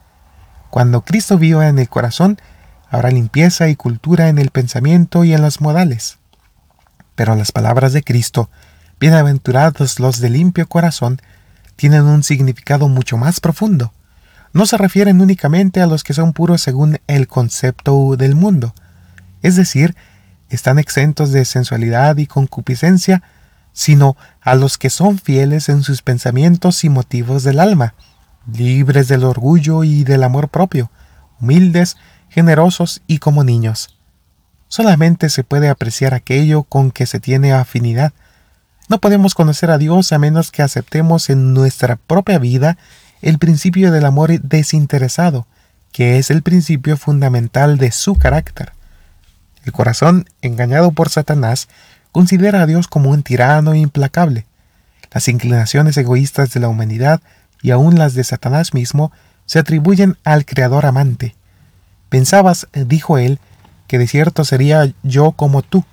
Cuando 0.69 1.01
Cristo 1.01 1.37
viva 1.37 1.67
en 1.67 1.79
el 1.79 1.89
corazón, 1.89 2.37
habrá 2.89 3.11
limpieza 3.11 3.69
y 3.69 3.75
cultura 3.75 4.29
en 4.29 4.39
el 4.39 4.49
pensamiento 4.51 5.23
y 5.23 5.33
en 5.33 5.41
los 5.41 5.61
modales. 5.61 6.17
Pero 7.15 7.35
las 7.35 7.51
palabras 7.51 7.93
de 7.93 8.03
Cristo, 8.03 8.49
bienaventurados 8.99 9.99
los 9.99 10.19
de 10.19 10.29
limpio 10.29 10.67
corazón, 10.67 11.21
tienen 11.75 12.03
un 12.03 12.23
significado 12.23 12.87
mucho 12.87 13.17
más 13.17 13.39
profundo. 13.39 13.93
No 14.53 14.65
se 14.65 14.77
refieren 14.77 15.21
únicamente 15.21 15.81
a 15.81 15.87
los 15.87 16.03
que 16.03 16.13
son 16.13 16.33
puros 16.33 16.61
según 16.61 16.99
el 17.07 17.27
concepto 17.27 18.15
del 18.17 18.35
mundo, 18.35 18.73
es 19.41 19.55
decir, 19.55 19.95
están 20.49 20.79
exentos 20.79 21.31
de 21.31 21.45
sensualidad 21.45 22.17
y 22.17 22.27
concupiscencia, 22.27 23.23
sino 23.73 24.17
a 24.41 24.55
los 24.55 24.77
que 24.77 24.89
son 24.89 25.17
fieles 25.17 25.69
en 25.69 25.83
sus 25.83 26.01
pensamientos 26.01 26.83
y 26.83 26.89
motivos 26.89 27.43
del 27.43 27.59
alma, 27.59 27.95
libres 28.51 29.07
del 29.07 29.23
orgullo 29.23 29.83
y 29.83 30.03
del 30.03 30.23
amor 30.23 30.49
propio, 30.49 30.89
humildes, 31.39 31.97
generosos 32.29 33.01
y 33.07 33.19
como 33.19 33.43
niños. 33.43 33.97
Solamente 34.67 35.29
se 35.29 35.43
puede 35.43 35.69
apreciar 35.69 36.13
aquello 36.13 36.63
con 36.63 36.91
que 36.91 37.05
se 37.05 37.19
tiene 37.19 37.51
afinidad. 37.53 38.13
No 38.87 38.99
podemos 38.99 39.35
conocer 39.35 39.69
a 39.69 39.77
Dios 39.77 40.13
a 40.13 40.19
menos 40.19 40.51
que 40.51 40.61
aceptemos 40.61 41.29
en 41.29 41.53
nuestra 41.53 41.97
propia 41.97 42.39
vida 42.39 42.77
el 43.21 43.37
principio 43.37 43.91
del 43.91 44.05
amor 44.05 44.39
desinteresado, 44.41 45.45
que 45.91 46.17
es 46.17 46.31
el 46.31 46.41
principio 46.41 46.97
fundamental 46.97 47.77
de 47.77 47.91
su 47.91 48.15
carácter. 48.15 48.71
El 49.65 49.73
corazón, 49.73 50.27
engañado 50.41 50.91
por 50.91 51.09
Satanás, 51.09 51.67
considera 52.11 52.61
a 52.61 52.65
Dios 52.65 52.87
como 52.87 53.09
un 53.11 53.23
tirano 53.23 53.75
implacable. 53.75 54.45
Las 55.11 55.27
inclinaciones 55.27 55.97
egoístas 55.97 56.53
de 56.53 56.61
la 56.61 56.69
humanidad 56.69 57.21
y 57.61 57.71
aun 57.71 57.97
las 57.97 58.13
de 58.13 58.23
Satanás 58.23 58.73
mismo 58.73 59.11
se 59.45 59.59
atribuyen 59.59 60.17
al 60.23 60.45
Creador 60.45 60.85
amante. 60.85 61.35
Pensabas, 62.09 62.67
dijo 62.73 63.17
él, 63.17 63.39
que 63.87 63.97
de 63.97 64.07
cierto 64.07 64.45
sería 64.45 64.91
yo 65.03 65.33
como 65.33 65.61
tú. 65.61 65.83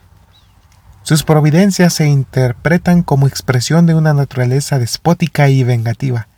Sus 1.03 1.25
providencias 1.25 1.95
se 1.95 2.07
interpretan 2.07 3.03
como 3.03 3.27
expresión 3.27 3.87
de 3.87 3.95
una 3.95 4.15
naturaleza 4.15 4.79
despótica 4.79 5.49
y 5.49 5.65
vengativa. 5.65 6.29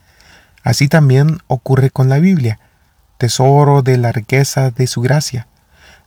Así 0.63 0.89
también 0.89 1.39
ocurre 1.49 1.91
con 1.91 2.09
la 2.09 2.19
Biblia, 2.19 2.59
tesoro 3.19 3.83
de 3.83 3.99
la 3.99 4.13
riqueza 4.13 4.71
de 4.71 4.87
su 4.87 5.01
gracia. 5.01 5.49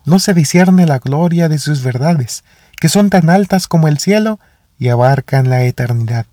No 0.06 0.20
se 0.20 0.34
discierne 0.34 0.86
la 0.86 1.00
gloria 1.00 1.50
de 1.50 1.58
sus 1.58 1.84
verdades, 1.84 2.44
que 2.80 2.90
son 2.90 3.10
tan 3.10 3.30
altas 3.30 3.68
como 3.68 3.88
el 3.88 4.00
cielo 4.00 4.40
y 4.80 4.90
abarcan 4.90 5.50
la 5.50 5.64
eternidad. 5.64 6.26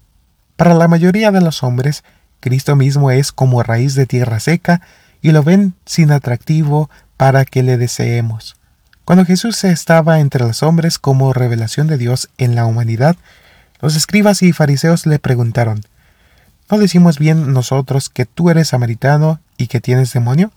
Para 0.57 0.74
la 0.74 0.88
mayoría 0.88 1.30
de 1.30 1.41
los 1.41 1.62
hombres, 1.62 2.05
Cristo 2.41 2.76
mismo 2.76 3.11
es 3.11 3.32
como 3.32 3.62
raíz 3.62 3.95
de 3.95 4.07
tierra 4.07 4.41
seca 4.41 4.80
y 5.22 5.32
lo 5.32 5.43
ven 5.43 5.74
sin 5.84 6.11
atractivo 6.11 6.91
para 7.16 7.45
que 7.45 7.62
le 7.62 7.76
deseemos. 7.76 8.57
Cuando 9.05 9.24
Jesús 9.24 9.64
estaba 9.64 10.20
entre 10.20 10.45
los 10.47 10.62
hombres 10.62 10.99
como 10.99 11.32
revelación 11.32 11.86
de 11.86 11.99
Dios 11.99 12.30
en 12.38 12.55
la 12.55 12.66
humanidad, 12.66 13.16
los 13.80 13.97
escribas 13.97 14.43
y 14.43 14.53
fariseos 14.53 15.07
le 15.07 15.18
preguntaron, 15.18 15.82
¿No 16.70 16.78
decimos 16.78 17.18
bien 17.18 17.53
nosotros 17.53 18.09
que 18.09 18.26
tú 18.26 18.49
eres 18.49 18.68
samaritano 18.68 19.41
y 19.57 19.66
que 19.66 19.80
tienes 19.80 20.12
demonio? 20.12 20.53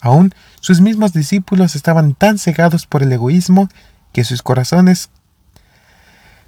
Aún 0.00 0.32
sus 0.60 0.80
mismos 0.80 1.12
discípulos 1.12 1.74
estaban 1.74 2.14
tan 2.14 2.38
cegados 2.38 2.86
por 2.86 3.02
el 3.02 3.12
egoísmo 3.12 3.68
que 4.12 4.22
sus 4.22 4.42
corazones 4.42 5.10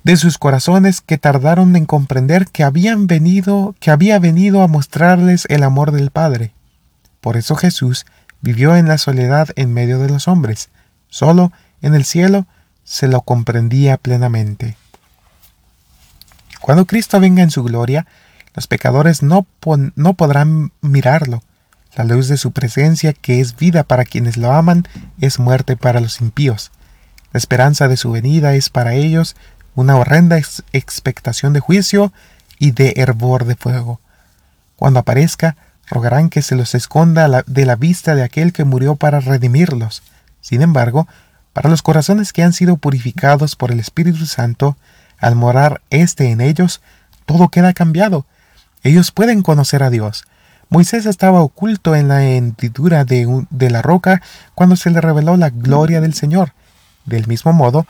de 0.06 0.16
sus 0.16 0.38
corazones 0.38 1.00
que 1.00 1.18
tardaron 1.18 1.74
en 1.74 1.84
comprender 1.84 2.46
que 2.46 2.62
habían 2.62 3.08
venido, 3.08 3.74
que 3.80 3.90
había 3.90 4.20
venido 4.20 4.62
a 4.62 4.68
mostrarles 4.68 5.46
el 5.48 5.64
amor 5.64 5.90
del 5.90 6.12
Padre. 6.12 6.52
Por 7.20 7.36
eso 7.36 7.56
Jesús 7.56 8.06
vivió 8.40 8.76
en 8.76 8.86
la 8.86 8.98
soledad 8.98 9.48
en 9.56 9.74
medio 9.74 9.98
de 9.98 10.08
los 10.08 10.28
hombres. 10.28 10.68
Solo 11.08 11.50
en 11.82 11.96
el 11.96 12.04
cielo 12.04 12.46
se 12.84 13.08
lo 13.08 13.22
comprendía 13.22 13.96
plenamente. 13.96 14.76
Cuando 16.60 16.84
Cristo 16.84 17.18
venga 17.18 17.42
en 17.42 17.50
su 17.50 17.64
gloria, 17.64 18.06
los 18.54 18.68
pecadores 18.68 19.24
no, 19.24 19.44
no 19.96 20.14
podrán 20.14 20.70
mirarlo. 20.82 21.42
La 21.96 22.04
luz 22.04 22.28
de 22.28 22.36
su 22.36 22.52
presencia, 22.52 23.12
que 23.12 23.40
es 23.40 23.56
vida 23.56 23.82
para 23.82 24.04
quienes 24.04 24.36
lo 24.36 24.52
aman, 24.52 24.86
es 25.20 25.40
muerte 25.40 25.76
para 25.76 25.98
los 25.98 26.20
impíos. 26.20 26.70
La 27.32 27.38
esperanza 27.38 27.88
de 27.88 27.96
su 27.96 28.12
venida 28.12 28.54
es 28.54 28.70
para 28.70 28.94
ellos 28.94 29.34
una 29.76 29.96
horrenda 29.96 30.38
expectación 30.72 31.52
de 31.52 31.60
juicio 31.60 32.12
y 32.58 32.72
de 32.72 32.94
hervor 32.96 33.44
de 33.44 33.54
fuego. 33.54 34.00
Cuando 34.74 35.00
aparezca, 35.00 35.56
rogarán 35.88 36.30
que 36.30 36.42
se 36.42 36.56
los 36.56 36.74
esconda 36.74 37.44
de 37.46 37.66
la 37.66 37.76
vista 37.76 38.14
de 38.14 38.24
aquel 38.24 38.52
que 38.52 38.64
murió 38.64 38.96
para 38.96 39.20
redimirlos. 39.20 40.02
Sin 40.40 40.62
embargo, 40.62 41.06
para 41.52 41.70
los 41.70 41.82
corazones 41.82 42.32
que 42.32 42.42
han 42.42 42.52
sido 42.52 42.78
purificados 42.78 43.54
por 43.54 43.70
el 43.70 43.78
Espíritu 43.78 44.26
Santo, 44.26 44.76
al 45.18 45.36
morar 45.36 45.82
éste 45.90 46.30
en 46.30 46.40
ellos, 46.40 46.80
todo 47.24 47.48
queda 47.48 47.72
cambiado. 47.72 48.26
Ellos 48.82 49.12
pueden 49.12 49.42
conocer 49.42 49.82
a 49.82 49.90
Dios. 49.90 50.24
Moisés 50.68 51.06
estaba 51.06 51.40
oculto 51.42 51.94
en 51.94 52.08
la 52.08 52.24
hendidura 52.24 53.04
de, 53.04 53.46
de 53.50 53.70
la 53.70 53.82
roca 53.82 54.22
cuando 54.54 54.74
se 54.76 54.90
le 54.90 55.00
reveló 55.00 55.36
la 55.36 55.50
gloria 55.50 56.00
del 56.00 56.14
Señor. 56.14 56.52
Del 57.04 57.26
mismo 57.26 57.52
modo, 57.52 57.86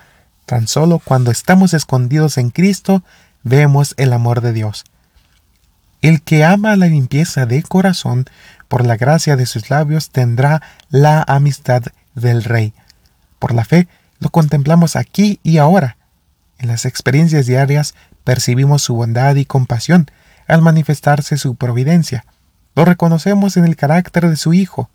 tan 0.47 0.69
solo 0.69 1.01
cuando 1.01 1.31
estamos 1.31 1.75
escondidos 1.75 2.39
en 2.39 2.51
Cristo 2.51 3.03
vemos 3.43 3.95
el 3.99 4.13
amor 4.13 4.41
de 4.41 4.53
Dios. 4.53 4.85
El 6.03 6.23
que 6.23 6.45
ama 6.45 6.77
la 6.77 6.87
limpieza 6.87 7.47
de 7.47 7.63
corazón, 7.63 8.27
por 8.69 8.87
la 8.87 8.97
gracia 8.97 9.37
de 9.37 9.47
sus 9.47 9.71
labios, 9.71 10.11
tendrá 10.11 10.63
la 10.89 11.25
amistad 11.27 11.83
del 12.15 12.45
Rey. 12.45 12.75
Por 13.39 13.55
la 13.55 13.65
fe, 13.65 13.89
lo 14.19 14.31
contemplamos 14.31 14.97
aquí 14.97 15.41
y 15.43 15.59
ahora. 15.59 15.97
En 16.59 16.69
las 16.69 16.85
experiencias 16.85 17.47
diarias 17.47 17.95
percibimos 18.25 18.83
su 18.83 18.95
bondad 18.95 19.35
y 19.37 19.45
compasión 19.45 20.11
al 20.47 20.63
manifestarse 20.63 21.37
su 21.39 21.57
providencia. 21.57 22.25
Lo 22.75 22.85
reconocemos 22.85 23.57
en 23.57 23.65
el 23.65 23.77
carácter 23.77 24.29
de 24.29 24.37
su 24.37 24.53
Hijo. 24.53 24.91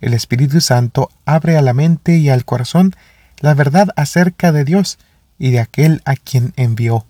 El 0.00 0.14
Espíritu 0.14 0.60
Santo 0.60 1.10
abre 1.24 1.56
a 1.56 1.62
la 1.62 1.72
mente 1.72 2.16
y 2.16 2.30
al 2.30 2.44
corazón 2.44 2.94
la 3.40 3.54
verdad 3.54 3.88
acerca 3.96 4.52
de 4.52 4.64
Dios 4.64 4.98
y 5.38 5.50
de 5.50 5.60
aquel 5.60 6.02
a 6.04 6.16
quien 6.16 6.52
envió. 6.56 7.06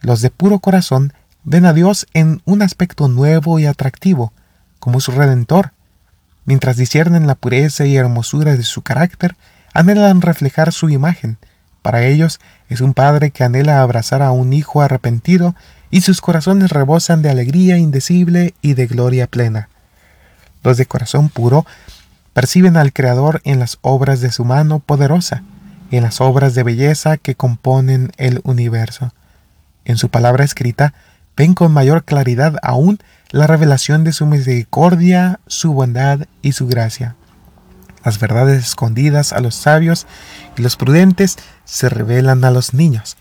Los 0.00 0.20
de 0.20 0.30
puro 0.30 0.58
corazón 0.58 1.12
ven 1.44 1.64
a 1.64 1.72
Dios 1.72 2.06
en 2.14 2.42
un 2.44 2.62
aspecto 2.62 3.08
nuevo 3.08 3.58
y 3.58 3.66
atractivo, 3.66 4.32
como 4.78 5.00
su 5.00 5.12
redentor. 5.12 5.72
Mientras 6.44 6.76
disciernen 6.76 7.26
la 7.26 7.34
pureza 7.34 7.86
y 7.86 7.96
hermosura 7.96 8.56
de 8.56 8.62
su 8.62 8.82
carácter, 8.82 9.36
anhelan 9.72 10.22
reflejar 10.22 10.72
su 10.72 10.88
imagen. 10.88 11.38
Para 11.82 12.04
ellos 12.04 12.40
es 12.68 12.80
un 12.80 12.94
padre 12.94 13.30
que 13.30 13.44
anhela 13.44 13.80
abrazar 13.80 14.22
a 14.22 14.32
un 14.32 14.52
hijo 14.52 14.80
arrepentido 14.80 15.54
y 15.90 16.00
sus 16.00 16.20
corazones 16.20 16.70
rebosan 16.70 17.22
de 17.22 17.30
alegría 17.30 17.78
indecible 17.78 18.54
y 18.60 18.74
de 18.74 18.86
gloria 18.86 19.26
plena. 19.28 19.68
Los 20.64 20.78
de 20.78 20.86
corazón 20.86 21.28
puro 21.28 21.64
perciben 22.36 22.76
al 22.76 22.92
Creador 22.92 23.40
en 23.44 23.60
las 23.60 23.78
obras 23.80 24.20
de 24.20 24.30
su 24.30 24.44
mano 24.44 24.80
poderosa, 24.80 25.42
en 25.90 26.02
las 26.02 26.20
obras 26.20 26.54
de 26.54 26.64
belleza 26.64 27.16
que 27.16 27.34
componen 27.34 28.12
el 28.18 28.42
universo. 28.44 29.14
En 29.86 29.96
su 29.96 30.10
palabra 30.10 30.44
escrita, 30.44 30.92
ven 31.34 31.54
con 31.54 31.72
mayor 31.72 32.04
claridad 32.04 32.58
aún 32.62 32.98
la 33.30 33.46
revelación 33.46 34.04
de 34.04 34.12
su 34.12 34.26
misericordia, 34.26 35.40
su 35.46 35.72
bondad 35.72 36.26
y 36.42 36.52
su 36.52 36.66
gracia. 36.66 37.16
Las 38.04 38.20
verdades 38.20 38.62
escondidas 38.66 39.32
a 39.32 39.40
los 39.40 39.54
sabios 39.54 40.06
y 40.58 40.62
los 40.62 40.76
prudentes 40.76 41.38
se 41.64 41.88
revelan 41.88 42.44
a 42.44 42.50
los 42.50 42.74
niños. 42.74 43.16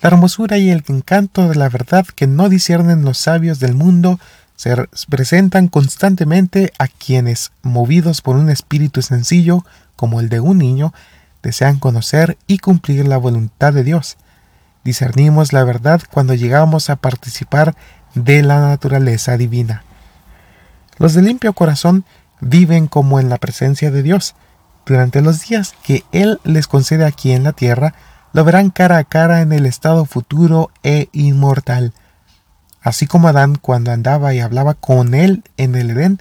La 0.00 0.08
hermosura 0.08 0.56
y 0.56 0.70
el 0.70 0.82
encanto 0.88 1.50
de 1.50 1.54
la 1.54 1.68
verdad 1.68 2.06
que 2.06 2.26
no 2.26 2.48
disciernen 2.48 3.04
los 3.04 3.18
sabios 3.18 3.60
del 3.60 3.74
mundo 3.74 4.18
se 4.56 4.76
presentan 5.08 5.68
constantemente 5.68 6.72
a 6.78 6.88
quienes, 6.88 7.52
movidos 7.62 8.20
por 8.20 8.36
un 8.36 8.50
espíritu 8.50 9.02
sencillo 9.02 9.64
como 9.96 10.20
el 10.20 10.28
de 10.28 10.40
un 10.40 10.58
niño, 10.58 10.92
desean 11.42 11.78
conocer 11.78 12.38
y 12.46 12.58
cumplir 12.58 13.06
la 13.06 13.18
voluntad 13.18 13.72
de 13.72 13.84
Dios. 13.84 14.16
Discernimos 14.84 15.52
la 15.52 15.64
verdad 15.64 16.02
cuando 16.10 16.34
llegamos 16.34 16.90
a 16.90 16.96
participar 16.96 17.74
de 18.14 18.42
la 18.42 18.60
naturaleza 18.60 19.36
divina. 19.36 19.82
Los 20.98 21.14
de 21.14 21.22
limpio 21.22 21.52
corazón 21.52 22.04
viven 22.40 22.86
como 22.86 23.18
en 23.18 23.28
la 23.28 23.38
presencia 23.38 23.90
de 23.90 24.02
Dios. 24.02 24.34
Durante 24.86 25.22
los 25.22 25.46
días 25.46 25.74
que 25.82 26.04
Él 26.12 26.38
les 26.44 26.68
concede 26.68 27.04
aquí 27.04 27.32
en 27.32 27.42
la 27.42 27.52
tierra, 27.52 27.94
lo 28.32 28.44
verán 28.44 28.70
cara 28.70 28.98
a 28.98 29.04
cara 29.04 29.40
en 29.40 29.52
el 29.52 29.66
estado 29.66 30.04
futuro 30.04 30.70
e 30.82 31.08
inmortal. 31.12 31.92
Así 32.84 33.06
como 33.06 33.28
Adán 33.28 33.56
cuando 33.56 33.90
andaba 33.92 34.34
y 34.34 34.40
hablaba 34.40 34.74
con 34.74 35.14
Él 35.14 35.42
en 35.56 35.74
el 35.74 35.90
Edén, 35.90 36.20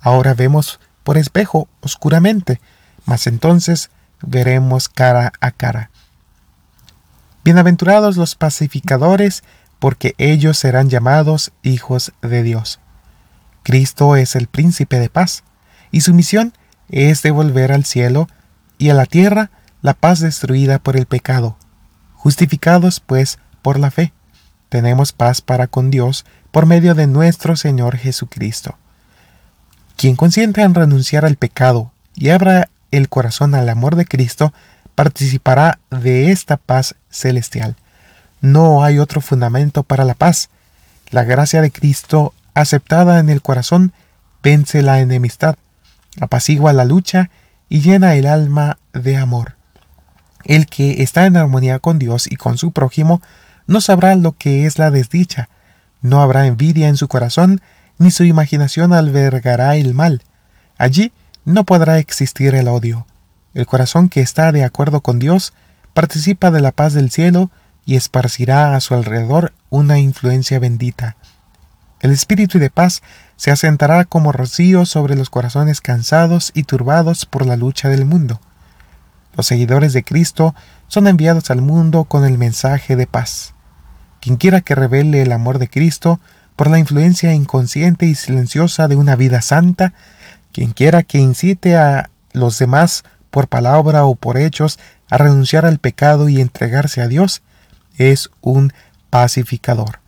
ahora 0.00 0.34
vemos 0.34 0.80
por 1.04 1.16
espejo 1.16 1.68
oscuramente, 1.80 2.60
mas 3.06 3.28
entonces 3.28 3.88
veremos 4.20 4.88
cara 4.88 5.32
a 5.40 5.52
cara. 5.52 5.90
Bienaventurados 7.44 8.16
los 8.16 8.34
pacificadores, 8.34 9.44
porque 9.78 10.16
ellos 10.18 10.58
serán 10.58 10.90
llamados 10.90 11.52
hijos 11.62 12.12
de 12.20 12.42
Dios. 12.42 12.80
Cristo 13.62 14.16
es 14.16 14.34
el 14.34 14.48
príncipe 14.48 14.98
de 14.98 15.08
paz, 15.08 15.44
y 15.92 16.00
su 16.00 16.14
misión 16.14 16.52
es 16.88 17.22
devolver 17.22 17.70
al 17.70 17.84
cielo 17.84 18.26
y 18.76 18.90
a 18.90 18.94
la 18.94 19.06
tierra 19.06 19.50
la 19.82 19.94
paz 19.94 20.18
destruida 20.18 20.80
por 20.80 20.96
el 20.96 21.06
pecado. 21.06 21.56
Justificados, 22.14 22.98
pues, 22.98 23.38
por 23.62 23.78
la 23.78 23.92
fe, 23.92 24.12
tenemos 24.72 25.12
paz 25.12 25.42
para 25.42 25.66
con 25.66 25.90
Dios 25.90 26.24
por 26.50 26.64
medio 26.64 26.94
de 26.94 27.06
nuestro 27.06 27.56
Señor 27.56 27.98
Jesucristo. 27.98 28.78
Quien 29.98 30.16
consienta 30.16 30.62
en 30.62 30.74
renunciar 30.74 31.26
al 31.26 31.36
pecado 31.36 31.92
y 32.14 32.30
abra 32.30 32.70
el 32.90 33.10
corazón 33.10 33.54
al 33.54 33.68
amor 33.68 33.96
de 33.96 34.06
Cristo, 34.06 34.54
participará 34.94 35.78
de 35.90 36.30
esta 36.30 36.56
paz 36.56 36.94
celestial. 37.10 37.76
No 38.40 38.82
hay 38.82 38.98
otro 38.98 39.20
fundamento 39.20 39.82
para 39.82 40.06
la 40.06 40.14
paz. 40.14 40.48
La 41.10 41.24
gracia 41.24 41.60
de 41.60 41.70
Cristo, 41.70 42.32
aceptada 42.54 43.18
en 43.18 43.28
el 43.28 43.42
corazón, 43.42 43.92
vence 44.42 44.80
la 44.80 45.00
enemistad, 45.00 45.56
apacigua 46.18 46.72
la 46.72 46.86
lucha 46.86 47.28
y 47.68 47.82
llena 47.82 48.14
el 48.14 48.26
alma 48.26 48.78
de 48.94 49.18
amor. 49.18 49.56
El 50.44 50.64
que 50.64 51.02
está 51.02 51.26
en 51.26 51.36
armonía 51.36 51.78
con 51.78 51.98
Dios 51.98 52.26
y 52.26 52.36
con 52.36 52.56
su 52.56 52.72
prójimo 52.72 53.20
no 53.72 53.80
sabrá 53.80 54.14
lo 54.14 54.32
que 54.32 54.66
es 54.66 54.78
la 54.78 54.90
desdicha, 54.90 55.48
no 56.02 56.20
habrá 56.20 56.46
envidia 56.46 56.88
en 56.88 56.98
su 56.98 57.08
corazón, 57.08 57.62
ni 57.98 58.10
su 58.10 58.24
imaginación 58.24 58.92
albergará 58.92 59.76
el 59.76 59.94
mal. 59.94 60.22
Allí 60.76 61.12
no 61.46 61.64
podrá 61.64 61.98
existir 61.98 62.54
el 62.54 62.68
odio. 62.68 63.06
El 63.54 63.66
corazón 63.66 64.10
que 64.10 64.20
está 64.20 64.52
de 64.52 64.64
acuerdo 64.64 65.00
con 65.00 65.18
Dios 65.18 65.54
participa 65.94 66.50
de 66.50 66.60
la 66.60 66.72
paz 66.72 66.92
del 66.92 67.10
cielo 67.10 67.50
y 67.86 67.96
esparcirá 67.96 68.76
a 68.76 68.80
su 68.80 68.94
alrededor 68.94 69.54
una 69.70 69.98
influencia 69.98 70.58
bendita. 70.58 71.16
El 72.00 72.10
espíritu 72.10 72.58
de 72.58 72.68
paz 72.68 73.02
se 73.36 73.50
asentará 73.50 74.04
como 74.04 74.32
rocío 74.32 74.84
sobre 74.84 75.16
los 75.16 75.30
corazones 75.30 75.80
cansados 75.80 76.50
y 76.54 76.64
turbados 76.64 77.24
por 77.24 77.46
la 77.46 77.56
lucha 77.56 77.88
del 77.88 78.04
mundo. 78.04 78.38
Los 79.34 79.46
seguidores 79.46 79.94
de 79.94 80.04
Cristo 80.04 80.54
son 80.88 81.06
enviados 81.06 81.50
al 81.50 81.62
mundo 81.62 82.04
con 82.04 82.26
el 82.26 82.36
mensaje 82.36 82.96
de 82.96 83.06
paz. 83.06 83.51
Quienquiera 84.22 84.60
que 84.60 84.76
revele 84.76 85.20
el 85.22 85.32
amor 85.32 85.58
de 85.58 85.68
Cristo 85.68 86.20
por 86.54 86.70
la 86.70 86.78
influencia 86.78 87.34
inconsciente 87.34 88.06
y 88.06 88.14
silenciosa 88.14 88.86
de 88.86 88.94
una 88.94 89.16
vida 89.16 89.42
santa, 89.42 89.94
quienquiera 90.52 91.02
que 91.02 91.18
incite 91.18 91.76
a 91.76 92.08
los 92.32 92.56
demás 92.56 93.02
por 93.32 93.48
palabra 93.48 94.04
o 94.04 94.14
por 94.14 94.38
hechos 94.38 94.78
a 95.10 95.18
renunciar 95.18 95.66
al 95.66 95.80
pecado 95.80 96.28
y 96.28 96.40
entregarse 96.40 97.00
a 97.00 97.08
Dios, 97.08 97.42
es 97.98 98.30
un 98.42 98.72
pacificador. 99.10 99.98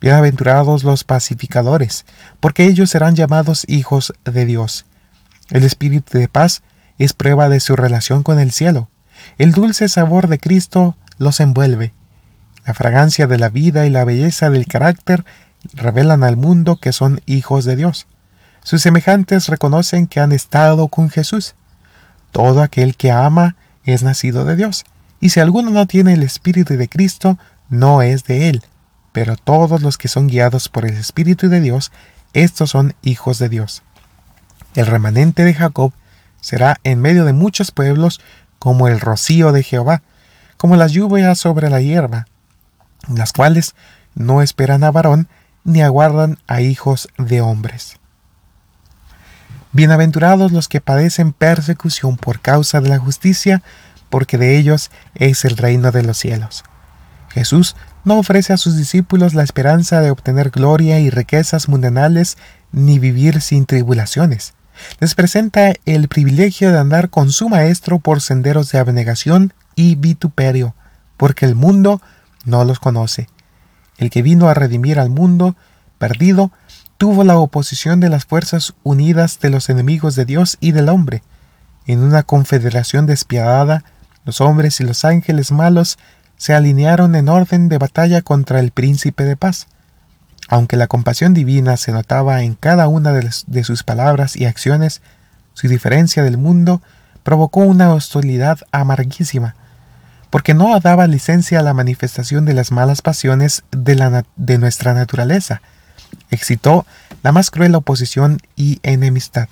Bienaventurados 0.00 0.82
los 0.82 1.04
pacificadores, 1.04 2.06
porque 2.40 2.64
ellos 2.64 2.90
serán 2.90 3.14
llamados 3.14 3.64
hijos 3.68 4.14
de 4.24 4.46
Dios. 4.46 4.84
El 5.50 5.62
espíritu 5.62 6.18
de 6.18 6.26
paz 6.26 6.62
es 6.98 7.12
prueba 7.12 7.48
de 7.48 7.60
su 7.60 7.76
relación 7.76 8.24
con 8.24 8.40
el 8.40 8.50
cielo. 8.50 8.90
El 9.38 9.52
dulce 9.52 9.88
sabor 9.88 10.26
de 10.26 10.40
Cristo 10.40 10.96
los 11.18 11.38
envuelve. 11.38 11.94
La 12.68 12.74
fragancia 12.74 13.26
de 13.26 13.38
la 13.38 13.48
vida 13.48 13.86
y 13.86 13.90
la 13.90 14.04
belleza 14.04 14.50
del 14.50 14.66
carácter 14.66 15.24
revelan 15.72 16.22
al 16.22 16.36
mundo 16.36 16.76
que 16.76 16.92
son 16.92 17.22
hijos 17.24 17.64
de 17.64 17.76
Dios. 17.76 18.06
Sus 18.62 18.82
semejantes 18.82 19.46
reconocen 19.46 20.06
que 20.06 20.20
han 20.20 20.32
estado 20.32 20.88
con 20.88 21.08
Jesús. 21.08 21.54
Todo 22.30 22.60
aquel 22.60 22.94
que 22.94 23.10
ama 23.10 23.56
es 23.84 24.02
nacido 24.02 24.44
de 24.44 24.54
Dios 24.54 24.84
y 25.18 25.30
si 25.30 25.40
alguno 25.40 25.70
no 25.70 25.86
tiene 25.86 26.12
el 26.12 26.22
Espíritu 26.22 26.76
de 26.76 26.90
Cristo, 26.90 27.38
no 27.70 28.02
es 28.02 28.24
de 28.24 28.50
él. 28.50 28.62
Pero 29.12 29.36
todos 29.36 29.80
los 29.80 29.96
que 29.96 30.08
son 30.08 30.26
guiados 30.26 30.68
por 30.68 30.84
el 30.84 30.94
Espíritu 30.94 31.48
de 31.48 31.62
Dios, 31.62 31.90
estos 32.34 32.68
son 32.68 32.94
hijos 33.00 33.38
de 33.38 33.48
Dios. 33.48 33.82
El 34.74 34.84
remanente 34.84 35.42
de 35.42 35.54
Jacob 35.54 35.94
será 36.42 36.76
en 36.84 37.00
medio 37.00 37.24
de 37.24 37.32
muchos 37.32 37.70
pueblos 37.70 38.20
como 38.58 38.88
el 38.88 39.00
rocío 39.00 39.52
de 39.52 39.62
Jehová, 39.62 40.02
como 40.58 40.76
las 40.76 40.92
lluvias 40.92 41.38
sobre 41.38 41.70
la 41.70 41.80
hierba, 41.80 42.26
las 43.06 43.32
cuales 43.32 43.74
no 44.14 44.42
esperan 44.42 44.84
a 44.84 44.90
varón 44.90 45.28
ni 45.64 45.82
aguardan 45.82 46.38
a 46.46 46.60
hijos 46.60 47.08
de 47.18 47.40
hombres. 47.40 47.96
Bienaventurados 49.72 50.50
los 50.50 50.66
que 50.66 50.80
padecen 50.80 51.32
persecución 51.32 52.16
por 52.16 52.40
causa 52.40 52.80
de 52.80 52.88
la 52.88 52.98
justicia, 52.98 53.62
porque 54.08 54.38
de 54.38 54.56
ellos 54.56 54.90
es 55.14 55.44
el 55.44 55.56
reino 55.56 55.92
de 55.92 56.02
los 56.02 56.16
cielos. 56.16 56.64
Jesús 57.28 57.76
no 58.04 58.18
ofrece 58.18 58.54
a 58.54 58.56
sus 58.56 58.76
discípulos 58.76 59.34
la 59.34 59.42
esperanza 59.42 60.00
de 60.00 60.10
obtener 60.10 60.50
gloria 60.50 60.98
y 60.98 61.10
riquezas 61.10 61.68
mundanales 61.68 62.38
ni 62.72 62.98
vivir 62.98 63.42
sin 63.42 63.66
tribulaciones. 63.66 64.54
Les 65.00 65.14
presenta 65.14 65.74
el 65.84 66.08
privilegio 66.08 66.72
de 66.72 66.78
andar 66.78 67.10
con 67.10 67.30
su 67.30 67.48
Maestro 67.48 67.98
por 67.98 68.20
senderos 68.20 68.72
de 68.72 68.78
abnegación 68.78 69.52
y 69.74 69.96
vituperio, 69.96 70.74
porque 71.16 71.44
el 71.44 71.54
mundo 71.54 72.00
no 72.44 72.64
los 72.64 72.78
conoce. 72.78 73.28
El 73.96 74.10
que 74.10 74.22
vino 74.22 74.48
a 74.48 74.54
redimir 74.54 75.00
al 75.00 75.10
mundo 75.10 75.56
perdido 75.98 76.50
tuvo 76.96 77.24
la 77.24 77.38
oposición 77.38 78.00
de 78.00 78.08
las 78.08 78.24
fuerzas 78.24 78.74
unidas 78.82 79.38
de 79.40 79.50
los 79.50 79.68
enemigos 79.70 80.14
de 80.16 80.24
Dios 80.24 80.56
y 80.60 80.72
del 80.72 80.88
hombre. 80.88 81.22
En 81.86 82.02
una 82.02 82.22
confederación 82.22 83.06
despiadada, 83.06 83.84
los 84.24 84.40
hombres 84.40 84.80
y 84.80 84.84
los 84.84 85.04
ángeles 85.04 85.52
malos 85.52 85.98
se 86.36 86.54
alinearon 86.54 87.14
en 87.14 87.28
orden 87.28 87.68
de 87.68 87.78
batalla 87.78 88.22
contra 88.22 88.60
el 88.60 88.70
príncipe 88.70 89.24
de 89.24 89.36
paz. 89.36 89.66
Aunque 90.48 90.76
la 90.76 90.86
compasión 90.86 91.34
divina 91.34 91.76
se 91.76 91.92
notaba 91.92 92.42
en 92.42 92.54
cada 92.54 92.88
una 92.88 93.12
de, 93.12 93.64
sus 93.64 93.82
palabras 93.82 94.36
y 94.36 94.46
acciones, 94.46 95.02
su 95.52 95.68
diferencia 95.68 96.22
del 96.22 96.38
mundo 96.38 96.80
provocó 97.22 97.60
una 97.60 97.92
hostilidad 97.92 98.58
amarguísima, 98.72 99.56
porque 100.30 100.54
no 100.54 100.78
daba 100.80 101.06
licencia 101.06 101.60
a 101.60 101.62
la 101.62 101.74
manifestación 101.74 102.44
de 102.44 102.54
las 102.54 102.70
malas 102.70 103.02
pasiones 103.02 103.62
de, 103.70 104.24
de 104.36 104.58
nuestra 104.58 104.94
naturaleza. 104.94 105.62
Excitó 106.30 106.86
la 107.22 107.32
más 107.32 107.50
cruel 107.50 107.74
oposición 107.74 108.38
y 108.56 108.80
enemistad. 108.82 109.48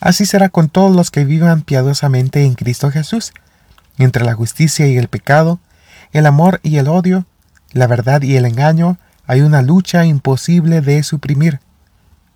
Así 0.00 0.26
será 0.26 0.48
con 0.48 0.68
todos 0.68 0.94
los 0.94 1.10
que 1.10 1.24
vivan 1.24 1.62
piadosamente 1.62 2.44
en 2.44 2.54
Cristo 2.54 2.90
Jesús, 2.90 3.32
entre 3.98 4.24
la 4.24 4.34
justicia 4.34 4.86
y 4.88 4.96
el 4.96 5.08
pecado, 5.08 5.60
el 6.12 6.26
amor 6.26 6.60
y 6.62 6.78
el 6.78 6.88
odio, 6.88 7.24
la 7.72 7.86
verdad 7.86 8.22
y 8.22 8.36
el 8.36 8.44
engaño, 8.44 8.98
hay 9.26 9.42
una 9.42 9.62
lucha 9.62 10.04
imposible 10.04 10.80
de 10.80 11.02
suprimir. 11.04 11.60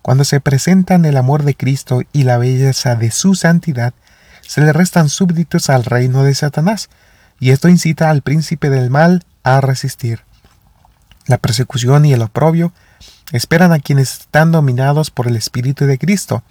Cuando 0.01 0.23
se 0.23 0.39
presentan 0.39 1.03
el 1.03 1.17
amor 1.17 1.43
de 1.43 1.55
Cristo 1.55 2.01
y 2.13 2.23
la 2.23 2.37
belleza 2.37 2.95
de 2.95 3.11
su 3.11 3.35
santidad, 3.35 3.93
se 4.41 4.61
le 4.61 4.71
restan 4.71 5.09
súbditos 5.09 5.69
al 5.69 5.83
reino 5.83 6.23
de 6.23 6.33
Satanás, 6.33 6.89
y 7.39 7.51
esto 7.51 7.69
incita 7.69 8.09
al 8.09 8.21
príncipe 8.21 8.69
del 8.69 8.89
mal 8.89 9.23
a 9.43 9.61
resistir. 9.61 10.21
La 11.27 11.37
persecución 11.37 12.05
y 12.05 12.13
el 12.13 12.21
oprobio 12.21 12.73
esperan 13.31 13.73
a 13.73 13.79
quienes 13.79 14.19
están 14.19 14.51
dominados 14.51 15.11
por 15.11 15.27
el 15.27 15.35
Espíritu 15.35 15.85
de 15.85 15.97
Cristo. 15.97 16.43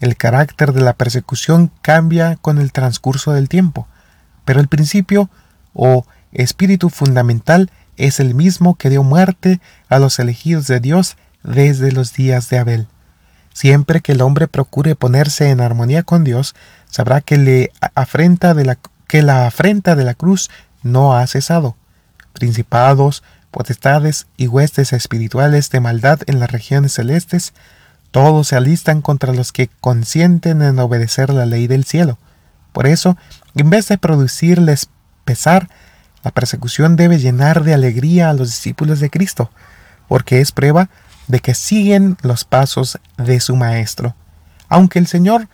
El 0.00 0.16
carácter 0.16 0.72
de 0.72 0.80
la 0.80 0.94
persecución 0.94 1.70
cambia 1.82 2.36
con 2.36 2.58
el 2.58 2.72
transcurso 2.72 3.32
del 3.32 3.48
tiempo, 3.48 3.88
pero 4.44 4.60
el 4.60 4.68
principio 4.68 5.30
o 5.72 6.06
espíritu 6.32 6.90
fundamental 6.90 7.70
es 7.96 8.20
el 8.20 8.34
mismo 8.34 8.74
que 8.76 8.90
dio 8.90 9.02
muerte 9.02 9.60
a 9.88 9.98
los 9.98 10.18
elegidos 10.18 10.66
de 10.66 10.80
Dios 10.80 11.16
desde 11.42 11.92
los 11.92 12.12
días 12.12 12.48
de 12.48 12.58
Abel. 12.58 12.88
Siempre 13.52 14.00
que 14.00 14.12
el 14.12 14.20
hombre 14.20 14.48
procure 14.48 14.96
ponerse 14.96 15.50
en 15.50 15.60
armonía 15.60 16.02
con 16.02 16.24
Dios, 16.24 16.54
sabrá 16.90 17.20
que, 17.20 17.38
le 17.38 17.70
afrenta 17.94 18.52
de 18.54 18.64
la, 18.64 18.78
que 19.14 19.22
la 19.22 19.46
afrenta 19.46 19.94
de 19.94 20.02
la 20.02 20.14
cruz 20.14 20.50
no 20.82 21.14
ha 21.14 21.24
cesado. 21.28 21.76
Principados, 22.32 23.22
potestades 23.52 24.26
y 24.36 24.48
huestes 24.48 24.92
espirituales 24.92 25.70
de 25.70 25.78
maldad 25.78 26.18
en 26.26 26.40
las 26.40 26.50
regiones 26.50 26.94
celestes, 26.94 27.54
todos 28.10 28.48
se 28.48 28.56
alistan 28.56 29.02
contra 29.02 29.32
los 29.32 29.52
que 29.52 29.70
consienten 29.80 30.62
en 30.62 30.80
obedecer 30.80 31.32
la 31.32 31.46
ley 31.46 31.68
del 31.68 31.84
cielo. 31.84 32.18
Por 32.72 32.88
eso, 32.88 33.16
en 33.54 33.70
vez 33.70 33.86
de 33.86 33.98
producirles 33.98 34.88
pesar, 35.24 35.68
la 36.24 36.32
persecución 36.32 36.96
debe 36.96 37.20
llenar 37.20 37.62
de 37.62 37.72
alegría 37.72 38.30
a 38.30 38.34
los 38.34 38.48
discípulos 38.48 38.98
de 38.98 39.10
Cristo, 39.10 39.52
porque 40.08 40.40
es 40.40 40.50
prueba 40.50 40.90
de 41.28 41.38
que 41.38 41.54
siguen 41.54 42.16
los 42.22 42.44
pasos 42.44 42.98
de 43.16 43.38
su 43.38 43.54
Maestro. 43.54 44.16
Aunque 44.68 44.98
el 44.98 45.06
Señor 45.06 45.46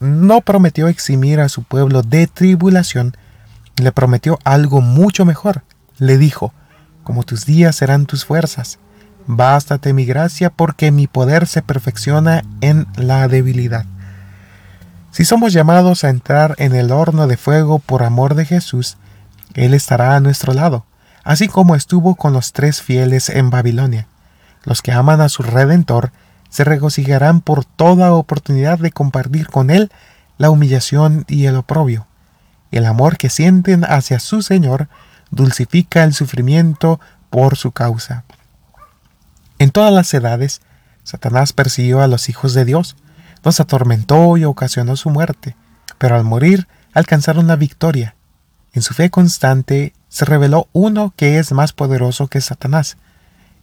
no 0.00 0.40
prometió 0.40 0.88
eximir 0.88 1.40
a 1.40 1.48
su 1.48 1.62
pueblo 1.62 2.02
de 2.02 2.26
tribulación, 2.26 3.16
le 3.76 3.92
prometió 3.92 4.38
algo 4.44 4.80
mucho 4.80 5.24
mejor. 5.24 5.62
Le 5.98 6.18
dijo, 6.18 6.52
como 7.02 7.24
tus 7.24 7.46
días 7.46 7.76
serán 7.76 8.06
tus 8.06 8.24
fuerzas, 8.24 8.78
bástate 9.26 9.92
mi 9.92 10.04
gracia 10.04 10.50
porque 10.50 10.90
mi 10.90 11.06
poder 11.06 11.46
se 11.46 11.62
perfecciona 11.62 12.42
en 12.60 12.86
la 12.96 13.28
debilidad. 13.28 13.86
Si 15.10 15.24
somos 15.24 15.52
llamados 15.52 16.04
a 16.04 16.10
entrar 16.10 16.54
en 16.58 16.74
el 16.74 16.92
horno 16.92 17.26
de 17.26 17.36
fuego 17.36 17.78
por 17.78 18.02
amor 18.02 18.34
de 18.34 18.44
Jesús, 18.44 18.98
Él 19.54 19.74
estará 19.74 20.14
a 20.14 20.20
nuestro 20.20 20.52
lado, 20.52 20.84
así 21.24 21.48
como 21.48 21.74
estuvo 21.74 22.14
con 22.14 22.32
los 22.32 22.52
tres 22.52 22.82
fieles 22.82 23.28
en 23.28 23.50
Babilonia. 23.50 24.06
Los 24.64 24.82
que 24.82 24.92
aman 24.92 25.20
a 25.20 25.28
su 25.28 25.42
Redentor 25.42 26.12
se 26.50 26.64
regocijarán 26.64 27.40
por 27.40 27.64
toda 27.64 28.12
oportunidad 28.12 28.78
de 28.78 28.90
compartir 28.90 29.48
con 29.48 29.70
Él 29.70 29.90
la 30.38 30.50
humillación 30.50 31.24
y 31.28 31.46
el 31.46 31.56
oprobio. 31.56 32.06
El 32.70 32.86
amor 32.86 33.16
que 33.16 33.30
sienten 33.30 33.84
hacia 33.84 34.20
su 34.20 34.42
Señor 34.42 34.88
dulcifica 35.30 36.04
el 36.04 36.14
sufrimiento 36.14 37.00
por 37.30 37.56
su 37.56 37.72
causa. 37.72 38.24
En 39.58 39.70
todas 39.70 39.92
las 39.92 40.12
edades, 40.14 40.60
Satanás 41.02 41.52
persiguió 41.52 42.00
a 42.00 42.06
los 42.06 42.28
hijos 42.28 42.54
de 42.54 42.64
Dios, 42.64 42.96
los 43.42 43.60
atormentó 43.60 44.36
y 44.36 44.44
ocasionó 44.44 44.96
su 44.96 45.10
muerte, 45.10 45.56
pero 45.98 46.16
al 46.16 46.24
morir 46.24 46.68
alcanzaron 46.92 47.46
la 47.46 47.56
victoria. 47.56 48.14
En 48.72 48.82
su 48.82 48.94
fe 48.94 49.10
constante 49.10 49.94
se 50.08 50.24
reveló 50.24 50.68
uno 50.72 51.12
que 51.16 51.38
es 51.38 51.52
más 51.52 51.72
poderoso 51.72 52.28
que 52.28 52.40
Satanás. 52.40 52.96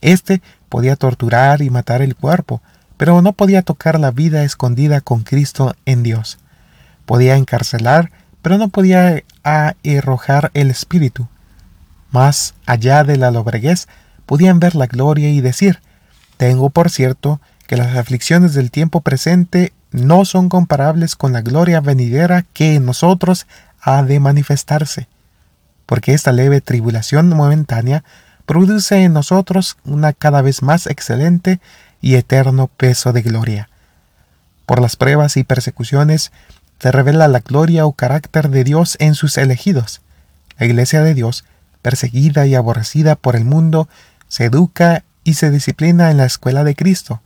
Este 0.02 0.42
podía 0.70 0.96
torturar 0.96 1.62
y 1.62 1.70
matar 1.70 2.02
el 2.02 2.16
cuerpo, 2.16 2.62
pero 2.98 3.22
no 3.22 3.34
podía 3.34 3.62
tocar 3.62 4.00
la 4.00 4.12
vida 4.12 4.44
escondida 4.44 5.02
con 5.02 5.24
Cristo 5.24 5.76
en 5.86 6.04
Dios. 6.04 6.38
Podía 7.06 7.36
encarcelar, 7.36 8.12
pero 8.42 8.58
no 8.58 8.70
podía 8.70 9.24
arrojar 9.44 10.52
el 10.54 10.72
espíritu. 10.72 11.28
Más 12.12 12.56
allá 12.66 13.04
de 13.04 13.18
la 13.18 13.32
lobreguez, 13.32 13.88
podían 14.26 14.60
ver 14.60 14.76
la 14.76 14.88
gloria 14.88 15.30
y 15.30 15.42
decir, 15.42 15.82
tengo 16.38 16.70
por 16.70 16.90
cierto 16.90 17.42
que 17.68 17.78
las 17.78 17.96
aflicciones 17.96 18.54
del 18.54 18.72
tiempo 18.72 19.02
presente 19.02 19.74
no 19.92 20.26
son 20.26 20.50
comparables 20.50 21.16
con 21.16 21.34
la 21.34 21.42
gloria 21.42 21.82
venidera 21.82 22.46
que 22.54 22.76
en 22.76 22.86
nosotros 22.86 23.48
ha 23.82 24.04
de 24.04 24.20
manifestarse, 24.20 25.08
porque 25.86 26.14
esta 26.14 26.32
leve 26.32 26.62
tribulación 26.62 27.30
momentánea 27.30 28.04
produce 28.46 29.04
en 29.04 29.14
nosotros 29.14 29.78
una 29.86 30.14
cada 30.14 30.42
vez 30.42 30.62
más 30.62 30.88
excelente 30.88 31.60
y 32.06 32.18
eterno 32.18 32.68
peso 32.68 33.14
de 33.14 33.24
gloria. 33.24 33.68
Por 34.68 34.80
las 34.80 34.96
pruebas 34.96 35.38
y 35.38 35.44
persecuciones 35.44 36.32
se 36.80 36.92
revela 36.92 37.28
la 37.28 37.40
gloria 37.40 37.88
o 37.88 37.94
carácter 37.94 38.50
de 38.50 38.64
Dios 38.64 38.96
en 39.00 39.16
sus 39.16 39.40
elegidos. 39.40 40.02
La 40.60 40.68
Iglesia 40.68 41.02
de 41.02 41.16
Dios, 41.16 41.46
perseguida 41.82 42.46
y 42.46 42.54
aborrecida 42.54 43.16
por 43.16 43.36
el 43.36 43.44
mundo, 43.44 43.90
se 44.28 44.46
educa 44.46 45.04
y 45.24 45.34
se 45.34 45.50
disciplina 45.50 46.12
en 46.12 46.18
la 46.18 46.26
escuela 46.26 46.64
de 46.64 46.76
Cristo. 46.76 47.24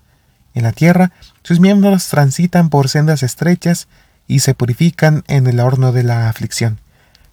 En 0.54 0.64
la 0.64 0.72
tierra, 0.72 1.12
sus 1.44 1.60
miembros 1.60 2.08
transitan 2.08 2.70
por 2.70 2.88
sendas 2.88 3.22
estrechas 3.22 3.90
y 4.30 4.40
se 4.40 4.54
purifican 4.54 5.26
en 5.28 5.48
el 5.48 5.60
horno 5.60 5.92
de 5.92 6.04
la 6.04 6.30
aflicción. 6.30 6.80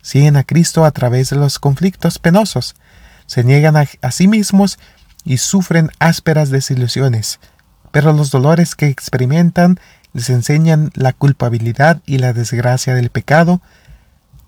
Siguen 0.03 0.37
a 0.37 0.43
Cristo 0.43 0.85
a 0.85 0.91
través 0.91 1.31
de 1.31 1.37
los 1.37 1.61
conflictos 1.61 2.19
penosos, 2.19 2.75
se 3.27 3.45
niegan 3.45 3.77
a, 3.77 4.11
sí 4.11 4.27
mismos 4.27 4.81
y 5.27 5.39
sufren 5.39 5.91
ásperas 5.99 6.51
desilusiones, 6.51 7.41
pero 7.91 8.13
los 8.13 8.31
dolores 8.31 8.77
que 8.77 8.87
experimentan 8.87 9.79
les 10.13 10.31
enseñan 10.31 10.93
la 10.95 11.13
culpabilidad 11.13 12.01
y 12.07 12.19
la 12.19 12.33
desgracia 12.33 12.95
del 12.95 13.11
pecado 13.11 13.61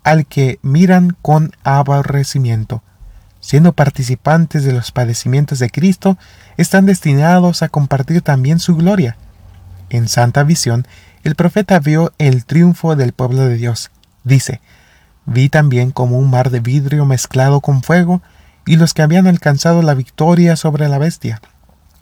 al 0.04 0.24
que 0.24 0.60
miran 0.62 1.16
con 1.20 1.50
aborrecimiento. 1.64 2.82
Siendo 3.40 3.72
participantes 3.72 4.64
de 4.64 4.72
los 4.72 4.92
padecimientos 4.92 5.58
de 5.58 5.68
Cristo, 5.68 6.16
están 6.56 6.86
destinados 6.86 7.62
a 7.62 7.68
compartir 7.68 8.22
también 8.22 8.60
su 8.60 8.76
gloria. 8.76 9.16
En 9.90 10.08
santa 10.08 10.44
visión, 10.44 10.86
el 11.24 11.34
profeta 11.34 11.78
vio 11.80 12.12
el 12.18 12.44
triunfo 12.44 12.94
del 12.94 13.12
pueblo 13.12 13.44
de 13.44 13.56
Dios. 13.56 13.90
Dice, 14.22 14.60
vi 15.26 15.48
también 15.48 15.90
como 15.90 16.18
un 16.18 16.30
mar 16.30 16.50
de 16.50 16.60
vidrio 16.60 17.04
mezclado 17.04 17.60
con 17.60 17.82
fuego, 17.82 18.22
y 18.68 18.76
los 18.76 18.92
que 18.92 19.00
habían 19.00 19.26
alcanzado 19.26 19.80
la 19.80 19.94
victoria 19.94 20.54
sobre 20.54 20.90
la 20.90 20.98
bestia, 20.98 21.40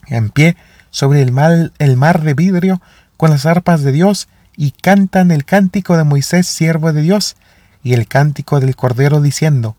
en 0.09 0.31
pie 0.31 0.57
sobre 0.91 1.23
el, 1.23 1.73
el 1.79 1.97
mar 1.97 2.23
de 2.23 2.35
vidrio, 2.35 2.83
con 3.17 3.31
las 3.31 3.47
arpas 3.47 3.83
de 3.83 3.93
Dios, 3.93 4.27
y 4.57 4.73
cantan 4.73 5.31
el 5.31 5.45
cántico 5.45 5.97
de 5.97 6.03
Moisés, 6.03 6.49
siervo 6.49 6.93
de 6.93 7.03
Dios, 7.03 7.37
y 7.85 7.93
el 7.93 8.09
cántico 8.09 8.59
del 8.59 8.75
Cordero, 8.75 9.21
diciendo, 9.21 9.77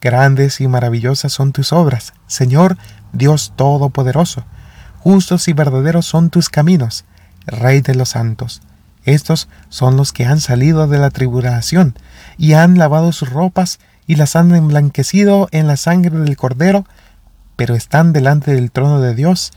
Grandes 0.00 0.60
y 0.60 0.68
maravillosas 0.68 1.32
son 1.32 1.50
tus 1.50 1.72
obras, 1.72 2.12
Señor 2.28 2.78
Dios 3.12 3.52
Todopoderoso. 3.56 4.44
Justos 5.00 5.48
y 5.48 5.54
verdaderos 5.54 6.06
son 6.06 6.30
tus 6.30 6.50
caminos, 6.50 7.04
Rey 7.46 7.80
de 7.80 7.96
los 7.96 8.10
santos. 8.10 8.62
Estos 9.04 9.48
son 9.70 9.96
los 9.96 10.12
que 10.12 10.24
han 10.24 10.40
salido 10.40 10.86
de 10.86 10.98
la 10.98 11.10
tribulación 11.10 11.96
y 12.36 12.52
han 12.52 12.78
lavado 12.78 13.10
sus 13.10 13.28
ropas 13.28 13.80
y 14.08 14.16
las 14.16 14.34
han 14.34 14.52
emblanquecido 14.54 15.48
en 15.52 15.68
la 15.68 15.76
sangre 15.76 16.18
del 16.18 16.36
Cordero, 16.36 16.84
pero 17.54 17.76
están 17.76 18.12
delante 18.12 18.54
del 18.54 18.72
trono 18.72 19.00
de 19.00 19.14
Dios 19.14 19.52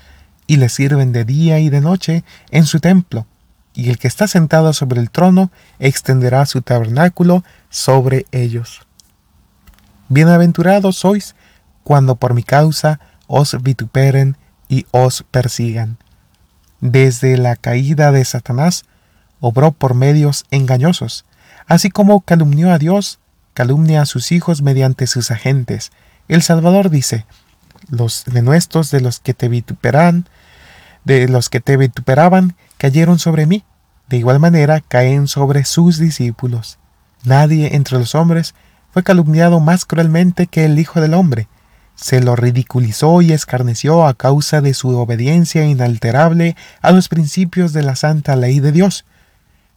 y 0.45 0.57
le 0.57 0.67
sirven 0.67 1.13
de 1.13 1.23
día 1.23 1.59
y 1.59 1.69
de 1.69 1.79
noche 1.79 2.25
en 2.51 2.65
su 2.65 2.81
templo, 2.81 3.25
y 3.73 3.89
el 3.89 3.97
que 3.97 4.09
está 4.09 4.27
sentado 4.27 4.73
sobre 4.73 4.99
el 4.99 5.09
trono 5.09 5.51
extenderá 5.79 6.45
su 6.45 6.61
tabernáculo 6.61 7.45
sobre 7.69 8.25
ellos. 8.33 8.81
Bienaventurados 10.09 10.97
sois 10.97 11.33
cuando 11.85 12.17
por 12.17 12.33
mi 12.33 12.43
causa 12.43 12.99
os 13.27 13.55
vituperen 13.63 14.35
y 14.67 14.85
os 14.91 15.23
persigan. 15.31 15.97
Desde 16.81 17.37
la 17.37 17.55
caída 17.55 18.11
de 18.11 18.25
Satanás, 18.25 18.83
obró 19.39 19.71
por 19.71 19.93
medios 19.93 20.43
engañosos, 20.51 21.23
así 21.67 21.89
como 21.89 22.19
calumnió 22.19 22.69
a 22.71 22.77
Dios, 22.77 23.20
calumnia 23.53 24.01
a 24.01 24.05
sus 24.05 24.31
hijos 24.31 24.61
mediante 24.61 25.07
sus 25.07 25.31
agentes. 25.31 25.91
El 26.27 26.41
Salvador 26.41 26.89
dice, 26.89 27.25
los 27.89 28.23
denuestos 28.25 28.91
de 28.91 29.01
los 29.01 29.19
que 29.19 29.33
te 29.33 29.49
vituperan, 29.49 30.27
de 31.03 31.27
los 31.27 31.49
que 31.49 31.59
te 31.59 31.77
vituperaban, 31.77 32.55
cayeron 32.77 33.19
sobre 33.19 33.45
mí. 33.45 33.63
De 34.07 34.17
igual 34.17 34.39
manera 34.39 34.81
caen 34.81 35.27
sobre 35.27 35.65
sus 35.65 35.97
discípulos. 35.97 36.77
Nadie 37.23 37.75
entre 37.75 37.97
los 37.97 38.15
hombres 38.15 38.55
fue 38.91 39.03
calumniado 39.03 39.59
más 39.59 39.85
cruelmente 39.85 40.47
que 40.47 40.65
el 40.65 40.77
Hijo 40.79 40.99
del 40.99 41.13
Hombre. 41.13 41.47
Se 41.95 42.19
lo 42.19 42.35
ridiculizó 42.35 43.21
y 43.21 43.31
escarneció 43.31 44.05
a 44.05 44.13
causa 44.13 44.61
de 44.61 44.73
su 44.73 44.97
obediencia 44.97 45.65
inalterable 45.65 46.55
a 46.81 46.91
los 46.91 47.09
principios 47.09 47.73
de 47.73 47.83
la 47.83 47.95
santa 47.95 48.35
ley 48.35 48.59
de 48.59 48.71
Dios. 48.71 49.05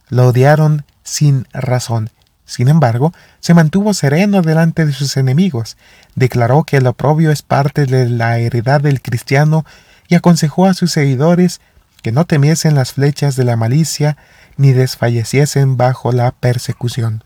Lo 0.09 0.27
odiaron 0.27 0.85
sin 1.03 1.47
razón 1.53 2.09
sin 2.45 2.67
embargo, 2.67 3.11
se 3.39 3.55
mantuvo 3.55 3.93
sereno 3.93 4.41
delante 4.41 4.85
de 4.85 4.93
sus 4.93 5.17
enemigos, 5.17 5.77
declaró 6.13 6.63
que 6.63 6.77
el 6.77 6.87
oprobio 6.87 7.31
es 7.31 7.41
parte 7.41 7.85
de 7.85 8.07
la 8.07 8.37
heredad 8.37 8.81
del 8.81 9.01
cristiano 9.01 9.65
y 10.07 10.15
aconsejó 10.15 10.67
a 10.67 10.75
sus 10.75 10.91
seguidores 10.91 11.59
que 12.03 12.11
no 12.11 12.25
temiesen 12.25 12.75
las 12.75 12.93
flechas 12.93 13.35
de 13.35 13.45
la 13.45 13.55
malicia 13.55 14.15
ni 14.57 14.73
desfalleciesen 14.73 15.75
bajo 15.75 16.11
la 16.11 16.31
persecución. 16.31 17.23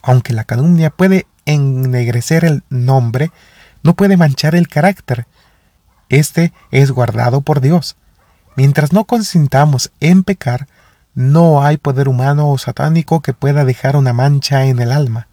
Aunque 0.00 0.32
la 0.32 0.44
calumnia 0.44 0.90
puede 0.90 1.26
ennegrecer 1.44 2.44
el 2.44 2.62
nombre, 2.70 3.32
no 3.82 3.94
puede 3.94 4.16
manchar 4.16 4.54
el 4.54 4.68
carácter. 4.68 5.26
Este 6.08 6.52
es 6.70 6.92
guardado 6.92 7.40
por 7.40 7.60
Dios. 7.60 7.96
Mientras 8.54 8.92
no 8.92 9.04
consintamos 9.04 9.90
en 10.00 10.22
pecar, 10.22 10.68
no 11.14 11.62
hay 11.62 11.76
poder 11.76 12.08
humano 12.08 12.50
o 12.50 12.58
satánico 12.58 13.20
que 13.20 13.34
pueda 13.34 13.64
dejar 13.64 13.96
una 13.96 14.12
mancha 14.12 14.66
en 14.66 14.78
el 14.78 14.92
alma. 14.92 15.28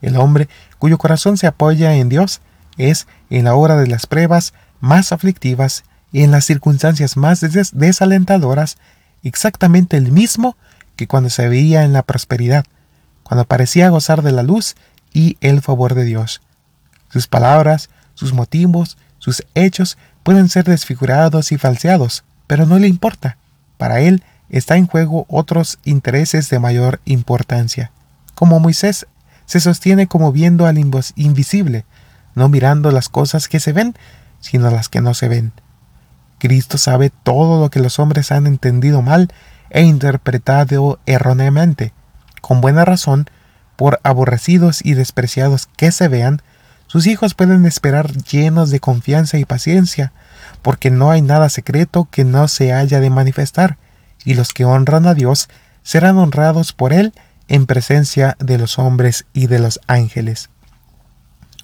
El 0.00 0.16
hombre 0.16 0.48
cuyo 0.78 0.98
corazón 0.98 1.36
se 1.36 1.46
apoya 1.46 1.94
en 1.94 2.08
Dios 2.08 2.40
es, 2.76 3.06
en 3.30 3.44
la 3.44 3.54
hora 3.54 3.76
de 3.76 3.86
las 3.86 4.06
pruebas 4.06 4.52
más 4.80 5.12
aflictivas 5.12 5.84
y 6.10 6.22
en 6.22 6.30
las 6.30 6.44
circunstancias 6.44 7.16
más 7.16 7.40
desalentadoras, 7.40 8.76
exactamente 9.22 9.96
el 9.96 10.10
mismo 10.10 10.56
que 10.96 11.06
cuando 11.06 11.30
se 11.30 11.48
veía 11.48 11.84
en 11.84 11.92
la 11.92 12.02
prosperidad, 12.02 12.64
cuando 13.22 13.44
parecía 13.44 13.88
gozar 13.88 14.22
de 14.22 14.32
la 14.32 14.42
luz 14.42 14.74
y 15.12 15.38
el 15.40 15.62
favor 15.62 15.94
de 15.94 16.04
Dios. 16.04 16.42
Sus 17.10 17.28
palabras, 17.28 17.90
sus 18.14 18.32
motivos, 18.32 18.98
sus 19.18 19.44
hechos 19.54 19.98
pueden 20.22 20.48
ser 20.48 20.64
desfigurados 20.64 21.52
y 21.52 21.58
falseados, 21.58 22.24
pero 22.46 22.66
no 22.66 22.78
le 22.78 22.88
importa. 22.88 23.38
Para 23.78 24.00
él 24.00 24.22
está 24.52 24.76
en 24.76 24.86
juego 24.86 25.26
otros 25.28 25.78
intereses 25.82 26.48
de 26.50 26.60
mayor 26.60 27.00
importancia. 27.04 27.90
Como 28.34 28.60
Moisés 28.60 29.06
se 29.46 29.58
sostiene 29.58 30.06
como 30.06 30.30
viendo 30.30 30.66
al 30.66 30.78
invisible, 30.78 31.84
no 32.34 32.48
mirando 32.48 32.90
las 32.92 33.08
cosas 33.08 33.48
que 33.48 33.58
se 33.58 33.72
ven, 33.72 33.96
sino 34.40 34.70
las 34.70 34.88
que 34.88 35.00
no 35.00 35.14
se 35.14 35.28
ven. 35.28 35.52
Cristo 36.38 36.78
sabe 36.78 37.10
todo 37.10 37.60
lo 37.60 37.70
que 37.70 37.80
los 37.80 37.98
hombres 37.98 38.30
han 38.30 38.46
entendido 38.46 39.02
mal 39.02 39.28
e 39.70 39.82
interpretado 39.82 41.00
erróneamente. 41.06 41.92
Con 42.40 42.60
buena 42.60 42.84
razón, 42.84 43.28
por 43.76 44.00
aborrecidos 44.02 44.84
y 44.84 44.94
despreciados 44.94 45.66
que 45.76 45.92
se 45.92 46.08
vean, 46.08 46.42
sus 46.88 47.06
hijos 47.06 47.32
pueden 47.34 47.64
esperar 47.64 48.12
llenos 48.24 48.70
de 48.70 48.80
confianza 48.80 49.38
y 49.38 49.46
paciencia, 49.46 50.12
porque 50.60 50.90
no 50.90 51.10
hay 51.10 51.22
nada 51.22 51.48
secreto 51.48 52.06
que 52.10 52.24
no 52.24 52.48
se 52.48 52.74
haya 52.74 53.00
de 53.00 53.08
manifestar, 53.08 53.78
y 54.24 54.34
los 54.34 54.52
que 54.52 54.64
honran 54.64 55.06
a 55.06 55.14
Dios 55.14 55.48
serán 55.82 56.18
honrados 56.18 56.72
por 56.72 56.92
Él 56.92 57.12
en 57.48 57.66
presencia 57.66 58.36
de 58.38 58.58
los 58.58 58.78
hombres 58.78 59.26
y 59.32 59.46
de 59.46 59.58
los 59.58 59.80
ángeles. 59.86 60.50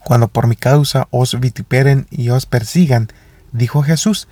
Cuando 0.04 0.28
por 0.28 0.46
mi 0.46 0.56
causa 0.56 1.08
os 1.10 1.38
vituperen 1.38 2.06
y 2.10 2.30
os 2.30 2.46
persigan, 2.46 3.08
dijo 3.52 3.82
Jesús, 3.82 4.28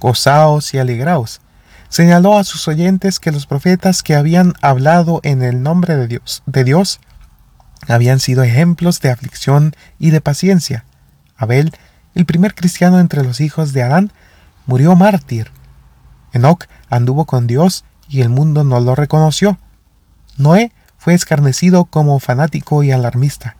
gozaos 0.00 0.74
y 0.74 0.78
alegraos. 0.78 1.40
Señaló 1.88 2.38
a 2.38 2.44
sus 2.44 2.66
oyentes 2.68 3.20
que 3.20 3.30
los 3.30 3.46
profetas 3.46 4.02
que 4.02 4.16
habían 4.16 4.54
hablado 4.62 5.20
en 5.22 5.42
el 5.42 5.62
nombre 5.62 5.96
de 5.96 6.08
Dios, 6.08 6.42
de 6.46 6.64
Dios 6.64 7.00
habían 7.86 8.18
sido 8.18 8.42
ejemplos 8.42 9.00
de 9.00 9.10
aflicción 9.10 9.74
y 9.98 10.10
de 10.10 10.20
paciencia. 10.20 10.84
Abel, 11.36 11.72
el 12.14 12.26
primer 12.26 12.54
cristiano 12.54 12.98
entre 12.98 13.22
los 13.22 13.40
hijos 13.40 13.72
de 13.72 13.82
Adán, 13.82 14.12
murió 14.66 14.96
mártir. 14.96 15.50
Enoc 16.32 16.66
anduvo 16.94 17.24
con 17.24 17.46
Dios 17.46 17.84
y 18.08 18.20
el 18.20 18.28
mundo 18.28 18.64
no 18.64 18.80
lo 18.80 18.94
reconoció. 18.94 19.58
Noé 20.36 20.72
fue 20.98 21.14
escarnecido 21.14 21.84
como 21.84 22.18
fanático 22.18 22.82
y 22.82 22.92
alarmista. 22.92 23.56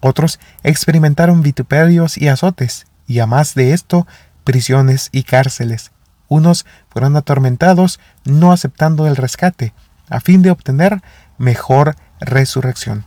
Otros 0.00 0.38
experimentaron 0.62 1.42
vituperios 1.42 2.18
y 2.18 2.28
azotes, 2.28 2.86
y 3.06 3.18
a 3.18 3.26
más 3.26 3.54
de 3.54 3.72
esto, 3.72 4.06
prisiones 4.44 5.08
y 5.12 5.24
cárceles. 5.24 5.90
Unos 6.28 6.66
fueron 6.90 7.16
atormentados 7.16 8.00
no 8.24 8.52
aceptando 8.52 9.06
el 9.06 9.16
rescate, 9.16 9.72
a 10.08 10.20
fin 10.20 10.42
de 10.42 10.50
obtener 10.50 11.02
mejor 11.38 11.96
resurrección. 12.20 13.04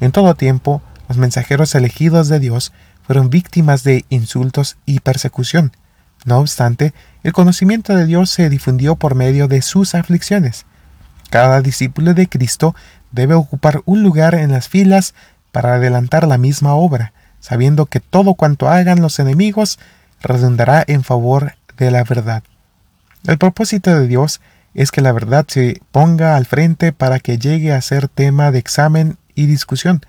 En 0.00 0.12
todo 0.12 0.34
tiempo, 0.34 0.82
los 1.08 1.18
mensajeros 1.18 1.74
elegidos 1.74 2.28
de 2.28 2.38
Dios 2.38 2.72
fueron 3.02 3.30
víctimas 3.30 3.82
de 3.84 4.04
insultos 4.08 4.76
y 4.86 5.00
persecución. 5.00 5.72
No 6.24 6.38
obstante, 6.38 6.92
el 7.22 7.32
conocimiento 7.32 7.96
de 7.96 8.06
Dios 8.06 8.30
se 8.30 8.48
difundió 8.48 8.96
por 8.96 9.14
medio 9.14 9.48
de 9.48 9.62
sus 9.62 9.94
aflicciones. 9.94 10.66
Cada 11.30 11.60
discípulo 11.60 12.14
de 12.14 12.28
Cristo 12.28 12.74
debe 13.12 13.34
ocupar 13.34 13.82
un 13.84 14.02
lugar 14.02 14.34
en 14.34 14.52
las 14.52 14.68
filas 14.68 15.14
para 15.52 15.74
adelantar 15.74 16.26
la 16.26 16.38
misma 16.38 16.74
obra, 16.74 17.12
sabiendo 17.40 17.86
que 17.86 18.00
todo 18.00 18.34
cuanto 18.34 18.68
hagan 18.68 19.02
los 19.02 19.18
enemigos 19.18 19.78
redundará 20.20 20.84
en 20.86 21.04
favor 21.04 21.54
de 21.76 21.90
la 21.90 22.04
verdad. 22.04 22.42
El 23.26 23.38
propósito 23.38 23.98
de 23.98 24.06
Dios 24.06 24.40
es 24.74 24.90
que 24.90 25.00
la 25.00 25.12
verdad 25.12 25.44
se 25.48 25.80
ponga 25.90 26.36
al 26.36 26.46
frente 26.46 26.92
para 26.92 27.18
que 27.18 27.38
llegue 27.38 27.72
a 27.72 27.80
ser 27.80 28.08
tema 28.08 28.50
de 28.50 28.58
examen 28.58 29.16
y 29.34 29.46
discusión, 29.46 30.02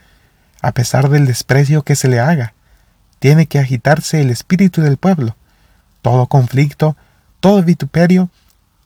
a 0.62 0.74
pesar 0.74 1.10
del 1.10 1.26
desprecio 1.26 1.84
que 1.84 1.96
se 1.96 2.08
le 2.08 2.20
haga. 2.20 2.54
Tiene 3.20 3.48
que 3.48 3.60
agitarse 3.60 4.22
el 4.22 4.30
espíritu 4.30 4.82
del 4.82 4.98
pueblo. 4.98 5.36
Todo 6.02 6.28
conflicto, 6.28 6.96
todo 7.40 7.64
vituperio, 7.64 8.30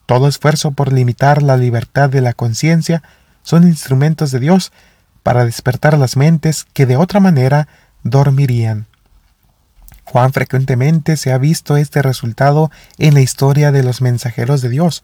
todo 0.06 0.28
esfuerzo 0.28 0.72
por 0.72 0.92
limitar 0.92 1.42
la 1.42 1.58
libertad 1.58 2.10
de 2.10 2.22
la 2.22 2.34
conciencia 2.34 3.04
son 3.42 3.64
instrumentos 3.68 4.32
de 4.32 4.40
Dios 4.40 4.72
para 5.22 5.46
despertar 5.46 5.98
las 5.98 6.18
mentes 6.18 6.66
que 6.74 6.86
de 6.86 6.98
otra 6.98 7.20
manera 7.20 7.68
dormirían. 8.04 8.88
Cuán 10.04 10.34
frecuentemente 10.34 11.16
se 11.18 11.32
ha 11.32 11.38
visto 11.38 11.78
este 11.78 12.02
resultado 12.02 12.72
en 12.98 13.14
la 13.14 13.22
historia 13.22 13.72
de 13.72 13.84
los 13.84 14.02
mensajeros 14.02 14.62
de 14.62 14.70
Dios. 14.70 15.04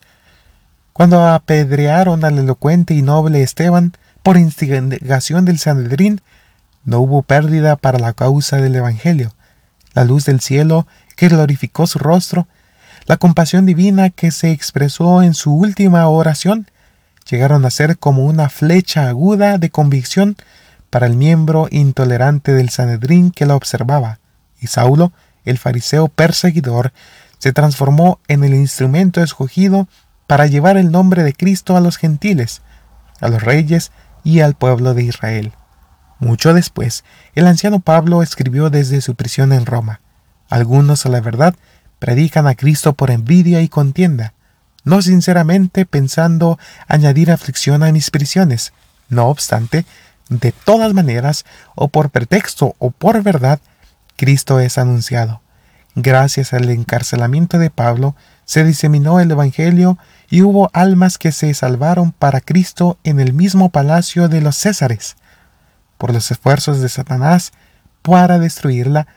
Cuando 0.92 1.26
apedrearon 1.26 2.26
al 2.26 2.38
elocuente 2.38 2.94
y 2.94 3.02
noble 3.02 3.42
Esteban 3.42 3.94
por 4.22 4.38
instigación 4.38 5.46
del 5.46 5.58
Sanedrín, 5.58 6.22
no 6.84 7.00
hubo 7.00 7.24
pérdida 7.24 7.78
para 7.78 8.00
la 8.00 8.14
causa 8.14 8.58
del 8.58 8.76
Evangelio. 8.76 9.34
La 9.94 10.04
luz 10.04 10.26
del 10.26 10.42
cielo 10.42 10.86
que 11.20 11.28
glorificó 11.28 11.86
su 11.86 12.00
rostro, 12.00 12.48
la 13.06 13.18
compasión 13.18 13.66
divina 13.66 14.10
que 14.10 14.32
se 14.32 14.52
expresó 14.52 15.22
en 15.22 15.34
su 15.34 15.54
última 15.54 16.08
oración, 16.08 16.72
llegaron 17.30 17.66
a 17.66 17.72
ser 17.72 17.98
como 17.98 18.24
una 18.24 18.48
flecha 18.48 19.10
aguda 19.10 19.58
de 19.58 19.70
convicción 19.70 20.38
para 20.90 21.08
el 21.08 21.18
miembro 21.18 21.68
intolerante 21.72 22.54
del 22.54 22.70
Sanedrín 22.70 23.32
que 23.32 23.46
la 23.46 23.58
observaba, 23.58 24.20
y 24.62 24.68
Saulo, 24.68 25.12
el 25.44 25.58
fariseo 25.58 26.08
perseguidor, 26.08 26.94
se 27.38 27.52
transformó 27.52 28.22
en 28.30 28.46
el 28.46 28.54
instrumento 28.54 29.22
escogido 29.22 29.90
para 30.26 30.48
llevar 30.48 30.78
el 30.78 30.90
nombre 30.90 31.24
de 31.24 31.34
Cristo 31.34 31.76
a 31.76 31.82
los 31.82 31.98
gentiles, 31.98 32.62
a 33.20 33.28
los 33.28 33.44
reyes 33.44 33.92
y 34.24 34.40
al 34.40 34.54
pueblo 34.54 34.94
de 34.94 35.04
Israel. 35.04 35.52
Mucho 36.20 36.54
después, 36.54 37.04
el 37.36 37.46
anciano 37.46 37.82
Pablo 37.82 38.24
escribió 38.24 38.70
desde 38.70 39.02
su 39.02 39.16
prisión 39.16 39.52
en 39.52 39.66
Roma. 39.66 40.00
Algunos, 40.50 41.06
a 41.06 41.10
la 41.10 41.22
verdad, 41.22 41.56
predican 42.00 42.48
a 42.48 42.56
Cristo 42.56 42.94
por 42.94 43.12
envidia 43.12 43.62
y 43.62 43.70
contienda, 43.70 44.34
no 44.84 45.02
sinceramente 45.02 45.86
pensando 45.86 46.58
añadir 46.88 47.32
aflicción 47.32 47.84
a 47.84 47.92
mis 47.92 48.10
prisiones. 48.10 48.74
No 49.10 49.28
obstante, 49.28 49.86
de 50.30 50.52
todas 50.52 50.94
maneras, 50.94 51.46
o 51.76 51.88
por 51.88 52.10
pretexto 52.10 52.76
o 52.80 52.92
por 52.92 53.22
verdad, 53.24 53.60
Cristo 54.16 54.60
es 54.60 54.78
anunciado. 54.78 55.42
Gracias 55.96 56.54
al 56.54 56.70
encarcelamiento 56.70 57.58
de 57.58 57.70
Pablo, 57.70 58.16
se 58.46 58.64
diseminó 58.64 59.20
el 59.20 59.32
Evangelio 59.32 59.98
y 60.30 60.42
hubo 60.42 60.70
almas 60.74 61.18
que 61.18 61.32
se 61.32 61.54
salvaron 61.54 62.12
para 62.12 62.42
Cristo 62.42 62.98
en 63.04 63.20
el 63.20 63.34
mismo 63.34 63.70
palacio 63.70 64.28
de 64.28 64.42
los 64.42 64.56
Césares. 64.56 65.18
Por 65.98 66.14
los 66.14 66.32
esfuerzos 66.32 66.80
de 66.80 66.90
Satanás 66.90 67.52
para 68.02 68.40
destruirla, 68.40 69.08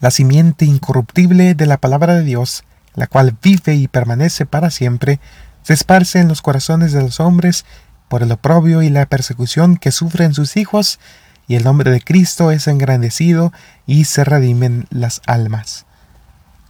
la 0.00 0.10
simiente 0.10 0.64
incorruptible 0.64 1.54
de 1.54 1.66
la 1.66 1.78
palabra 1.78 2.14
de 2.14 2.22
Dios 2.22 2.64
la 2.96 3.06
cual 3.06 3.36
vive 3.40 3.76
y 3.76 3.86
permanece 3.86 4.46
para 4.46 4.70
siempre, 4.70 5.20
se 5.62 5.74
esparce 5.74 6.18
en 6.18 6.28
los 6.28 6.42
corazones 6.42 6.92
de 6.92 7.02
los 7.02 7.20
hombres 7.20 7.64
por 8.08 8.22
el 8.22 8.32
oprobio 8.32 8.82
y 8.82 8.88
la 8.88 9.06
persecución 9.06 9.76
que 9.76 9.92
sufren 9.92 10.34
sus 10.34 10.56
hijos, 10.56 10.98
y 11.46 11.54
el 11.54 11.64
nombre 11.64 11.92
de 11.92 12.00
Cristo 12.00 12.50
es 12.50 12.66
engrandecido 12.66 13.52
y 13.86 14.04
se 14.06 14.24
redimen 14.24 14.86
las 14.90 15.22
almas. 15.26 15.84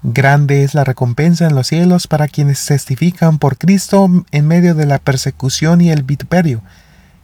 Grande 0.02 0.64
es 0.64 0.74
la 0.74 0.84
recompensa 0.84 1.46
en 1.46 1.54
los 1.54 1.68
cielos 1.68 2.06
para 2.06 2.28
quienes 2.28 2.64
testifican 2.64 3.38
por 3.38 3.56
Cristo 3.56 4.10
en 4.30 4.46
medio 4.46 4.74
de 4.74 4.84
la 4.84 4.98
persecución 4.98 5.80
y 5.80 5.90
el 5.90 6.02
vituperio, 6.02 6.62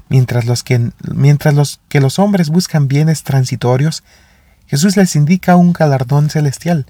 mientras 0.09 0.47
los 0.47 0.63
que, 0.63 0.91
mientras 1.13 1.55
los, 1.55 1.81
que 1.89 2.01
los 2.01 2.19
hombres 2.19 2.49
buscan 2.49 2.89
bienes 2.89 3.23
transitorios, 3.23 4.03
Jesús 4.73 4.97
les 4.97 5.17
indica 5.17 5.57
un 5.57 5.75
galardón 5.75 6.31
celestial, 6.31 6.87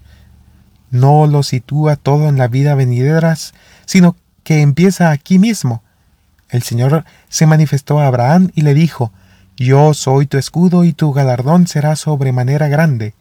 no 0.93 1.27
lo 1.27 1.43
sitúa 1.43 1.97
todo 1.97 2.29
en 2.29 2.39
la 2.39 2.47
vida 2.47 2.77
venideras, 2.77 3.55
sino 3.87 4.15
que 4.45 4.61
empieza 4.61 5.11
aquí 5.11 5.41
mismo. 5.41 5.83
El 6.49 6.63
Señor 6.63 7.05
se 7.29 7.45
manifestó 7.45 7.99
a 7.99 8.07
Abraham 8.07 8.53
y 8.55 8.61
le 8.61 8.75
dijo, 8.75 9.11
Yo 9.57 9.95
soy 9.95 10.27
tu 10.27 10.39
escudo 10.39 10.85
y 10.85 10.93
tu 10.93 11.13
galardón 11.13 11.67
será 11.67 11.97
sobremanera 11.97 12.69
grande. 12.69 13.15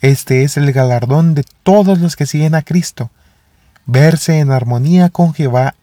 Este 0.00 0.44
es 0.44 0.56
el 0.56 0.72
galardón 0.72 1.34
de 1.34 1.44
todos 1.62 1.98
los 1.98 2.16
que 2.16 2.24
siguen 2.24 2.54
a 2.54 2.62
Cristo, 2.62 3.10
verse 3.84 4.38
en 4.38 4.50
armonía 4.50 5.10
con 5.10 5.34
Jehová, 5.34 5.74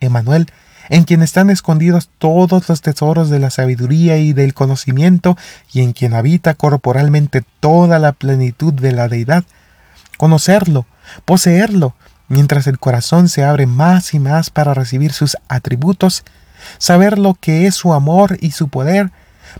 Emanuel, 0.00 0.48
en 0.92 1.04
quien 1.04 1.22
están 1.22 1.48
escondidos 1.48 2.10
todos 2.18 2.68
los 2.68 2.82
tesoros 2.82 3.30
de 3.30 3.38
la 3.38 3.48
sabiduría 3.48 4.18
y 4.18 4.34
del 4.34 4.52
conocimiento, 4.52 5.38
y 5.72 5.80
en 5.80 5.94
quien 5.94 6.12
habita 6.12 6.52
corporalmente 6.52 7.42
toda 7.60 7.98
la 7.98 8.12
plenitud 8.12 8.74
de 8.74 8.92
la 8.92 9.08
deidad. 9.08 9.44
Conocerlo, 10.18 10.84
poseerlo, 11.24 11.94
mientras 12.28 12.66
el 12.66 12.78
corazón 12.78 13.30
se 13.30 13.42
abre 13.42 13.64
más 13.64 14.12
y 14.12 14.18
más 14.18 14.50
para 14.50 14.74
recibir 14.74 15.14
sus 15.14 15.38
atributos, 15.48 16.24
saber 16.76 17.18
lo 17.18 17.36
que 17.40 17.66
es 17.66 17.74
su 17.74 17.94
amor 17.94 18.36
y 18.42 18.50
su 18.50 18.68
poder, 18.68 19.12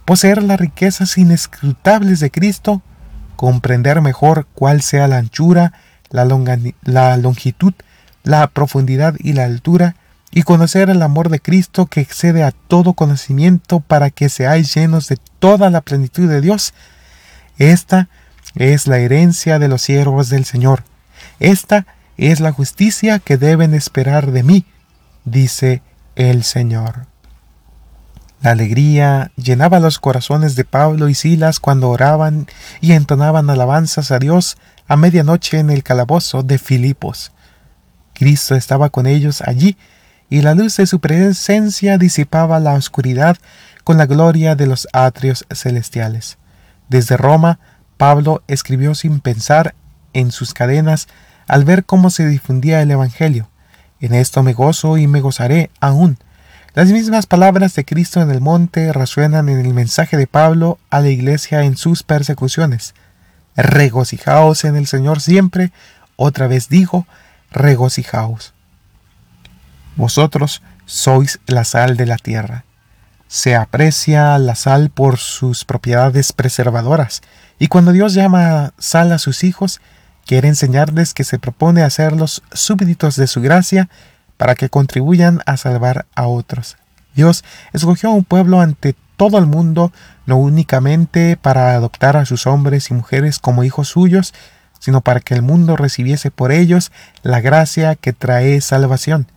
poseer 0.05 0.43
las 0.43 0.61
riquezas 0.61 1.17
inescrutables 1.17 2.21
de 2.21 2.31
Cristo, 2.31 2.83
comprender 3.37 4.03
mejor 4.03 4.47
cuál 4.53 4.83
sea 4.83 5.09
la 5.09 5.17
anchura, 5.17 5.73
la, 6.11 6.27
la 6.83 7.17
longitud, 7.17 7.73
la 8.23 8.49
profundidad 8.49 9.15
y 9.19 9.33
la 9.33 9.45
altura, 9.45 9.97
y 10.35 10.43
conocer 10.43 10.89
el 10.89 11.03
amor 11.03 11.29
de 11.29 11.41
Cristo 11.41 11.87
que 11.87 12.01
excede 12.01 12.43
a 12.43 12.53
todo 12.53 12.95
conocimiento 12.95 13.81
para 13.81 14.11
que 14.11 14.31
seáis 14.31 14.75
llenos 14.75 15.09
de 15.09 15.19
toda 15.39 15.69
la 15.69 15.83
plenitud 15.83 16.29
de 16.29 16.41
Dios. 16.41 16.73
Esta 17.59 18.09
es 18.55 18.87
la 18.87 18.99
herencia 18.99 19.59
de 19.59 19.69
los 19.69 19.83
siervos 19.83 20.31
del 20.31 20.47
Señor. 20.47 20.85
Esta 21.39 21.87
es 22.17 22.41
la 22.41 22.51
justicia 22.51 23.19
que 23.19 23.37
deben 23.37 23.75
esperar 23.75 24.33
de 24.33 24.43
mí, 24.43 24.65
dice 25.25 25.83
el 26.17 26.45
Señor. 26.45 27.07
La 28.41 28.53
alegría 28.53 29.31
llenaba 29.37 29.81
los 29.81 29.99
corazones 29.99 30.57
de 30.57 30.65
Pablo 30.65 31.09
y 31.09 31.15
Silas 31.15 31.61
cuando 31.61 31.91
oraban 31.91 32.47
y 32.81 32.93
entonaban 32.93 33.49
alabanzas 33.51 34.11
a 34.11 34.19
Dios 34.19 34.57
a 34.89 34.97
medianoche 34.97 35.59
en 35.59 35.71
el 35.71 35.83
calabozo 35.83 36.43
de 36.43 36.59
Filipos. 36.59 37.33
Cristo 38.15 38.57
estaba 38.57 38.89
con 38.89 39.07
ellos 39.07 39.43
allí 39.43 39.77
y 40.33 40.41
la 40.41 40.55
luz 40.55 40.79
de 40.79 40.87
su 40.87 40.99
presencia 40.99 41.99
disipaba 41.99 42.59
la 42.59 42.73
oscuridad 42.73 43.37
con 43.85 43.99
la 43.99 44.07
gloria 44.07 44.55
de 44.57 44.67
los 44.67 44.89
atrios 44.95 45.45
celestiales. 45.51 46.39
Desde 46.89 47.19
Roma, 47.19 47.59
Pablo 47.99 48.43
escribió 48.49 48.95
sin 48.95 49.21
pensar 49.21 49.75
en 50.15 50.33
sus 50.33 50.55
cadenas 50.55 51.07
al 51.47 51.67
ver 51.67 51.85
cómo 51.85 52.09
se 52.09 52.27
difundía 52.27 52.81
el 52.81 52.91
Evangelio. 52.91 53.51
En 54.01 54.15
esto 54.15 54.43
me 54.43 54.55
gozo 54.55 54.97
y 54.97 55.07
me 55.07 55.21
gozaré 55.21 55.71
aún. 55.81 56.17
Las 56.73 56.89
mismas 56.89 57.27
palabras 57.27 57.75
de 57.75 57.85
Cristo 57.85 58.23
en 58.23 58.31
el 58.31 58.41
monte 58.41 58.91
resuenan 58.95 59.51
en 59.51 59.61
el 59.61 59.75
mensaje 59.75 60.17
de 60.17 60.27
Pablo 60.27 60.79
a 60.89 61.01
la 61.01 61.11
iglesia 61.11 61.65
en 61.65 61.77
sus 61.77 62.05
persecuciones. 62.05 62.95
Regocijaos 63.55 64.65
en 64.65 64.77
el 64.77 64.87
Señor 64.87 65.21
siempre. 65.21 65.73
Otra 66.17 66.47
vez 66.47 66.71
digo, 66.71 67.07
regocijaos. 67.51 68.55
Vosotros 69.97 70.63
sois 70.87 71.41
la 71.47 71.65
sal 71.65 71.97
de 71.97 72.07
la 72.07 72.17
tierra. 72.17 72.65
Se 73.29 73.57
aprecia 73.57 74.39
la 74.39 74.55
sal 74.55 74.91
por 74.91 75.19
sus 75.19 75.65
propiedades 75.65 76.33
preservadoras, 76.33 77.23
y 77.59 77.69
cuando 77.69 77.93
Dios 77.93 78.15
llama 78.15 78.73
sal 78.79 79.13
a 79.13 79.19
sus 79.19 79.45
hijos, 79.45 79.81
quiere 80.27 80.49
enseñarles 80.49 81.15
que 81.15 81.25
se 81.25 81.39
propone 81.39 81.83
hacerlos 81.83 82.43
súbditos 82.53 83.17
de 83.17 83.27
su 83.27 83.41
gracia 83.41 83.89
para 84.37 84.55
que 84.55 84.69
contribuyan 84.69 85.41
a 85.47 85.57
salvar 85.57 86.07
a 86.15 86.27
otros. 86.27 86.77
Dios 87.15 87.45
escogió 87.73 88.11
a 88.11 88.15
un 88.15 88.25
pueblo 88.25 88.61
ante 88.61 88.95
todo 89.17 89.39
el 89.39 89.47
mundo, 89.47 89.93
no 90.27 90.37
únicamente 90.37 91.37
para 91.37 91.75
adoptar 91.75 92.17
a 92.17 92.27
sus 92.27 92.47
hombres 92.47 92.91
y 92.91 92.95
mujeres 92.95 93.39
como 93.39 93.65
hijos 93.65 93.89
suyos, 93.89 94.35
sino 94.79 95.01
para 95.01 95.21
que 95.21 95.35
el 95.35 95.43
mundo 95.43 95.77
recibiese 95.77 96.31
por 96.31 96.51
ellos 96.51 96.91
la 97.23 97.41
gracia 97.41 97.95
que 97.95 98.13
trae 98.13 98.61
salvación. 98.61 99.29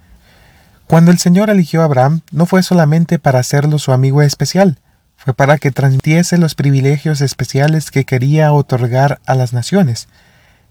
Cuando 0.87 1.11
el 1.11 1.17
Señor 1.17 1.49
eligió 1.49 1.81
a 1.81 1.85
Abraham, 1.85 2.21
no 2.31 2.45
fue 2.45 2.61
solamente 2.61 3.17
para 3.17 3.39
hacerlo 3.39 3.79
su 3.79 3.91
amigo 3.91 4.21
especial, 4.21 4.79
fue 5.17 5.33
para 5.33 5.57
que 5.57 5.71
transmitiese 5.71 6.37
los 6.37 6.53
privilegios 6.53 7.21
especiales 7.21 7.89
que 7.89 8.05
quería 8.05 8.53
otorgar 8.53 9.19
a 9.25 9.33
las 9.33 9.51
naciones. 9.51 10.07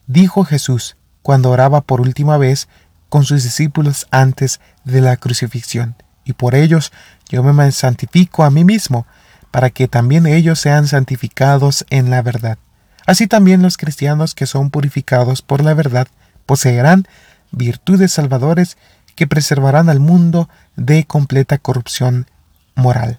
Dijo 0.06 0.44
Jesús, 0.44 0.96
cuando 1.22 1.50
oraba 1.50 1.80
por 1.80 2.00
última 2.00 2.38
vez 2.38 2.68
con 3.08 3.24
sus 3.24 3.42
discípulos 3.42 4.06
antes 4.12 4.60
de 4.84 5.00
la 5.00 5.16
crucifixión, 5.16 5.96
y 6.24 6.34
por 6.34 6.54
ellos 6.54 6.92
yo 7.28 7.42
me 7.42 7.72
santifico 7.72 8.44
a 8.44 8.50
mí 8.50 8.62
mismo, 8.64 9.06
para 9.50 9.70
que 9.70 9.88
también 9.88 10.26
ellos 10.26 10.60
sean 10.60 10.86
santificados 10.86 11.86
en 11.90 12.10
la 12.10 12.22
verdad. 12.22 12.58
Así 13.06 13.26
también 13.26 13.62
los 13.62 13.76
cristianos 13.76 14.34
que 14.34 14.46
son 14.46 14.70
purificados 14.70 15.42
por 15.42 15.62
la 15.62 15.74
verdad 15.74 16.06
poseerán 16.46 17.06
virtudes 17.50 18.12
salvadores 18.12 18.76
que 19.14 19.26
preservarán 19.26 19.88
al 19.88 20.00
mundo 20.00 20.48
de 20.76 21.04
completa 21.04 21.58
corrupción 21.58 22.26
moral. 22.74 23.18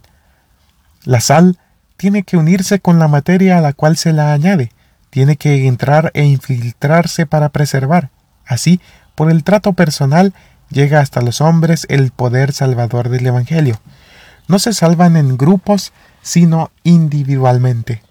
La 1.04 1.22
sal 1.22 1.60
tiene 1.98 2.24
que 2.24 2.38
unirse 2.38 2.80
con 2.80 3.00
la 3.00 3.08
materia 3.08 3.58
a 3.58 3.62
la 3.62 3.74
cual 3.74 3.98
se 3.98 4.14
la 4.14 4.34
añade, 4.34 4.72
tiene 5.10 5.38
que 5.38 5.68
entrar 5.68 6.12
e 6.14 6.26
infiltrarse 6.26 7.26
para 7.26 7.50
preservar. 7.50 8.10
Así, 8.46 8.82
por 9.16 9.32
el 9.32 9.44
trato 9.44 9.74
personal, 9.74 10.34
llega 10.70 11.00
hasta 11.00 11.22
los 11.22 11.42
hombres 11.42 11.86
el 11.90 12.12
poder 12.12 12.52
salvador 12.52 13.10
del 13.10 13.26
Evangelio. 13.26 13.80
No 14.48 14.60
se 14.60 14.74
salvan 14.74 15.16
en 15.16 15.38
grupos, 15.38 15.94
sino 16.22 16.72
individualmente. 16.84 18.04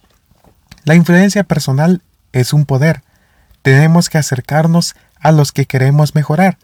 La 0.84 0.94
influencia 0.94 1.44
personal 1.44 2.02
es 2.32 2.52
un 2.52 2.64
poder. 2.64 3.02
Tenemos 3.62 4.08
que 4.08 4.18
acercarnos 4.18 4.96
a 5.20 5.32
los 5.32 5.52
que 5.52 5.66
queremos 5.66 6.14
mejorar. 6.14 6.58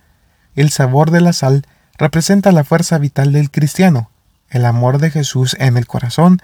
El 0.61 0.69
sabor 0.69 1.11
de 1.11 1.23
la 1.23 1.33
sal 1.33 1.65
representa 1.97 2.53
la 2.53 2.65
fuerza 2.65 2.99
vital 2.99 3.33
del 3.33 3.51
cristiano, 3.51 4.11
el 4.51 4.67
amor 4.67 4.99
de 4.99 5.11
Jesús 5.11 5.57
en 5.59 5.79
el 5.79 5.87
corazón, 5.87 6.43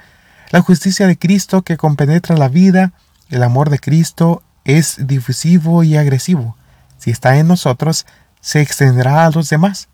la 0.49 0.63
justicia 0.63 1.07
de 1.07 1.19
Cristo 1.19 1.61
que 1.61 1.77
compenetra 1.77 2.35
la 2.35 2.49
vida, 2.49 2.95
el 3.29 3.43
amor 3.43 3.69
de 3.69 3.79
Cristo 3.79 4.43
es 4.65 5.07
difusivo 5.07 5.85
y 5.85 5.99
agresivo. 5.99 6.57
Si 6.97 7.11
está 7.11 7.37
en 7.37 7.47
nosotros, 7.47 8.07
se 8.41 8.63
extenderá 8.63 9.27
a 9.27 9.31
los 9.31 9.51
demás. 9.51 9.89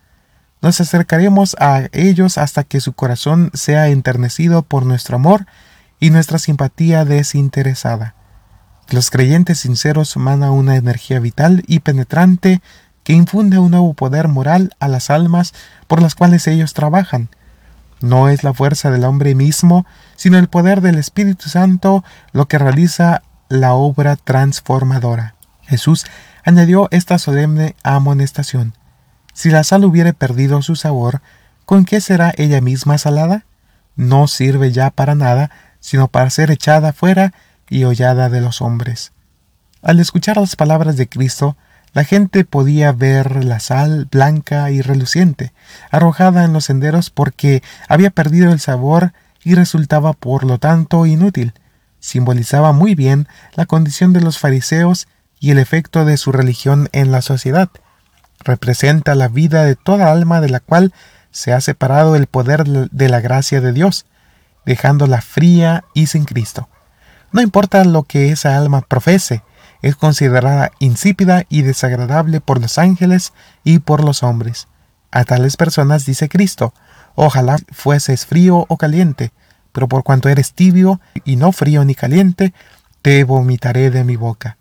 Nos 0.60 0.80
acercaremos 0.80 1.56
a 1.58 1.88
ellos 1.90 2.38
hasta 2.38 2.62
que 2.62 2.78
su 2.78 2.92
corazón 2.92 3.50
sea 3.54 3.88
enternecido 3.88 4.62
por 4.62 4.86
nuestro 4.86 5.16
amor 5.16 5.46
y 5.98 6.10
nuestra 6.10 6.38
simpatía 6.38 7.04
desinteresada. 7.04 8.14
Los 8.88 9.10
creyentes 9.10 9.58
sinceros 9.58 10.16
manan 10.16 10.50
una 10.50 10.76
energía 10.76 11.18
vital 11.18 11.64
y 11.66 11.80
penetrante 11.80 12.62
que 13.04 13.12
infunde 13.12 13.58
un 13.58 13.72
nuevo 13.72 13.94
poder 13.94 14.28
moral 14.28 14.74
a 14.80 14.88
las 14.88 15.10
almas 15.10 15.54
por 15.86 16.00
las 16.00 16.14
cuales 16.14 16.46
ellos 16.46 16.74
trabajan. 16.74 17.28
No 18.00 18.28
es 18.28 18.42
la 18.42 18.52
fuerza 18.52 18.90
del 18.90 19.04
hombre 19.04 19.34
mismo, 19.34 19.86
sino 20.16 20.38
el 20.38 20.48
poder 20.48 20.80
del 20.80 20.98
Espíritu 20.98 21.48
Santo 21.48 22.04
lo 22.32 22.46
que 22.46 22.58
realiza 22.58 23.22
la 23.48 23.74
obra 23.74 24.16
transformadora. 24.16 25.34
Jesús 25.62 26.04
añadió 26.44 26.88
esta 26.90 27.18
solemne 27.18 27.76
amonestación. 27.82 28.74
Si 29.32 29.50
la 29.50 29.64
sal 29.64 29.84
hubiere 29.84 30.12
perdido 30.12 30.62
su 30.62 30.76
sabor, 30.76 31.22
¿con 31.64 31.84
qué 31.84 32.00
será 32.00 32.32
ella 32.36 32.60
misma 32.60 32.98
salada? 32.98 33.44
No 33.94 34.26
sirve 34.26 34.72
ya 34.72 34.90
para 34.90 35.14
nada, 35.14 35.50
sino 35.80 36.08
para 36.08 36.30
ser 36.30 36.50
echada 36.50 36.92
fuera 36.92 37.32
y 37.68 37.84
hollada 37.84 38.28
de 38.28 38.40
los 38.40 38.60
hombres. 38.60 39.12
Al 39.80 40.00
escuchar 40.00 40.36
las 40.36 40.56
palabras 40.56 40.96
de 40.96 41.08
Cristo, 41.08 41.56
la 41.92 42.04
gente 42.04 42.44
podía 42.44 42.92
ver 42.92 43.44
la 43.44 43.60
sal 43.60 44.08
blanca 44.10 44.70
y 44.70 44.80
reluciente, 44.80 45.52
arrojada 45.90 46.44
en 46.44 46.52
los 46.52 46.64
senderos 46.64 47.10
porque 47.10 47.62
había 47.88 48.10
perdido 48.10 48.52
el 48.52 48.60
sabor 48.60 49.12
y 49.44 49.54
resultaba 49.54 50.12
por 50.12 50.44
lo 50.44 50.58
tanto 50.58 51.04
inútil. 51.04 51.52
Simbolizaba 52.00 52.72
muy 52.72 52.94
bien 52.94 53.28
la 53.54 53.66
condición 53.66 54.12
de 54.12 54.20
los 54.20 54.38
fariseos 54.38 55.06
y 55.38 55.50
el 55.50 55.58
efecto 55.58 56.04
de 56.04 56.16
su 56.16 56.32
religión 56.32 56.88
en 56.92 57.12
la 57.12 57.20
sociedad. 57.20 57.68
Representa 58.40 59.14
la 59.14 59.28
vida 59.28 59.64
de 59.64 59.76
toda 59.76 60.10
alma 60.10 60.40
de 60.40 60.48
la 60.48 60.60
cual 60.60 60.92
se 61.30 61.52
ha 61.52 61.60
separado 61.60 62.16
el 62.16 62.26
poder 62.26 62.64
de 62.64 63.08
la 63.08 63.20
gracia 63.20 63.60
de 63.60 63.72
Dios, 63.72 64.06
dejándola 64.64 65.20
fría 65.20 65.84
y 65.94 66.06
sin 66.06 66.24
Cristo. 66.24 66.68
No 67.32 67.40
importa 67.40 67.84
lo 67.84 68.02
que 68.04 68.30
esa 68.30 68.56
alma 68.56 68.82
profese, 68.82 69.42
es 69.82 69.96
considerada 69.96 70.70
insípida 70.78 71.44
y 71.48 71.62
desagradable 71.62 72.40
por 72.40 72.60
los 72.60 72.78
ángeles 72.78 73.32
y 73.64 73.80
por 73.80 74.02
los 74.02 74.22
hombres. 74.22 74.68
A 75.10 75.24
tales 75.24 75.56
personas 75.56 76.06
dice 76.06 76.28
Cristo, 76.28 76.72
ojalá 77.14 77.58
fueses 77.70 78.24
frío 78.24 78.64
o 78.68 78.76
caliente, 78.78 79.32
pero 79.72 79.88
por 79.88 80.04
cuanto 80.04 80.28
eres 80.28 80.54
tibio 80.54 81.00
y 81.24 81.36
no 81.36 81.52
frío 81.52 81.84
ni 81.84 81.94
caliente, 81.94 82.54
te 83.02 83.24
vomitaré 83.24 83.90
de 83.90 84.04
mi 84.04 84.16
boca. 84.16 84.56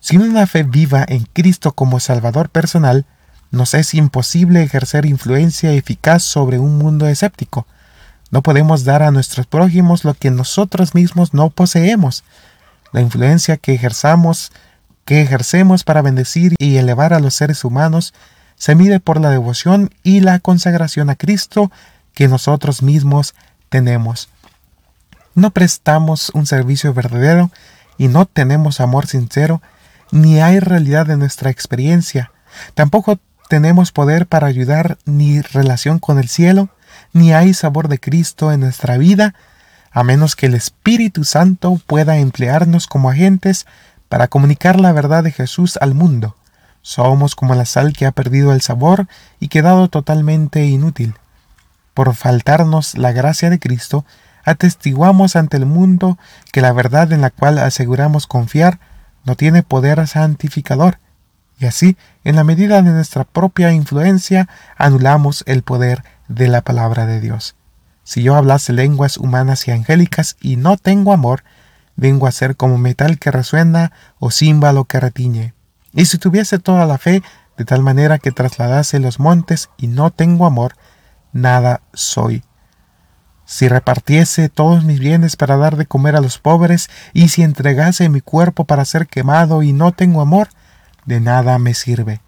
Sin 0.00 0.20
una 0.20 0.48
fe 0.48 0.64
viva 0.64 1.04
en 1.06 1.26
Cristo 1.32 1.72
como 1.72 2.00
Salvador 2.00 2.50
personal, 2.50 3.06
nos 3.52 3.74
es 3.74 3.94
imposible 3.94 4.62
ejercer 4.62 5.06
influencia 5.06 5.72
eficaz 5.72 6.24
sobre 6.24 6.58
un 6.58 6.76
mundo 6.76 7.06
escéptico. 7.06 7.66
No 8.30 8.42
podemos 8.42 8.84
dar 8.84 9.02
a 9.02 9.10
nuestros 9.10 9.46
prójimos 9.46 10.04
lo 10.04 10.14
que 10.14 10.30
nosotros 10.30 10.94
mismos 10.94 11.34
no 11.34 11.50
poseemos, 11.50 12.24
la 12.92 13.00
influencia 13.00 13.56
que 13.56 13.74
ejerzamos, 13.74 14.52
que 15.04 15.22
ejercemos 15.22 15.84
para 15.84 16.02
bendecir 16.02 16.54
y 16.58 16.76
elevar 16.76 17.12
a 17.12 17.20
los 17.20 17.34
seres 17.34 17.64
humanos, 17.64 18.14
se 18.56 18.74
mide 18.74 19.00
por 19.00 19.20
la 19.20 19.30
devoción 19.30 19.90
y 20.02 20.20
la 20.20 20.38
consagración 20.38 21.10
a 21.10 21.16
Cristo 21.16 21.72
que 22.14 22.28
nosotros 22.28 22.82
mismos 22.82 23.34
tenemos. 23.68 24.28
No 25.34 25.50
prestamos 25.50 26.30
un 26.34 26.46
servicio 26.46 26.92
verdadero 26.94 27.50
y 27.98 28.08
no 28.08 28.26
tenemos 28.26 28.80
amor 28.80 29.06
sincero, 29.06 29.62
ni 30.10 30.40
hay 30.40 30.60
realidad 30.60 31.10
en 31.10 31.18
nuestra 31.18 31.50
experiencia. 31.50 32.30
Tampoco 32.74 33.18
tenemos 33.48 33.92
poder 33.92 34.26
para 34.26 34.46
ayudar 34.46 34.98
ni 35.04 35.40
relación 35.40 35.98
con 35.98 36.18
el 36.18 36.28
cielo, 36.28 36.68
ni 37.12 37.32
hay 37.32 37.54
sabor 37.54 37.88
de 37.88 37.98
Cristo 37.98 38.52
en 38.52 38.60
nuestra 38.60 38.98
vida, 38.98 39.34
a 39.92 40.02
menos 40.02 40.36
que 40.36 40.46
el 40.46 40.54
Espíritu 40.54 41.24
Santo 41.24 41.80
pueda 41.86 42.18
emplearnos 42.18 42.86
como 42.86 43.10
agentes 43.10 43.66
para 44.08 44.28
comunicar 44.28 44.80
la 44.80 44.92
verdad 44.92 45.24
de 45.24 45.32
Jesús 45.32 45.78
al 45.80 45.94
mundo. 45.94 46.36
Somos 46.82 47.36
como 47.36 47.54
la 47.54 47.64
sal 47.64 47.92
que 47.92 48.06
ha 48.06 48.12
perdido 48.12 48.52
el 48.52 48.60
sabor 48.60 49.06
y 49.38 49.48
quedado 49.48 49.88
totalmente 49.88 50.64
inútil. 50.64 51.14
Por 51.94 52.14
faltarnos 52.14 52.96
la 52.96 53.12
gracia 53.12 53.50
de 53.50 53.58
Cristo, 53.58 54.04
atestiguamos 54.44 55.36
ante 55.36 55.56
el 55.56 55.66
mundo 55.66 56.18
que 56.52 56.60
la 56.60 56.72
verdad 56.72 57.12
en 57.12 57.20
la 57.20 57.30
cual 57.30 57.58
aseguramos 57.58 58.26
confiar 58.26 58.80
no 59.24 59.36
tiene 59.36 59.62
poder 59.62 60.04
santificador, 60.08 60.98
y 61.58 61.66
así, 61.66 61.96
en 62.24 62.34
la 62.34 62.42
medida 62.42 62.82
de 62.82 62.90
nuestra 62.90 63.22
propia 63.22 63.72
influencia, 63.72 64.48
anulamos 64.76 65.44
el 65.46 65.62
poder 65.62 66.02
de 66.26 66.48
la 66.48 66.62
palabra 66.62 67.06
de 67.06 67.20
Dios. 67.20 67.54
Si 68.04 68.22
yo 68.22 68.34
hablase 68.36 68.72
lenguas 68.72 69.16
humanas 69.16 69.66
y 69.68 69.70
angélicas 69.70 70.36
y 70.40 70.56
no 70.56 70.76
tengo 70.76 71.12
amor, 71.12 71.44
vengo 71.96 72.26
a 72.26 72.32
ser 72.32 72.56
como 72.56 72.78
metal 72.78 73.18
que 73.18 73.30
resuena 73.30 73.92
o 74.18 74.30
címbalo 74.30 74.84
que 74.84 75.00
retiñe. 75.00 75.54
Y 75.92 76.06
si 76.06 76.18
tuviese 76.18 76.58
toda 76.58 76.86
la 76.86 76.98
fe, 76.98 77.22
de 77.56 77.64
tal 77.64 77.82
manera 77.82 78.18
que 78.18 78.32
trasladase 78.32 78.98
los 78.98 79.20
montes 79.20 79.70
y 79.76 79.86
no 79.86 80.10
tengo 80.10 80.46
amor, 80.46 80.74
nada 81.32 81.82
soy. 81.92 82.42
Si 83.44 83.68
repartiese 83.68 84.48
todos 84.48 84.84
mis 84.84 84.98
bienes 84.98 85.36
para 85.36 85.56
dar 85.56 85.76
de 85.76 85.86
comer 85.86 86.16
a 86.16 86.20
los 86.20 86.38
pobres, 86.38 86.88
y 87.12 87.28
si 87.28 87.42
entregase 87.42 88.08
mi 88.08 88.20
cuerpo 88.20 88.64
para 88.64 88.84
ser 88.84 89.06
quemado 89.06 89.62
y 89.62 89.72
no 89.72 89.92
tengo 89.92 90.22
amor, 90.22 90.48
de 91.04 91.20
nada 91.20 91.58
me 91.58 91.74
sirve. 91.74 92.20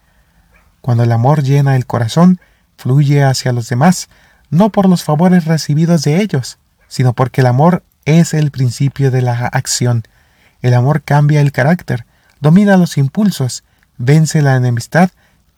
Cuando 0.81 1.05
el 1.05 1.13
amor 1.13 1.43
llena 1.43 1.77
el 1.77 1.87
corazón, 1.87 2.41
fluye 2.77 3.25
hacia 3.25 3.53
los 3.53 3.69
demás, 3.69 4.09
no 4.55 4.71
por 4.71 4.89
los 4.89 5.05
favores 5.05 5.45
recibidos 5.45 6.03
de 6.03 6.21
ellos, 6.21 6.59
sino 6.89 7.13
porque 7.13 7.41
el 7.41 7.49
amor 7.49 7.83
es 8.05 8.35
el 8.35 8.51
principio 8.51 9.11
de 9.11 9.21
la 9.21 9.47
acción. 9.47 10.05
El 10.63 10.75
amor 10.75 11.03
cambia 11.03 11.41
el 11.41 11.53
carácter, 11.53 12.07
domina 12.41 12.77
los 12.77 12.97
impulsos, 12.97 13.65
vence 13.99 14.43
la 14.43 14.57
enemistad 14.57 15.11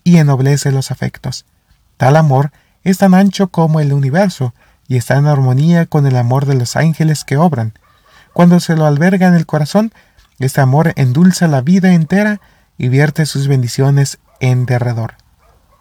y 0.03 0.16
ennoblece 0.16 0.72
los 0.72 0.90
afectos. 0.90 1.44
Tal 1.97 2.16
amor 2.16 2.53
es 2.84 2.99
tan 2.99 3.14
ancho 3.14 3.49
como 3.49 3.80
el 3.80 3.92
universo 3.92 4.55
y 4.88 4.97
está 4.97 5.16
en 5.16 5.26
armonía 5.26 5.86
con 5.86 6.07
el 6.07 6.16
amor 6.16 6.47
de 6.47 6.55
los 6.55 6.76
ángeles 6.76 7.24
que 7.24 7.36
obran. 7.36 7.74
Cuando 8.32 8.61
se 8.61 8.76
lo 8.76 8.86
alberga 8.86 9.26
en 9.26 9.34
el 9.34 9.47
corazón, 9.47 9.92
este 10.38 10.61
amor 10.61 10.92
endulza 10.97 11.49
la 11.49 11.61
vida 11.61 11.92
entera 11.92 12.40
y 12.78 12.88
vierte 12.88 13.26
sus 13.26 13.49
bendiciones 13.49 14.18
en 14.40 14.66
derredor. 14.66 15.14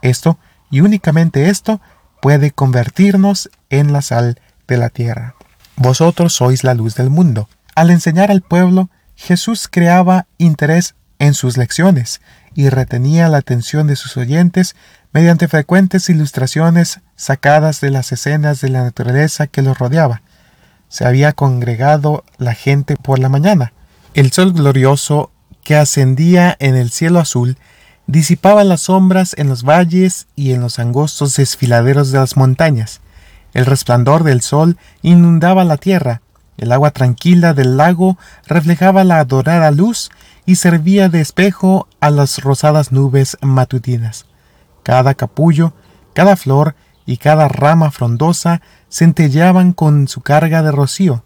Esto, 0.02 0.38
y 0.70 0.82
únicamente 0.82 1.50
esto, 1.50 1.82
puede 2.26 2.50
convertirnos 2.50 3.52
en 3.70 3.94
la 3.94 4.02
sal 4.02 4.42
de 4.68 4.78
la 4.78 4.90
tierra. 4.90 5.36
Vosotros 5.76 6.34
sois 6.34 6.64
la 6.64 6.74
luz 6.74 6.96
del 6.96 7.12
mundo. 7.12 7.48
Al 7.76 7.92
enseñar 7.92 8.32
al 8.32 8.42
pueblo, 8.42 8.90
Jesús 9.16 9.68
creaba 9.70 10.26
interés 10.40 10.96
en 11.20 11.36
sus 11.36 11.56
lecciones 11.56 12.22
y 12.56 12.70
retenía 12.70 13.30
la 13.30 13.38
atención 13.38 13.86
de 13.86 13.96
sus 13.96 14.18
oyentes 14.18 14.76
mediante 15.14 15.48
frecuentes 15.48 16.10
ilustraciones 16.10 17.00
sacadas 17.16 17.80
de 17.80 17.92
las 17.92 18.12
escenas 18.12 18.60
de 18.60 18.70
la 18.70 18.82
naturaleza 18.82 19.46
que 19.46 19.62
los 19.62 19.78
rodeaba. 19.78 20.24
Se 20.90 21.06
había 21.06 21.32
congregado 21.32 22.24
la 22.40 22.56
gente 22.56 22.96
por 22.96 23.20
la 23.20 23.30
mañana. 23.30 23.72
El 24.16 24.32
sol 24.32 24.52
glorioso 24.52 25.32
que 25.64 25.76
ascendía 25.76 26.58
en 26.58 26.76
el 26.76 26.90
cielo 26.90 27.20
azul 27.20 27.60
disipaba 28.08 28.64
las 28.64 28.82
sombras 28.82 29.36
en 29.38 29.50
los 29.50 29.64
valles 29.64 30.28
y 30.36 30.54
en 30.54 30.62
los 30.62 30.80
angostos 30.80 31.36
desfiladeros 31.36 32.12
de 32.12 32.20
las 32.20 32.38
montañas. 32.38 33.02
El 33.54 33.66
resplandor 33.66 34.24
del 34.24 34.42
sol 34.42 34.78
inundaba 35.02 35.64
la 35.64 35.78
tierra, 35.78 36.22
el 36.58 36.72
agua 36.72 36.92
tranquila 36.92 37.54
del 37.54 37.78
lago 37.78 38.18
reflejaba 38.48 39.04
la 39.04 39.24
dorada 39.26 39.72
luz 39.72 40.10
y 40.46 40.56
servía 40.56 41.10
de 41.10 41.20
espejo 41.20 41.88
a 42.00 42.10
las 42.10 42.40
rosadas 42.40 42.92
nubes 42.92 43.38
matutinas. 43.42 44.26
Cada 44.84 45.16
capullo, 45.16 45.74
cada 46.14 46.38
flor 46.38 46.76
y 47.06 47.18
cada 47.18 47.48
rama 47.50 47.92
frondosa 47.92 48.62
centellaban 48.90 49.74
con 49.74 50.08
su 50.08 50.22
carga 50.22 50.64
de 50.64 50.72
rocío. 50.72 51.24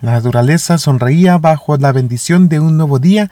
La 0.00 0.12
naturaleza 0.12 0.76
sonreía 0.78 1.38
bajo 1.38 1.76
la 1.76 1.92
bendición 1.92 2.48
de 2.48 2.58
un 2.58 2.76
nuevo 2.76 2.98
día 2.98 3.30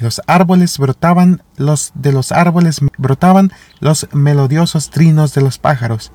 los 0.00 0.20
árboles 0.26 0.78
brotaban 0.78 1.42
los 1.56 1.92
de 1.94 2.12
los 2.12 2.32
árboles 2.32 2.80
brotaban 2.96 3.52
los 3.80 4.08
melodiosos 4.12 4.90
trinos 4.90 5.34
de 5.34 5.42
los 5.42 5.58
pájaros. 5.58 6.12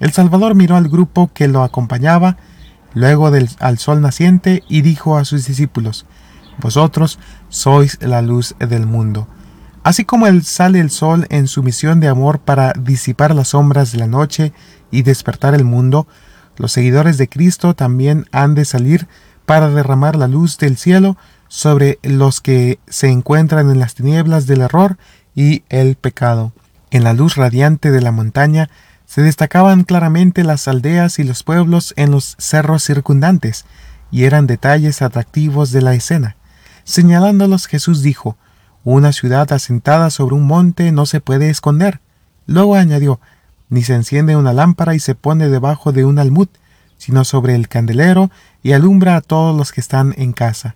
El 0.00 0.12
Salvador 0.12 0.54
miró 0.54 0.76
al 0.76 0.88
grupo 0.88 1.30
que 1.32 1.48
lo 1.48 1.62
acompañaba, 1.62 2.36
luego 2.94 3.30
del, 3.30 3.48
al 3.58 3.78
sol 3.78 4.00
naciente, 4.00 4.62
y 4.68 4.82
dijo 4.82 5.18
a 5.18 5.24
sus 5.24 5.46
discípulos, 5.46 6.06
Vosotros 6.58 7.18
sois 7.48 7.98
la 8.00 8.22
luz 8.22 8.54
del 8.58 8.86
mundo. 8.86 9.28
Así 9.84 10.04
como 10.04 10.26
sale 10.42 10.80
el 10.80 10.90
sol 10.90 11.26
en 11.30 11.46
su 11.46 11.62
misión 11.62 12.00
de 12.00 12.08
amor 12.08 12.40
para 12.40 12.72
disipar 12.72 13.34
las 13.34 13.48
sombras 13.48 13.92
de 13.92 13.98
la 13.98 14.06
noche 14.06 14.52
y 14.90 15.02
despertar 15.02 15.54
el 15.54 15.64
mundo, 15.64 16.06
los 16.56 16.72
seguidores 16.72 17.18
de 17.18 17.28
Cristo 17.28 17.74
también 17.74 18.26
han 18.32 18.54
de 18.54 18.64
salir 18.64 19.06
para 19.46 19.70
derramar 19.70 20.16
la 20.16 20.28
luz 20.28 20.58
del 20.58 20.76
cielo 20.76 21.16
sobre 21.48 21.98
los 22.02 22.40
que 22.40 22.78
se 22.88 23.08
encuentran 23.08 23.70
en 23.70 23.80
las 23.80 23.94
tinieblas 23.94 24.46
del 24.46 24.60
error 24.60 24.98
y 25.34 25.64
el 25.68 25.96
pecado. 25.96 26.52
En 26.90 27.04
la 27.04 27.12
luz 27.12 27.36
radiante 27.36 27.90
de 27.90 28.00
la 28.00 28.12
montaña 28.12 28.70
se 29.06 29.22
destacaban 29.22 29.84
claramente 29.84 30.44
las 30.44 30.68
aldeas 30.68 31.18
y 31.18 31.24
los 31.24 31.42
pueblos 31.42 31.94
en 31.96 32.10
los 32.10 32.36
cerros 32.38 32.84
circundantes, 32.84 33.64
y 34.10 34.24
eran 34.24 34.46
detalles 34.46 35.02
atractivos 35.02 35.70
de 35.70 35.82
la 35.82 35.94
escena. 35.94 36.36
Señalándolos 36.84 37.66
Jesús 37.66 38.02
dijo, 38.02 38.36
Una 38.84 39.12
ciudad 39.12 39.50
asentada 39.52 40.10
sobre 40.10 40.34
un 40.34 40.46
monte 40.46 40.92
no 40.92 41.06
se 41.06 41.20
puede 41.20 41.50
esconder. 41.50 42.00
Luego 42.46 42.76
añadió, 42.76 43.20
Ni 43.68 43.82
se 43.82 43.94
enciende 43.94 44.36
una 44.36 44.52
lámpara 44.52 44.94
y 44.94 45.00
se 45.00 45.14
pone 45.14 45.48
debajo 45.48 45.92
de 45.92 46.04
un 46.04 46.18
almud, 46.18 46.48
sino 46.96 47.24
sobre 47.24 47.54
el 47.54 47.68
candelero 47.68 48.30
y 48.62 48.72
alumbra 48.72 49.16
a 49.16 49.20
todos 49.20 49.56
los 49.56 49.72
que 49.72 49.80
están 49.80 50.14
en 50.18 50.32
casa. 50.32 50.74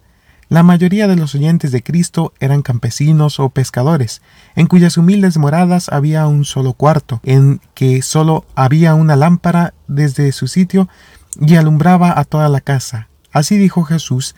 La 0.53 0.62
mayoría 0.62 1.09
de 1.09 1.16
los 1.16 1.34
oyentes 1.34 1.72
de 1.72 1.82
Cristo 1.82 2.34
eran 2.38 2.61
campesinos 2.61 3.40
o 3.40 3.48
pescadores, 3.48 4.20
en 4.55 4.66
cuyas 4.66 4.98
humildes 4.98 5.38
moradas 5.38 5.88
había 5.88 6.26
un 6.26 6.44
solo 6.44 6.74
cuarto, 6.74 7.20
en 7.22 7.62
que 7.72 8.03
solo 8.03 8.44
había 8.55 8.92
una 8.94 9.16
lámpara 9.16 9.72
desde 9.88 10.30
su 10.32 10.48
sitio 10.48 10.90
y 11.40 11.57
alumbraba 11.57 12.20
a 12.20 12.26
toda 12.26 12.50
la 12.50 12.61
casa. 12.61 13.09
Así 13.32 13.57
dijo 13.57 13.84
Jesús, 13.84 14.34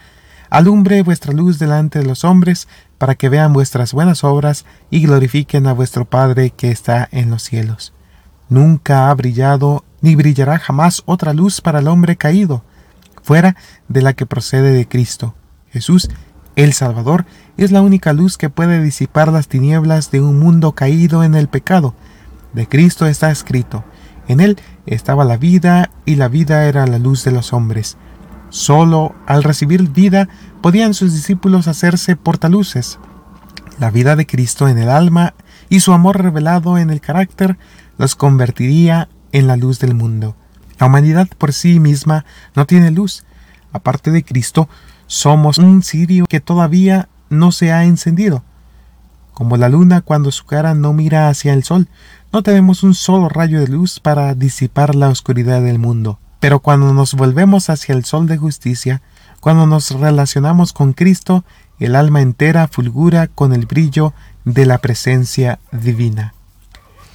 alumbre 0.50 1.02
vuestra 1.02 1.32
luz 1.32 1.58
delante 1.58 1.98
de 1.98 2.06
los 2.06 2.22
hombres, 2.22 2.68
para 2.96 3.16
que 3.16 3.28
vean 3.28 3.52
vuestras 3.52 3.92
buenas 3.92 4.22
obras 4.22 4.66
y 4.90 5.04
glorifiquen 5.04 5.66
a 5.66 5.72
vuestro 5.72 6.04
Padre 6.04 6.50
que 6.50 6.70
está 6.70 7.08
en 7.10 7.28
los 7.28 7.42
cielos. 7.42 7.92
Nunca 8.48 9.10
ha 9.10 9.14
brillado 9.14 9.84
ni 10.00 10.14
brillará 10.14 10.60
jamás 10.60 11.02
otra 11.06 11.32
luz 11.32 11.60
para 11.60 11.80
el 11.80 11.88
hombre 11.88 12.14
caído, 12.14 12.62
fuera 13.20 13.56
de 13.88 14.02
la 14.02 14.12
que 14.12 14.26
procede 14.26 14.70
de 14.70 14.86
Cristo 14.86 15.34
Jesús, 15.74 16.08
el 16.54 16.72
Salvador, 16.72 17.26
es 17.56 17.72
la 17.72 17.82
única 17.82 18.12
luz 18.12 18.38
que 18.38 18.48
puede 18.48 18.80
disipar 18.80 19.32
las 19.32 19.48
tinieblas 19.48 20.12
de 20.12 20.20
un 20.20 20.38
mundo 20.38 20.72
caído 20.72 21.24
en 21.24 21.34
el 21.34 21.48
pecado. 21.48 21.96
De 22.52 22.68
Cristo 22.68 23.06
está 23.06 23.32
escrito, 23.32 23.84
en 24.28 24.40
él 24.40 24.56
estaba 24.86 25.24
la 25.24 25.36
vida 25.36 25.90
y 26.06 26.14
la 26.14 26.28
vida 26.28 26.66
era 26.66 26.86
la 26.86 27.00
luz 27.00 27.24
de 27.24 27.32
los 27.32 27.52
hombres. 27.52 27.96
Solo 28.50 29.16
al 29.26 29.42
recibir 29.42 29.90
vida 29.90 30.28
podían 30.62 30.94
sus 30.94 31.12
discípulos 31.12 31.66
hacerse 31.66 32.14
portaluces. 32.14 33.00
La 33.80 33.90
vida 33.90 34.14
de 34.14 34.26
Cristo 34.26 34.68
en 34.68 34.78
el 34.78 34.90
alma 34.90 35.34
y 35.68 35.80
su 35.80 35.92
amor 35.92 36.22
revelado 36.22 36.78
en 36.78 36.90
el 36.90 37.00
carácter 37.00 37.58
los 37.98 38.14
convertiría 38.14 39.08
en 39.32 39.48
la 39.48 39.56
luz 39.56 39.80
del 39.80 39.94
mundo. 39.94 40.36
La 40.78 40.86
humanidad 40.86 41.26
por 41.36 41.52
sí 41.52 41.80
misma 41.80 42.24
no 42.54 42.64
tiene 42.64 42.92
luz. 42.92 43.24
Aparte 43.72 44.12
de 44.12 44.22
Cristo, 44.22 44.68
somos 45.14 45.58
un 45.58 45.84
cirio 45.84 46.26
que 46.26 46.40
todavía 46.40 47.08
no 47.30 47.52
se 47.52 47.70
ha 47.70 47.84
encendido. 47.84 48.42
Como 49.32 49.56
la 49.56 49.68
luna 49.68 50.00
cuando 50.00 50.32
su 50.32 50.44
cara 50.44 50.74
no 50.74 50.92
mira 50.92 51.28
hacia 51.28 51.52
el 51.52 51.62
sol, 51.62 51.88
no 52.32 52.42
tenemos 52.42 52.82
un 52.82 52.94
solo 52.94 53.28
rayo 53.28 53.60
de 53.60 53.68
luz 53.68 54.00
para 54.00 54.34
disipar 54.34 54.96
la 54.96 55.08
oscuridad 55.08 55.62
del 55.62 55.78
mundo. 55.78 56.18
Pero 56.40 56.58
cuando 56.58 56.92
nos 56.92 57.14
volvemos 57.14 57.70
hacia 57.70 57.94
el 57.94 58.04
sol 58.04 58.26
de 58.26 58.38
justicia, 58.38 59.02
cuando 59.38 59.68
nos 59.68 59.92
relacionamos 59.92 60.72
con 60.72 60.92
Cristo, 60.94 61.44
el 61.78 61.94
alma 61.94 62.20
entera 62.20 62.66
fulgura 62.66 63.28
con 63.28 63.52
el 63.52 63.66
brillo 63.66 64.14
de 64.44 64.66
la 64.66 64.78
presencia 64.78 65.60
divina. 65.70 66.34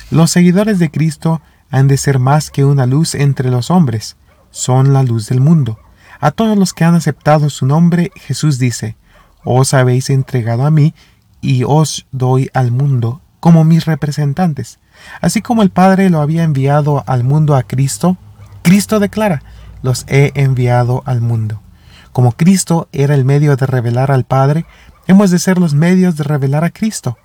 Los 0.09 0.31
seguidores 0.31 0.79
de 0.79 0.89
Cristo 0.89 1.41
han 1.69 1.89
de 1.89 1.97
ser 1.97 2.17
más 2.17 2.49
que 2.49 2.63
una 2.63 2.85
luz 2.85 3.13
entre 3.13 3.51
los 3.51 3.69
hombres, 3.69 4.15
son 4.51 4.93
la 4.93 5.03
luz 5.03 5.27
del 5.27 5.41
mundo. 5.41 5.79
A 6.19 6.31
todos 6.31 6.57
los 6.57 6.73
que 6.73 6.83
han 6.83 6.95
aceptado 6.95 7.49
su 7.49 7.65
nombre, 7.65 8.11
Jesús 8.15 8.59
dice, 8.59 8.97
Os 9.43 9.73
habéis 9.73 10.09
entregado 10.09 10.65
a 10.65 10.71
mí, 10.71 10.93
y 11.41 11.63
os 11.63 12.05
doy 12.11 12.49
al 12.53 12.71
mundo 12.71 13.21
como 13.39 13.63
mis 13.63 13.85
representantes. 13.85 14.79
Así 15.21 15.41
como 15.41 15.61
el 15.61 15.69
Padre 15.69 16.09
lo 16.09 16.21
había 16.21 16.43
enviado 16.43 17.03
al 17.07 17.23
mundo 17.23 17.55
a 17.55 17.63
Cristo, 17.63 18.17
Cristo 18.63 18.99
declara, 18.99 19.43
los 19.81 20.05
he 20.07 20.31
enviado 20.35 21.03
al 21.05 21.21
mundo. 21.21 21.61
Como 22.11 22.33
Cristo 22.33 22.89
era 22.91 23.15
el 23.15 23.23
medio 23.23 23.55
de 23.55 23.65
revelar 23.65 24.11
al 24.11 24.25
Padre, 24.25 24.65
hemos 25.07 25.31
de 25.31 25.39
ser 25.39 25.57
los 25.57 25.73
medios 25.73 26.17
de 26.17 26.23
revelar 26.25 26.65
a 26.65 26.69
Cristo. 26.69 27.17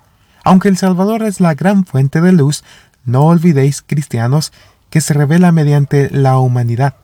Aunque 0.43 0.69
el 0.69 0.77
Salvador 0.77 1.23
es 1.23 1.41
la 1.41 1.53
gran 1.53 1.85
fuente 1.85 2.21
de 2.21 2.31
luz, 2.31 2.63
no 3.03 3.25
olvidéis, 3.25 3.81
cristianos, 3.81 4.53
que 4.89 5.01
se 5.01 5.13
revela 5.13 5.51
mediante 5.51 6.09
la 6.11 6.37
humanidad. 6.37 6.95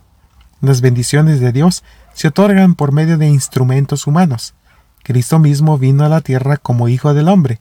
Las 0.62 0.82
bendiciones 0.82 1.40
de 1.40 1.52
Dios 1.52 1.84
se 2.14 2.28
otorgan 2.28 2.76
por 2.76 2.92
medio 2.92 3.18
de 3.18 3.28
instrumentos 3.28 4.06
humanos. 4.06 4.54
Cristo 5.04 5.40
mismo 5.40 5.80
vino 5.80 6.06
a 6.06 6.10
la 6.10 6.22
tierra 6.22 6.58
como 6.58 6.88
Hijo 6.88 7.16
del 7.16 7.30
Hombre. 7.30 7.60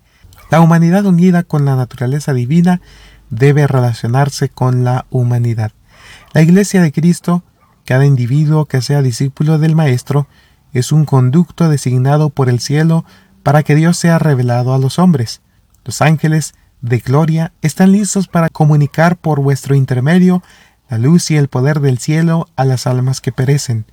La 0.51 0.61
humanidad 0.61 1.07
unida 1.07 1.42
con 1.42 1.64
la 1.64 1.76
naturaleza 1.76 2.34
divina 2.34 2.82
debe 3.30 3.66
relacionarse 3.66 4.51
con 4.51 4.84
la 4.84 5.07
humanidad. 5.09 5.72
La 6.34 6.42
Iglesia 6.42 6.82
de 6.82 6.92
Cristo, 6.92 7.42
cada 7.86 8.05
individuo 8.05 8.66
que 8.66 8.82
sea 8.82 9.01
discípulo 9.01 9.59
del 9.59 9.74
Maestro, 9.74 10.26
es 10.74 10.92
un 10.92 11.07
conducto 11.07 11.70
designado 11.70 12.28
por 12.28 12.51
el 12.51 12.61
cielo 12.61 13.07
para 13.42 13.62
que 13.62 13.74
Dios 13.76 13.96
sea 13.96 14.18
revelado 14.18 14.74
a 14.74 14.78
los 14.78 14.98
hombres. 14.98 15.40
Los 15.86 16.03
ángeles 16.03 16.55
de 16.82 16.98
gloria 16.98 17.53
están 17.62 17.92
listos 17.92 18.28
para 18.28 18.51
comunicar 18.51 19.16
por 19.16 19.40
vuestro 19.40 19.74
intermedio 19.74 20.42
la 20.91 20.99
luz 20.99 21.30
y 21.30 21.36
el 21.36 21.47
poder 21.47 21.78
del 21.80 21.99
cielo 21.99 22.49
a 22.57 22.64
las 22.64 22.88
almas 22.88 23.20
que 23.20 23.30
perecen. 23.30 23.86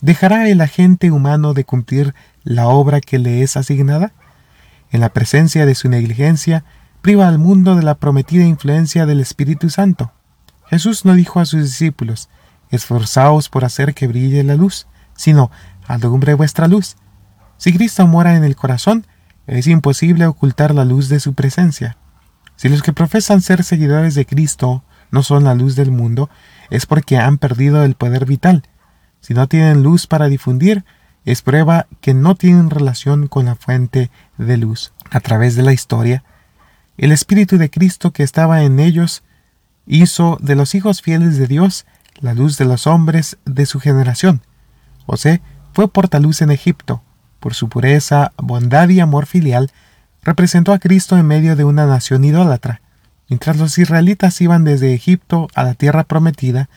¿Dejará 0.00 0.48
el 0.48 0.62
agente 0.62 1.10
humano 1.10 1.52
de 1.52 1.64
cumplir 1.64 2.14
la 2.42 2.66
obra 2.66 3.02
que 3.02 3.18
le 3.18 3.42
es 3.42 3.58
asignada? 3.58 4.14
En 4.90 5.00
la 5.00 5.10
presencia 5.10 5.66
de 5.66 5.74
su 5.74 5.90
negligencia, 5.90 6.64
priva 7.02 7.28
al 7.28 7.38
mundo 7.38 7.76
de 7.76 7.82
la 7.82 7.94
prometida 7.94 8.44
influencia 8.44 9.04
del 9.04 9.20
Espíritu 9.20 9.68
Santo. 9.68 10.12
Jesús 10.66 11.04
no 11.04 11.14
dijo 11.14 11.40
a 11.40 11.44
sus 11.44 11.62
discípulos, 11.62 12.30
esforzaos 12.70 13.50
por 13.50 13.66
hacer 13.66 13.92
que 13.92 14.06
brille 14.06 14.42
la 14.42 14.54
luz, 14.54 14.86
sino 15.14 15.50
alumbre 15.86 16.32
vuestra 16.32 16.68
luz. 16.68 16.96
Si 17.58 17.74
Cristo 17.74 18.06
mora 18.06 18.34
en 18.34 18.44
el 18.44 18.56
corazón, 18.56 19.06
es 19.46 19.66
imposible 19.66 20.26
ocultar 20.26 20.74
la 20.74 20.86
luz 20.86 21.10
de 21.10 21.20
su 21.20 21.34
presencia. 21.34 21.98
Si 22.56 22.70
los 22.70 22.82
que 22.82 22.94
profesan 22.94 23.42
ser 23.42 23.62
seguidores 23.62 24.14
de 24.14 24.24
Cristo 24.24 24.84
no 25.10 25.22
son 25.22 25.44
la 25.44 25.54
luz 25.54 25.76
del 25.76 25.90
mundo, 25.90 26.30
es 26.70 26.86
porque 26.86 27.18
han 27.18 27.38
perdido 27.38 27.84
el 27.84 27.94
poder 27.94 28.26
vital. 28.26 28.62
Si 29.20 29.34
no 29.34 29.48
tienen 29.48 29.82
luz 29.82 30.06
para 30.06 30.28
difundir, 30.28 30.84
es 31.24 31.42
prueba 31.42 31.86
que 32.00 32.14
no 32.14 32.34
tienen 32.34 32.70
relación 32.70 33.26
con 33.26 33.46
la 33.46 33.54
fuente 33.54 34.10
de 34.38 34.56
luz. 34.56 34.92
A 35.10 35.20
través 35.20 35.56
de 35.56 35.62
la 35.62 35.72
historia, 35.72 36.24
el 36.96 37.12
Espíritu 37.12 37.58
de 37.58 37.70
Cristo 37.70 38.12
que 38.12 38.22
estaba 38.22 38.62
en 38.62 38.80
ellos 38.80 39.22
hizo 39.86 40.38
de 40.40 40.54
los 40.54 40.74
hijos 40.74 41.02
fieles 41.02 41.36
de 41.36 41.46
Dios 41.46 41.86
la 42.20 42.34
luz 42.34 42.58
de 42.58 42.64
los 42.64 42.86
hombres 42.86 43.38
de 43.44 43.66
su 43.66 43.80
generación. 43.80 44.42
José 45.06 45.40
fue 45.72 45.88
portaluz 45.88 46.42
en 46.42 46.50
Egipto. 46.50 47.02
Por 47.40 47.54
su 47.54 47.68
pureza, 47.68 48.32
bondad 48.36 48.88
y 48.90 49.00
amor 49.00 49.26
filial, 49.26 49.70
representó 50.22 50.72
a 50.72 50.78
Cristo 50.78 51.16
en 51.16 51.26
medio 51.26 51.56
de 51.56 51.64
una 51.64 51.86
nación 51.86 52.24
idólatra. 52.24 52.82
Mientras 53.30 53.58
los 53.58 53.78
israelitas 53.78 54.40
iban 54.40 54.64
desde 54.64 54.92
Egipto 54.92 55.48
a 55.54 55.62
la 55.62 55.74
tierra 55.74 56.02
prometida, 56.02 56.68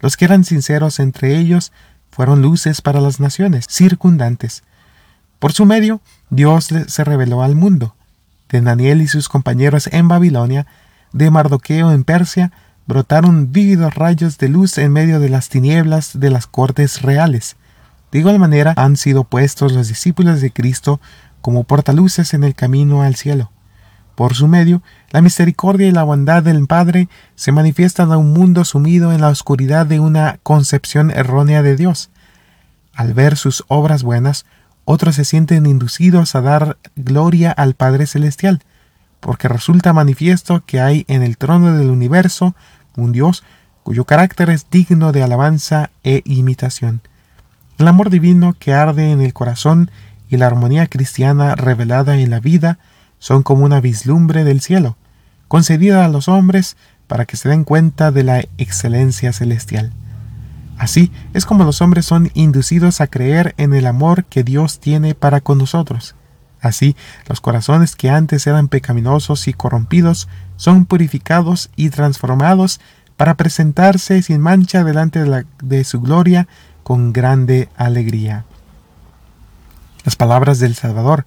los 0.00 0.18
que 0.18 0.26
eran 0.26 0.44
sinceros 0.44 1.00
entre 1.00 1.38
ellos 1.38 1.72
fueron 2.10 2.42
luces 2.42 2.82
para 2.82 3.00
las 3.00 3.18
naciones 3.18 3.64
circundantes. 3.68 4.62
Por 5.38 5.52
su 5.52 5.64
medio, 5.64 6.02
Dios 6.28 6.68
se 6.86 7.04
reveló 7.04 7.42
al 7.42 7.54
mundo. 7.54 7.96
De 8.50 8.60
Daniel 8.60 9.00
y 9.00 9.08
sus 9.08 9.30
compañeros 9.30 9.88
en 9.90 10.06
Babilonia, 10.06 10.66
de 11.14 11.30
Mardoqueo 11.30 11.92
en 11.92 12.04
Persia, 12.04 12.52
brotaron 12.86 13.50
vívidos 13.50 13.94
rayos 13.94 14.36
de 14.36 14.50
luz 14.50 14.76
en 14.76 14.92
medio 14.92 15.18
de 15.18 15.30
las 15.30 15.48
tinieblas 15.48 16.20
de 16.20 16.28
las 16.28 16.46
cortes 16.46 17.00
reales. 17.00 17.56
De 18.10 18.18
igual 18.18 18.38
manera 18.38 18.74
han 18.76 18.98
sido 18.98 19.24
puestos 19.24 19.72
los 19.72 19.88
discípulos 19.88 20.42
de 20.42 20.52
Cristo 20.52 21.00
como 21.40 21.64
portaluces 21.64 22.34
en 22.34 22.44
el 22.44 22.54
camino 22.54 23.00
al 23.00 23.16
cielo. 23.16 23.50
Por 24.14 24.34
su 24.34 24.46
medio, 24.46 24.82
la 25.10 25.22
misericordia 25.22 25.88
y 25.88 25.90
la 25.90 26.02
bondad 26.02 26.42
del 26.42 26.66
Padre 26.66 27.08
se 27.34 27.52
manifiestan 27.52 28.12
a 28.12 28.18
un 28.18 28.32
mundo 28.32 28.64
sumido 28.64 29.12
en 29.12 29.20
la 29.20 29.28
oscuridad 29.28 29.86
de 29.86 30.00
una 30.00 30.38
concepción 30.42 31.10
errónea 31.10 31.62
de 31.62 31.76
Dios. 31.76 32.10
Al 32.94 33.14
ver 33.14 33.36
sus 33.36 33.64
obras 33.68 34.02
buenas, 34.02 34.44
otros 34.84 35.14
se 35.14 35.24
sienten 35.24 35.66
inducidos 35.66 36.34
a 36.34 36.42
dar 36.42 36.76
gloria 36.96 37.50
al 37.52 37.74
Padre 37.74 38.06
Celestial, 38.06 38.62
porque 39.20 39.48
resulta 39.48 39.92
manifiesto 39.92 40.62
que 40.66 40.80
hay 40.80 41.04
en 41.08 41.22
el 41.22 41.38
trono 41.38 41.74
del 41.74 41.90
universo 41.90 42.54
un 42.96 43.12
Dios 43.12 43.44
cuyo 43.82 44.04
carácter 44.04 44.50
es 44.50 44.68
digno 44.70 45.12
de 45.12 45.22
alabanza 45.22 45.90
e 46.04 46.22
imitación. 46.24 47.00
El 47.78 47.88
amor 47.88 48.10
divino 48.10 48.54
que 48.58 48.74
arde 48.74 49.10
en 49.10 49.22
el 49.22 49.32
corazón 49.32 49.90
y 50.28 50.36
la 50.36 50.46
armonía 50.46 50.86
cristiana 50.86 51.54
revelada 51.54 52.18
en 52.18 52.30
la 52.30 52.40
vida 52.40 52.78
son 53.22 53.44
como 53.44 53.64
una 53.64 53.80
vislumbre 53.80 54.42
del 54.42 54.60
cielo, 54.60 54.96
concedida 55.46 56.04
a 56.04 56.08
los 56.08 56.26
hombres 56.26 56.76
para 57.06 57.24
que 57.24 57.36
se 57.36 57.48
den 57.48 57.62
cuenta 57.62 58.10
de 58.10 58.24
la 58.24 58.40
excelencia 58.58 59.32
celestial. 59.32 59.92
Así 60.76 61.12
es 61.32 61.46
como 61.46 61.62
los 61.62 61.80
hombres 61.82 62.04
son 62.04 62.32
inducidos 62.34 63.00
a 63.00 63.06
creer 63.06 63.54
en 63.58 63.74
el 63.74 63.86
amor 63.86 64.24
que 64.24 64.42
Dios 64.42 64.80
tiene 64.80 65.14
para 65.14 65.40
con 65.40 65.58
nosotros. 65.58 66.16
Así, 66.60 66.96
los 67.28 67.40
corazones 67.40 67.94
que 67.94 68.10
antes 68.10 68.44
eran 68.48 68.66
pecaminosos 68.66 69.46
y 69.46 69.52
corrompidos 69.52 70.28
son 70.56 70.84
purificados 70.84 71.70
y 71.76 71.90
transformados 71.90 72.80
para 73.16 73.36
presentarse 73.36 74.20
sin 74.22 74.40
mancha 74.40 74.82
delante 74.82 75.22
de, 75.22 75.46
de, 75.62 75.84
su 75.84 76.00
gloria 76.00 76.48
con 76.82 77.12
grande 77.12 77.68
alegría. 77.76 78.46
Las 80.04 80.16
palabras 80.16 80.58
del 80.58 80.74
Salvador 80.74 81.24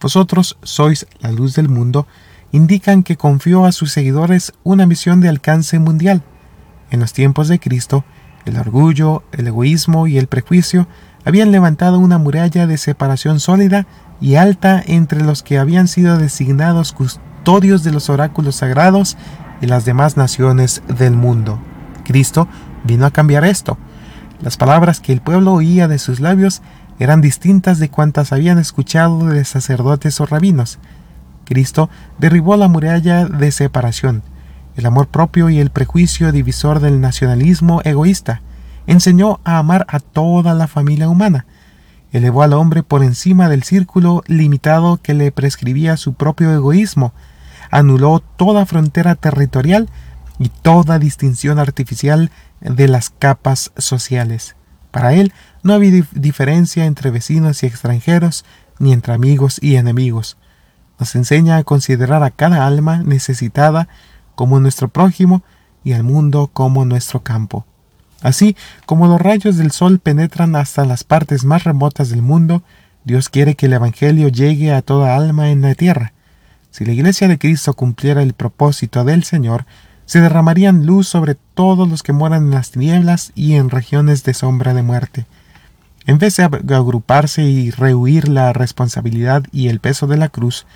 vosotros 0.00 0.56
sois 0.62 1.06
la 1.20 1.30
luz 1.30 1.54
del 1.54 1.68
mundo, 1.68 2.06
indican 2.52 3.02
que 3.02 3.16
confió 3.16 3.64
a 3.64 3.72
sus 3.72 3.92
seguidores 3.92 4.52
una 4.64 4.86
misión 4.86 5.20
de 5.20 5.28
alcance 5.28 5.78
mundial. 5.78 6.22
En 6.90 7.00
los 7.00 7.12
tiempos 7.12 7.48
de 7.48 7.60
Cristo, 7.60 8.04
el 8.44 8.56
orgullo, 8.56 9.22
el 9.32 9.46
egoísmo 9.46 10.06
y 10.06 10.18
el 10.18 10.26
prejuicio 10.26 10.88
habían 11.24 11.52
levantado 11.52 11.98
una 11.98 12.18
muralla 12.18 12.66
de 12.66 12.78
separación 12.78 13.40
sólida 13.40 13.86
y 14.20 14.36
alta 14.36 14.82
entre 14.84 15.22
los 15.22 15.42
que 15.42 15.58
habían 15.58 15.88
sido 15.88 16.18
designados 16.18 16.92
custodios 16.92 17.84
de 17.84 17.92
los 17.92 18.10
oráculos 18.10 18.56
sagrados 18.56 19.16
y 19.60 19.66
las 19.66 19.84
demás 19.84 20.16
naciones 20.16 20.82
del 20.88 21.12
mundo. 21.12 21.60
Cristo 22.04 22.48
vino 22.84 23.06
a 23.06 23.10
cambiar 23.10 23.44
esto. 23.44 23.78
Las 24.40 24.56
palabras 24.56 25.00
que 25.00 25.12
el 25.12 25.20
pueblo 25.20 25.52
oía 25.52 25.86
de 25.86 25.98
sus 25.98 26.20
labios 26.20 26.62
eran 27.00 27.22
distintas 27.22 27.78
de 27.78 27.88
cuantas 27.88 28.30
habían 28.30 28.58
escuchado 28.58 29.24
de 29.24 29.42
sacerdotes 29.46 30.20
o 30.20 30.26
rabinos. 30.26 30.78
Cristo 31.46 31.88
derribó 32.18 32.58
la 32.58 32.68
muralla 32.68 33.24
de 33.24 33.50
separación, 33.52 34.22
el 34.76 34.84
amor 34.84 35.08
propio 35.08 35.48
y 35.48 35.60
el 35.60 35.70
prejuicio 35.70 36.30
divisor 36.30 36.78
del 36.78 37.00
nacionalismo 37.00 37.80
egoísta. 37.84 38.42
Enseñó 38.86 39.40
a 39.44 39.56
amar 39.56 39.86
a 39.88 39.98
toda 39.98 40.52
la 40.52 40.68
familia 40.68 41.08
humana. 41.08 41.46
Elevó 42.12 42.42
al 42.42 42.52
hombre 42.52 42.82
por 42.82 43.02
encima 43.02 43.48
del 43.48 43.62
círculo 43.62 44.22
limitado 44.26 44.98
que 44.98 45.14
le 45.14 45.32
prescribía 45.32 45.96
su 45.96 46.12
propio 46.12 46.52
egoísmo. 46.52 47.14
Anuló 47.70 48.20
toda 48.20 48.66
frontera 48.66 49.14
territorial 49.14 49.88
y 50.38 50.50
toda 50.50 50.98
distinción 50.98 51.58
artificial 51.58 52.30
de 52.60 52.88
las 52.88 53.08
capas 53.08 53.72
sociales. 53.78 54.54
Para 54.90 55.14
él 55.14 55.32
no 55.62 55.74
había 55.74 56.04
diferencia 56.12 56.86
entre 56.86 57.10
vecinos 57.10 57.62
y 57.62 57.66
extranjeros, 57.66 58.44
ni 58.78 58.92
entre 58.92 59.12
amigos 59.12 59.58
y 59.62 59.76
enemigos. 59.76 60.36
Nos 60.98 61.14
enseña 61.14 61.56
a 61.56 61.64
considerar 61.64 62.22
a 62.22 62.30
cada 62.30 62.66
alma 62.66 63.02
necesitada 63.04 63.88
como 64.34 64.60
nuestro 64.60 64.88
prójimo 64.88 65.42
y 65.84 65.92
al 65.92 66.02
mundo 66.02 66.50
como 66.52 66.84
nuestro 66.84 67.22
campo. 67.22 67.66
Así 68.22 68.56
como 68.86 69.06
los 69.06 69.20
rayos 69.20 69.56
del 69.56 69.70
sol 69.70 69.98
penetran 69.98 70.56
hasta 70.56 70.84
las 70.84 71.04
partes 71.04 71.44
más 71.44 71.64
remotas 71.64 72.10
del 72.10 72.22
mundo, 72.22 72.62
Dios 73.04 73.28
quiere 73.28 73.54
que 73.54 73.66
el 73.66 73.72
Evangelio 73.72 74.28
llegue 74.28 74.72
a 74.72 74.82
toda 74.82 75.16
alma 75.16 75.50
en 75.50 75.62
la 75.62 75.74
tierra. 75.74 76.12
Si 76.70 76.84
la 76.84 76.92
Iglesia 76.92 77.28
de 77.28 77.38
Cristo 77.38 77.72
cumpliera 77.74 78.22
el 78.22 78.34
propósito 78.34 79.04
del 79.04 79.24
Señor, 79.24 79.64
se 80.04 80.20
derramarían 80.20 80.86
luz 80.86 81.08
sobre 81.08 81.34
todos 81.34 81.88
los 81.88 82.02
que 82.02 82.12
moran 82.12 82.44
en 82.44 82.50
las 82.50 82.72
tinieblas 82.72 83.32
y 83.34 83.54
en 83.54 83.70
regiones 83.70 84.22
de 84.24 84.34
sombra 84.34 84.74
de 84.74 84.82
muerte. 84.82 85.26
En 86.10 86.18
vez 86.18 86.38
de 86.38 86.74
agruparse 86.74 87.42
y 87.44 87.70
rehuir 87.70 88.28
la 88.28 88.52
responsabilidad 88.52 89.44
y 89.52 89.68
el 89.68 89.78
peso 89.78 90.08
de 90.08 90.16
la 90.16 90.28
cruz, 90.28 90.66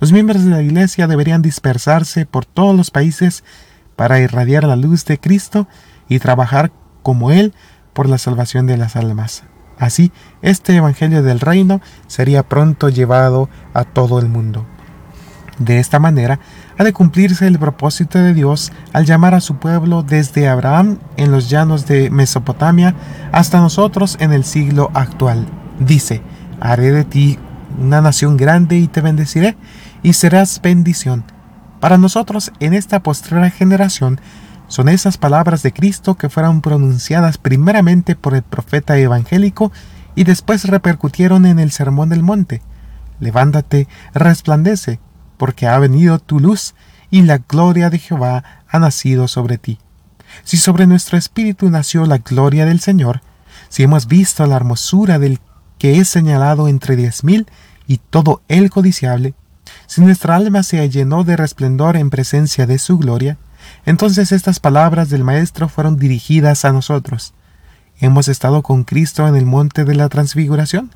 Los 0.00 0.10
miembros 0.10 0.42
de 0.42 0.50
la 0.50 0.62
Iglesia 0.62 1.06
deberían 1.06 1.42
dispersarse 1.42 2.26
por 2.26 2.44
todos 2.44 2.76
los 2.76 2.90
países 2.90 3.44
para 3.94 4.18
irradiar 4.18 4.64
la 4.64 4.74
luz 4.74 5.04
de 5.04 5.20
Cristo 5.20 5.68
y 6.08 6.18
trabajar 6.18 6.72
como 7.04 7.30
Él 7.30 7.54
por 7.92 8.08
la 8.08 8.18
salvación 8.18 8.66
de 8.66 8.78
las 8.78 8.96
almas. 8.96 9.44
Así, 9.78 10.10
este 10.42 10.74
Evangelio 10.74 11.22
del 11.22 11.38
Reino 11.38 11.80
sería 12.08 12.42
pronto 12.42 12.88
llevado 12.88 13.48
a 13.74 13.84
todo 13.84 14.18
el 14.18 14.26
mundo. 14.26 14.66
De 15.60 15.78
esta 15.78 16.00
manera, 16.00 16.40
ha 16.78 16.84
de 16.84 16.92
cumplirse 16.92 17.46
el 17.46 17.58
propósito 17.58 18.18
de 18.18 18.34
Dios 18.34 18.72
al 18.92 19.04
llamar 19.04 19.34
a 19.34 19.40
su 19.40 19.56
pueblo 19.56 20.02
desde 20.02 20.48
Abraham 20.48 20.98
en 21.16 21.30
los 21.30 21.50
llanos 21.50 21.86
de 21.86 22.10
Mesopotamia 22.10 22.94
hasta 23.32 23.60
nosotros 23.60 24.16
en 24.20 24.32
el 24.32 24.44
siglo 24.44 24.90
actual. 24.94 25.46
Dice, 25.78 26.22
haré 26.60 26.92
de 26.92 27.04
ti 27.04 27.38
una 27.78 28.00
nación 28.00 28.36
grande 28.36 28.76
y 28.76 28.88
te 28.88 29.00
bendeciré, 29.00 29.56
y 30.02 30.14
serás 30.14 30.60
bendición. 30.62 31.24
Para 31.80 31.98
nosotros 31.98 32.52
en 32.60 32.74
esta 32.74 33.02
postrera 33.02 33.50
generación 33.50 34.20
son 34.68 34.88
esas 34.88 35.18
palabras 35.18 35.62
de 35.62 35.72
Cristo 35.72 36.16
que 36.16 36.28
fueron 36.28 36.60
pronunciadas 36.60 37.38
primeramente 37.38 38.14
por 38.16 38.34
el 38.34 38.42
profeta 38.42 38.96
evangélico 38.98 39.72
y 40.14 40.24
después 40.24 40.64
repercutieron 40.64 41.46
en 41.46 41.58
el 41.58 41.70
Sermón 41.72 42.10
del 42.10 42.22
Monte. 42.22 42.62
Levántate, 43.18 43.88
resplandece, 44.14 45.00
porque 45.40 45.66
ha 45.66 45.78
venido 45.78 46.18
tu 46.18 46.38
luz, 46.38 46.74
y 47.10 47.22
la 47.22 47.38
gloria 47.38 47.88
de 47.88 47.98
Jehová 47.98 48.44
ha 48.68 48.78
nacido 48.78 49.26
sobre 49.26 49.56
ti. 49.56 49.78
Si 50.44 50.58
sobre 50.58 50.86
nuestro 50.86 51.16
espíritu 51.16 51.70
nació 51.70 52.04
la 52.04 52.18
gloria 52.18 52.66
del 52.66 52.78
Señor, 52.80 53.22
si 53.70 53.82
hemos 53.82 54.06
visto 54.06 54.46
la 54.46 54.56
hermosura 54.56 55.18
del 55.18 55.40
que 55.78 55.96
es 55.96 56.10
señalado 56.10 56.68
entre 56.68 56.94
diez 56.94 57.24
mil 57.24 57.46
y 57.86 57.96
todo 57.96 58.42
el 58.48 58.68
codiciable, 58.68 59.32
si 59.86 60.02
nuestra 60.02 60.36
alma 60.36 60.62
se 60.62 60.86
llenó 60.90 61.24
de 61.24 61.38
resplendor 61.38 61.96
en 61.96 62.10
presencia 62.10 62.66
de 62.66 62.78
su 62.78 62.98
gloria, 62.98 63.38
entonces 63.86 64.32
estas 64.32 64.60
palabras 64.60 65.08
del 65.08 65.24
Maestro 65.24 65.70
fueron 65.70 65.96
dirigidas 65.96 66.66
a 66.66 66.72
nosotros. 66.72 67.32
Hemos 67.98 68.28
estado 68.28 68.62
con 68.62 68.84
Cristo 68.84 69.26
en 69.26 69.36
el 69.36 69.46
monte 69.46 69.86
de 69.86 69.94
la 69.94 70.10
transfiguración. 70.10 70.90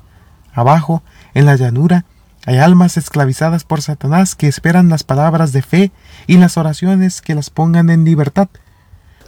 Abajo, 0.53 1.01
en 1.33 1.47
la 1.47 1.55
llanura, 1.55 2.05
hay 2.45 2.57
almas 2.57 2.95
esclavizadas 2.97 3.63
por 3.63 3.81
Satanás 3.81 4.35
que 4.35 4.47
esperan 4.47 4.89
las 4.89 5.03
palabras 5.03 5.51
de 5.51 5.63
fe 5.63 5.91
y 6.27 6.37
las 6.37 6.57
oraciones 6.57 7.21
que 7.21 7.33
las 7.33 7.49
pongan 7.49 7.89
en 7.89 8.05
libertad. 8.05 8.49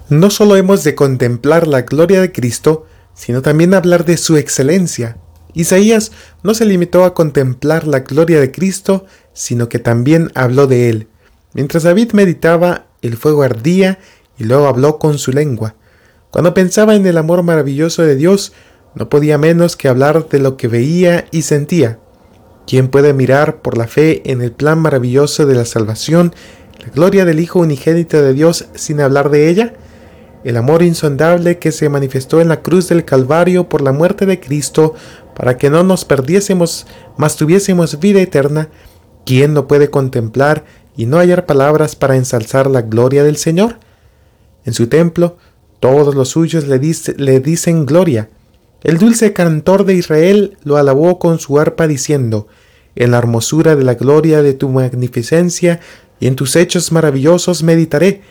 No 0.09 0.29
solo 0.29 0.55
hemos 0.55 0.83
de 0.83 0.93
contemplar 0.93 1.67
la 1.67 1.81
gloria 1.81 2.21
de 2.21 2.31
Cristo, 2.31 2.85
sino 3.15 3.41
también 3.41 3.73
hablar 3.73 4.05
de 4.05 4.17
su 4.17 4.37
excelencia. 4.37 5.17
Isaías 5.53 6.11
no 6.43 6.53
se 6.53 6.65
limitó 6.65 7.03
a 7.03 7.15
contemplar 7.15 7.87
la 7.87 8.01
gloria 8.01 8.39
de 8.39 8.51
Cristo, 8.51 9.07
sino 9.33 9.67
que 9.67 9.79
también 9.79 10.31
habló 10.35 10.67
de 10.67 10.89
él. 10.89 11.07
Mientras 11.53 11.83
David 11.83 12.11
meditaba, 12.11 12.85
el 13.01 13.17
fuego 13.17 13.41
ardía 13.41 13.97
y 14.37 14.43
luego 14.43 14.67
habló 14.67 14.99
con 14.99 15.17
su 15.17 15.31
lengua. 15.31 15.75
Cuando 16.29 16.53
pensaba 16.53 16.93
en 16.93 17.07
el 17.07 17.17
amor 17.17 17.41
maravilloso 17.41 18.03
de 18.03 18.15
Dios, 18.15 18.53
no 18.93 19.09
podía 19.09 19.39
menos 19.39 19.75
que 19.75 19.87
hablar 19.87 20.29
de 20.29 20.37
lo 20.37 20.55
que 20.55 20.67
veía 20.67 21.25
y 21.31 21.41
sentía. 21.41 21.99
¿Quién 22.67 22.89
puede 22.89 23.13
mirar 23.13 23.61
por 23.61 23.77
la 23.77 23.87
fe 23.87 24.29
en 24.29 24.41
el 24.41 24.51
plan 24.51 24.79
maravilloso 24.79 25.45
de 25.45 25.55
la 25.55 25.63
salvación, 25.63 26.35
la 26.83 26.89
gloria 26.89 27.23
del 27.23 27.39
Hijo 27.39 27.59
unigénito 27.59 28.21
de 28.21 28.33
Dios 28.33 28.65
sin 28.75 28.99
hablar 28.99 29.29
de 29.29 29.49
ella? 29.49 29.73
El 30.43 30.57
amor 30.57 30.83
insondable 30.83 31.59
que 31.59 31.71
se 31.71 31.87
manifestó 31.87 32.41
en 32.41 32.49
la 32.49 32.61
cruz 32.61 32.89
del 32.89 33.05
Calvario 33.05 33.69
por 33.69 33.81
la 33.81 33.93
muerte 33.93 34.25
de 34.25 34.41
Cristo 34.41 34.95
para 35.33 35.57
que 35.57 35.69
no 35.69 35.83
nos 35.83 36.03
perdiésemos, 36.03 36.87
mas 37.15 37.37
tuviésemos 37.37 38.01
vida 38.01 38.19
eterna, 38.19 38.67
¿quién 39.25 39.53
no 39.53 39.65
puede 39.65 39.89
contemplar 39.89 40.65
y 40.97 41.05
no 41.05 41.19
hallar 41.19 41.45
palabras 41.45 41.95
para 41.95 42.17
ensalzar 42.17 42.69
la 42.69 42.81
gloria 42.81 43.23
del 43.23 43.37
Señor? 43.37 43.77
En 44.65 44.73
su 44.73 44.87
templo, 44.87 45.37
todos 45.79 46.15
los 46.15 46.27
suyos 46.27 46.67
le, 46.67 46.81
le 47.15 47.39
dicen 47.39 47.85
gloria, 47.85 48.27
el 48.83 48.97
dulce 48.97 49.33
cantor 49.33 49.85
de 49.85 49.95
Israel 49.95 50.57
lo 50.63 50.77
alabó 50.77 51.19
con 51.19 51.39
su 51.39 51.59
arpa 51.59 51.87
diciendo, 51.87 52.47
En 52.95 53.11
la 53.11 53.17
hermosura 53.17 53.75
de 53.75 53.83
la 53.83 53.95
gloria 53.95 54.41
de 54.41 54.53
tu 54.53 54.69
magnificencia 54.69 55.79
y 56.19 56.27
en 56.27 56.35
tus 56.35 56.55
hechos 56.55 56.91
maravillosos 56.91 57.63
meditaré. 57.63 58.21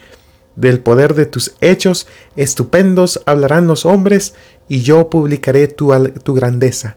Del 0.54 0.80
poder 0.80 1.14
de 1.14 1.26
tus 1.26 1.54
hechos 1.60 2.06
estupendos 2.34 3.22
hablarán 3.26 3.66
los 3.66 3.84
hombres, 3.84 4.34
y 4.68 4.80
yo 4.80 5.10
publicaré 5.10 5.68
tu, 5.68 5.92
tu 6.22 6.34
grandeza. 6.34 6.96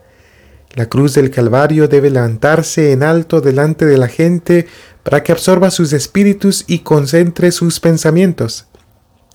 La 0.75 0.87
cruz 0.87 1.13
del 1.15 1.31
Calvario 1.31 1.87
debe 1.87 2.09
levantarse 2.09 2.91
en 2.91 3.03
alto 3.03 3.41
delante 3.41 3.85
de 3.85 3.97
la 3.97 4.07
gente 4.07 4.67
para 5.03 5.23
que 5.23 5.31
absorba 5.31 5.71
sus 5.71 5.93
espíritus 5.93 6.63
y 6.67 6.79
concentre 6.79 7.51
sus 7.51 7.79
pensamientos. 7.79 8.67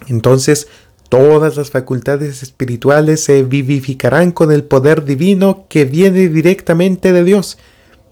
Entonces 0.07 0.69
Todas 1.09 1.57
las 1.57 1.71
facultades 1.71 2.43
espirituales 2.43 3.23
se 3.23 3.43
vivificarán 3.43 4.33
con 4.33 4.51
el 4.51 4.65
poder 4.65 5.05
divino 5.05 5.67
que 5.69 5.85
viene 5.85 6.29
directamente 6.29 7.13
de 7.13 7.25
Dios. 7.25 7.59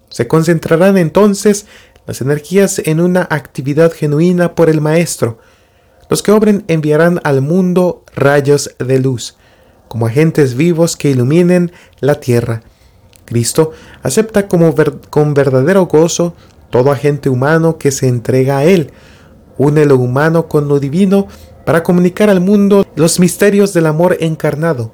Se 0.09 0.29
concentrarán 0.29 0.99
entonces 0.99 1.67
las 2.07 2.21
energías 2.21 2.81
en 2.85 3.01
una 3.01 3.27
actividad 3.31 3.93
genuina 3.93 4.55
por 4.55 4.69
el 4.69 4.81
Maestro. 4.81 5.39
Los 6.11 6.23
que 6.23 6.33
obren 6.33 6.65
enviarán 6.69 7.21
al 7.25 7.41
mundo 7.41 8.05
rayos 8.15 8.75
de 8.79 8.99
luz, 8.99 9.37
como 9.89 10.07
agentes 10.07 10.55
vivos 10.55 10.97
que 10.97 11.11
iluminen 11.11 11.73
la 12.01 12.21
tierra. 12.21 12.63
Cristo 13.25 13.73
acepta 14.03 14.49
como 14.49 14.75
con 15.11 15.33
verdadero 15.33 15.87
gozo 15.87 16.35
todo 16.71 16.91
agente 16.91 17.29
humano 17.29 17.79
que 17.79 17.91
se 17.91 18.09
entrega 18.09 18.59
a 18.59 18.65
Él. 18.65 18.93
Une 19.59 19.85
lo 19.85 19.97
humano 19.97 20.49
con 20.49 20.69
lo 20.69 20.81
divino 20.81 21.29
para 21.65 21.83
comunicar 21.83 22.31
al 22.31 22.41
mundo 22.41 22.87
los 22.97 23.21
misterios 23.21 23.73
del 23.73 23.87
amor 23.87 24.17
encarnado. 24.21 24.93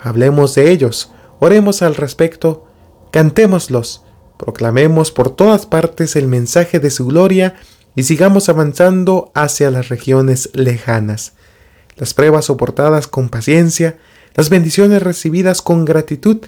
Hablemos 0.00 0.54
de 0.54 0.70
ellos, 0.70 1.12
oremos 1.38 1.82
al 1.82 1.94
respecto, 1.94 2.66
cantémoslos, 3.10 4.04
proclamemos 4.38 5.12
por 5.12 5.30
todas 5.34 5.66
partes 5.66 6.16
el 6.16 6.26
mensaje 6.26 6.80
de 6.80 6.90
su 6.90 7.06
gloria 7.06 7.56
y 7.94 8.04
sigamos 8.04 8.48
avanzando 8.48 9.30
hacia 9.34 9.70
las 9.70 9.88
regiones 9.88 10.50
lejanas. 10.54 11.32
Las 11.96 12.14
pruebas 12.14 12.46
soportadas 12.46 13.08
con 13.08 13.28
paciencia, 13.28 13.98
las 14.34 14.48
bendiciones 14.48 15.02
recibidas 15.02 15.60
con 15.60 15.84
gratitud, 15.84 16.38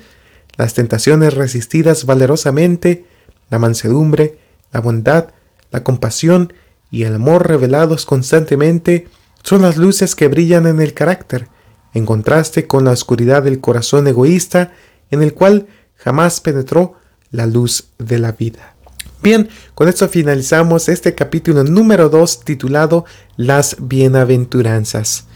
las 0.57 0.75
tentaciones 0.75 1.35
resistidas 1.35 2.07
valerosamente, 2.07 3.05
la 3.51 3.59
mansedumbre, 3.59 4.39
la 4.73 4.81
bondad, 4.81 5.29
la 5.71 5.83
compasión 5.83 6.53
y 6.91 7.05
el 7.05 7.15
amor 7.15 7.49
revelados 7.49 8.07
constantemente, 8.07 9.09
son 9.43 9.63
las 9.63 9.77
luces 9.77 10.15
que 10.15 10.29
brillan 10.29 10.67
en 10.67 10.81
el 10.81 10.95
carácter, 10.95 11.49
en 11.95 12.07
contraste 12.07 12.67
con 12.67 12.85
la 12.85 12.93
oscuridad 12.93 13.43
del 13.43 13.61
corazón 13.61 14.07
egoísta 14.07 14.73
en 15.11 15.23
el 15.23 15.35
cual 15.35 15.67
jamás 15.97 16.41
penetró 16.41 16.95
la 17.31 17.47
luz 17.47 17.89
de 17.99 18.19
la 18.19 18.33
vida. 18.33 18.75
Bien, 19.23 19.49
con 19.75 19.89
esto 19.89 20.09
finalizamos 20.09 20.89
este 20.89 21.15
capítulo 21.15 21.63
número 21.63 22.09
2 22.09 22.45
titulado 22.45 23.05
Las 23.37 23.77
bienaventuranzas. 23.79 25.27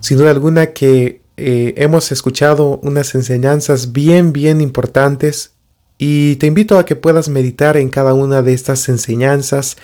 Sin 0.00 0.16
duda 0.16 0.30
alguna 0.30 0.68
que 0.68 1.20
eh, 1.36 1.74
hemos 1.76 2.10
escuchado 2.12 2.80
unas 2.82 3.14
enseñanzas 3.14 3.92
bien, 3.92 4.32
bien 4.32 4.60
importantes 4.60 5.52
y 5.98 6.36
te 6.36 6.46
invito 6.46 6.78
a 6.78 6.84
que 6.84 6.96
puedas 6.96 7.28
meditar 7.28 7.76
en 7.76 7.90
cada 7.90 8.14
una 8.14 8.40
de 8.40 8.54
estas 8.54 8.88
enseñanzas, 8.88 9.76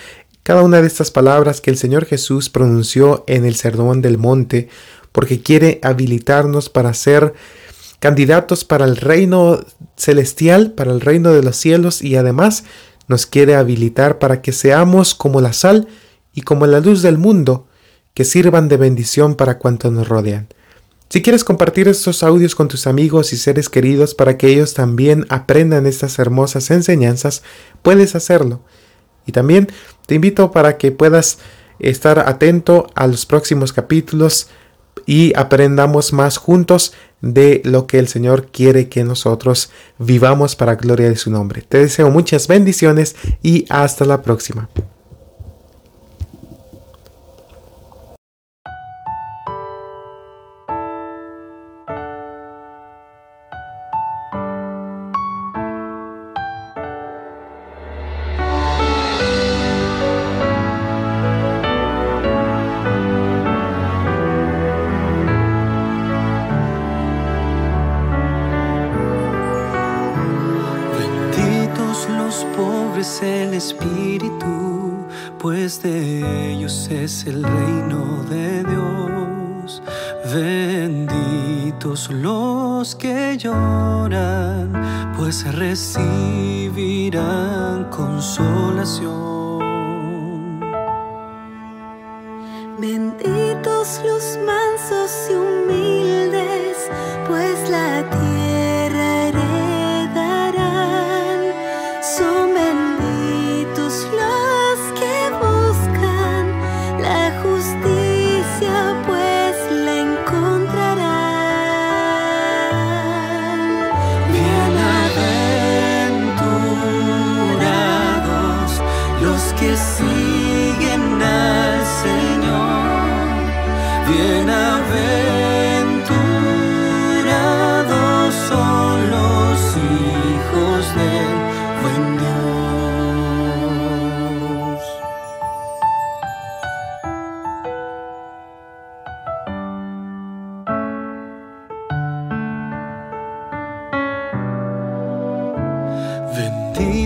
cada 0.45 0.62
una 0.62 0.81
de 0.83 0.87
estas 0.87 1.11
palabras 1.11 1.61
que 1.62 1.71
el 1.71 1.79
Señor 1.79 2.05
Jesús 2.05 2.51
pronunció 2.51 3.25
en 3.27 3.47
el 3.47 3.57
Sermón 3.57 4.03
del 4.03 4.19
Monte, 4.19 4.69
porque 5.11 5.41
quiere 5.41 5.81
habilitarnos 5.83 6.69
para 6.69 6.93
ser 6.93 7.33
candidatos 7.99 8.65
para 8.65 8.85
el 8.85 8.99
reino 8.99 9.65
celestial, 9.97 10.73
para 10.73 10.93
el 10.93 11.01
reino 11.01 11.33
de 11.33 11.43
los 11.43 11.57
cielos 11.57 12.03
y 12.03 12.16
además 12.16 12.65
nos 13.09 13.25
quiere 13.25 13.55
habilitar 13.55 14.19
para 14.19 14.43
que 14.43 14.53
seamos 14.53 15.15
como 15.15 15.41
la 15.41 15.55
sal 15.55 15.89
y 16.35 16.43
como 16.43 16.66
la 16.66 16.81
luz 16.81 17.01
del 17.01 17.16
mundo, 17.16 17.66
que 18.12 18.25
sirvan 18.25 18.69
de 18.69 18.77
bendición 18.77 19.37
para 19.37 19.59
cuantos 19.59 19.93
nos 19.93 20.09
rodean. 20.09 20.49
Si 21.09 21.23
quieres 21.23 21.45
compartir 21.45 21.89
estos 21.89 22.23
audios 22.23 22.55
con 22.55 22.69
tus 22.69 22.87
amigos 22.87 23.33
y 23.33 23.39
seres 23.39 23.71
queridos 23.71 24.15
para 24.15 24.37
que 24.37 24.49
ellos 24.49 24.75
también 24.75 25.25
aprendan 25.31 25.87
estas 25.87 26.19
hermosas 26.19 26.71
enseñanzas, 26.71 27.43
puedes 27.83 28.15
hacerlo. 28.15 28.61
Y 29.27 29.33
también 29.33 29.69
te 30.06 30.14
invito 30.16 30.51
para 30.51 30.76
que 30.76 30.93
puedas 30.93 31.39
estar 31.78 32.18
atento 32.18 32.86
a 32.94 33.06
los 33.06 33.26
próximos 33.26 33.72
capítulos 33.72 34.48
y 35.06 35.32
aprendamos 35.36 36.12
más 36.12 36.36
juntos 36.36 36.94
de 37.20 37.62
lo 37.64 37.86
que 37.86 37.98
el 37.98 38.09
Señor 38.09 38.48
quiere 38.48 38.89
que 38.89 39.05
nosotros 39.05 39.70
vivamos 39.98 40.56
para 40.56 40.76
gloria 40.76 41.09
de 41.09 41.16
su 41.16 41.31
nombre. 41.31 41.62
Te 41.62 41.78
deseo 41.78 42.10
muchas 42.10 42.48
bendiciones 42.48 43.16
y 43.43 43.66
hasta 43.68 44.05
la 44.05 44.22
próxima. 44.22 44.68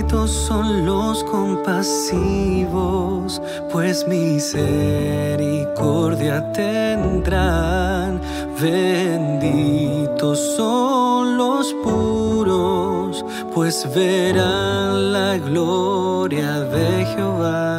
Benditos 0.08 0.30
son 0.30 0.86
los 0.86 1.22
compasivos, 1.24 3.42
pues 3.70 4.08
misericordia 4.08 6.50
tendrán. 6.54 8.18
Benditos 8.58 10.38
son 10.56 11.36
los 11.36 11.74
puros, 11.84 13.22
pues 13.52 13.86
verán 13.94 15.12
la 15.12 15.36
gloria 15.36 16.60
de 16.60 17.04
Jehová. 17.04 17.77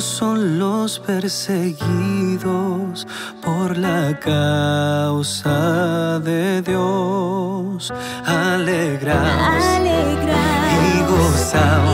Son 0.00 0.60
los 0.60 1.00
perseguidos 1.00 3.04
por 3.42 3.76
la 3.76 4.16
causa 4.20 6.20
de 6.20 6.62
Dios. 6.62 7.92
Alegraos, 8.24 9.64
y 10.84 11.02
gozaos 11.02 11.87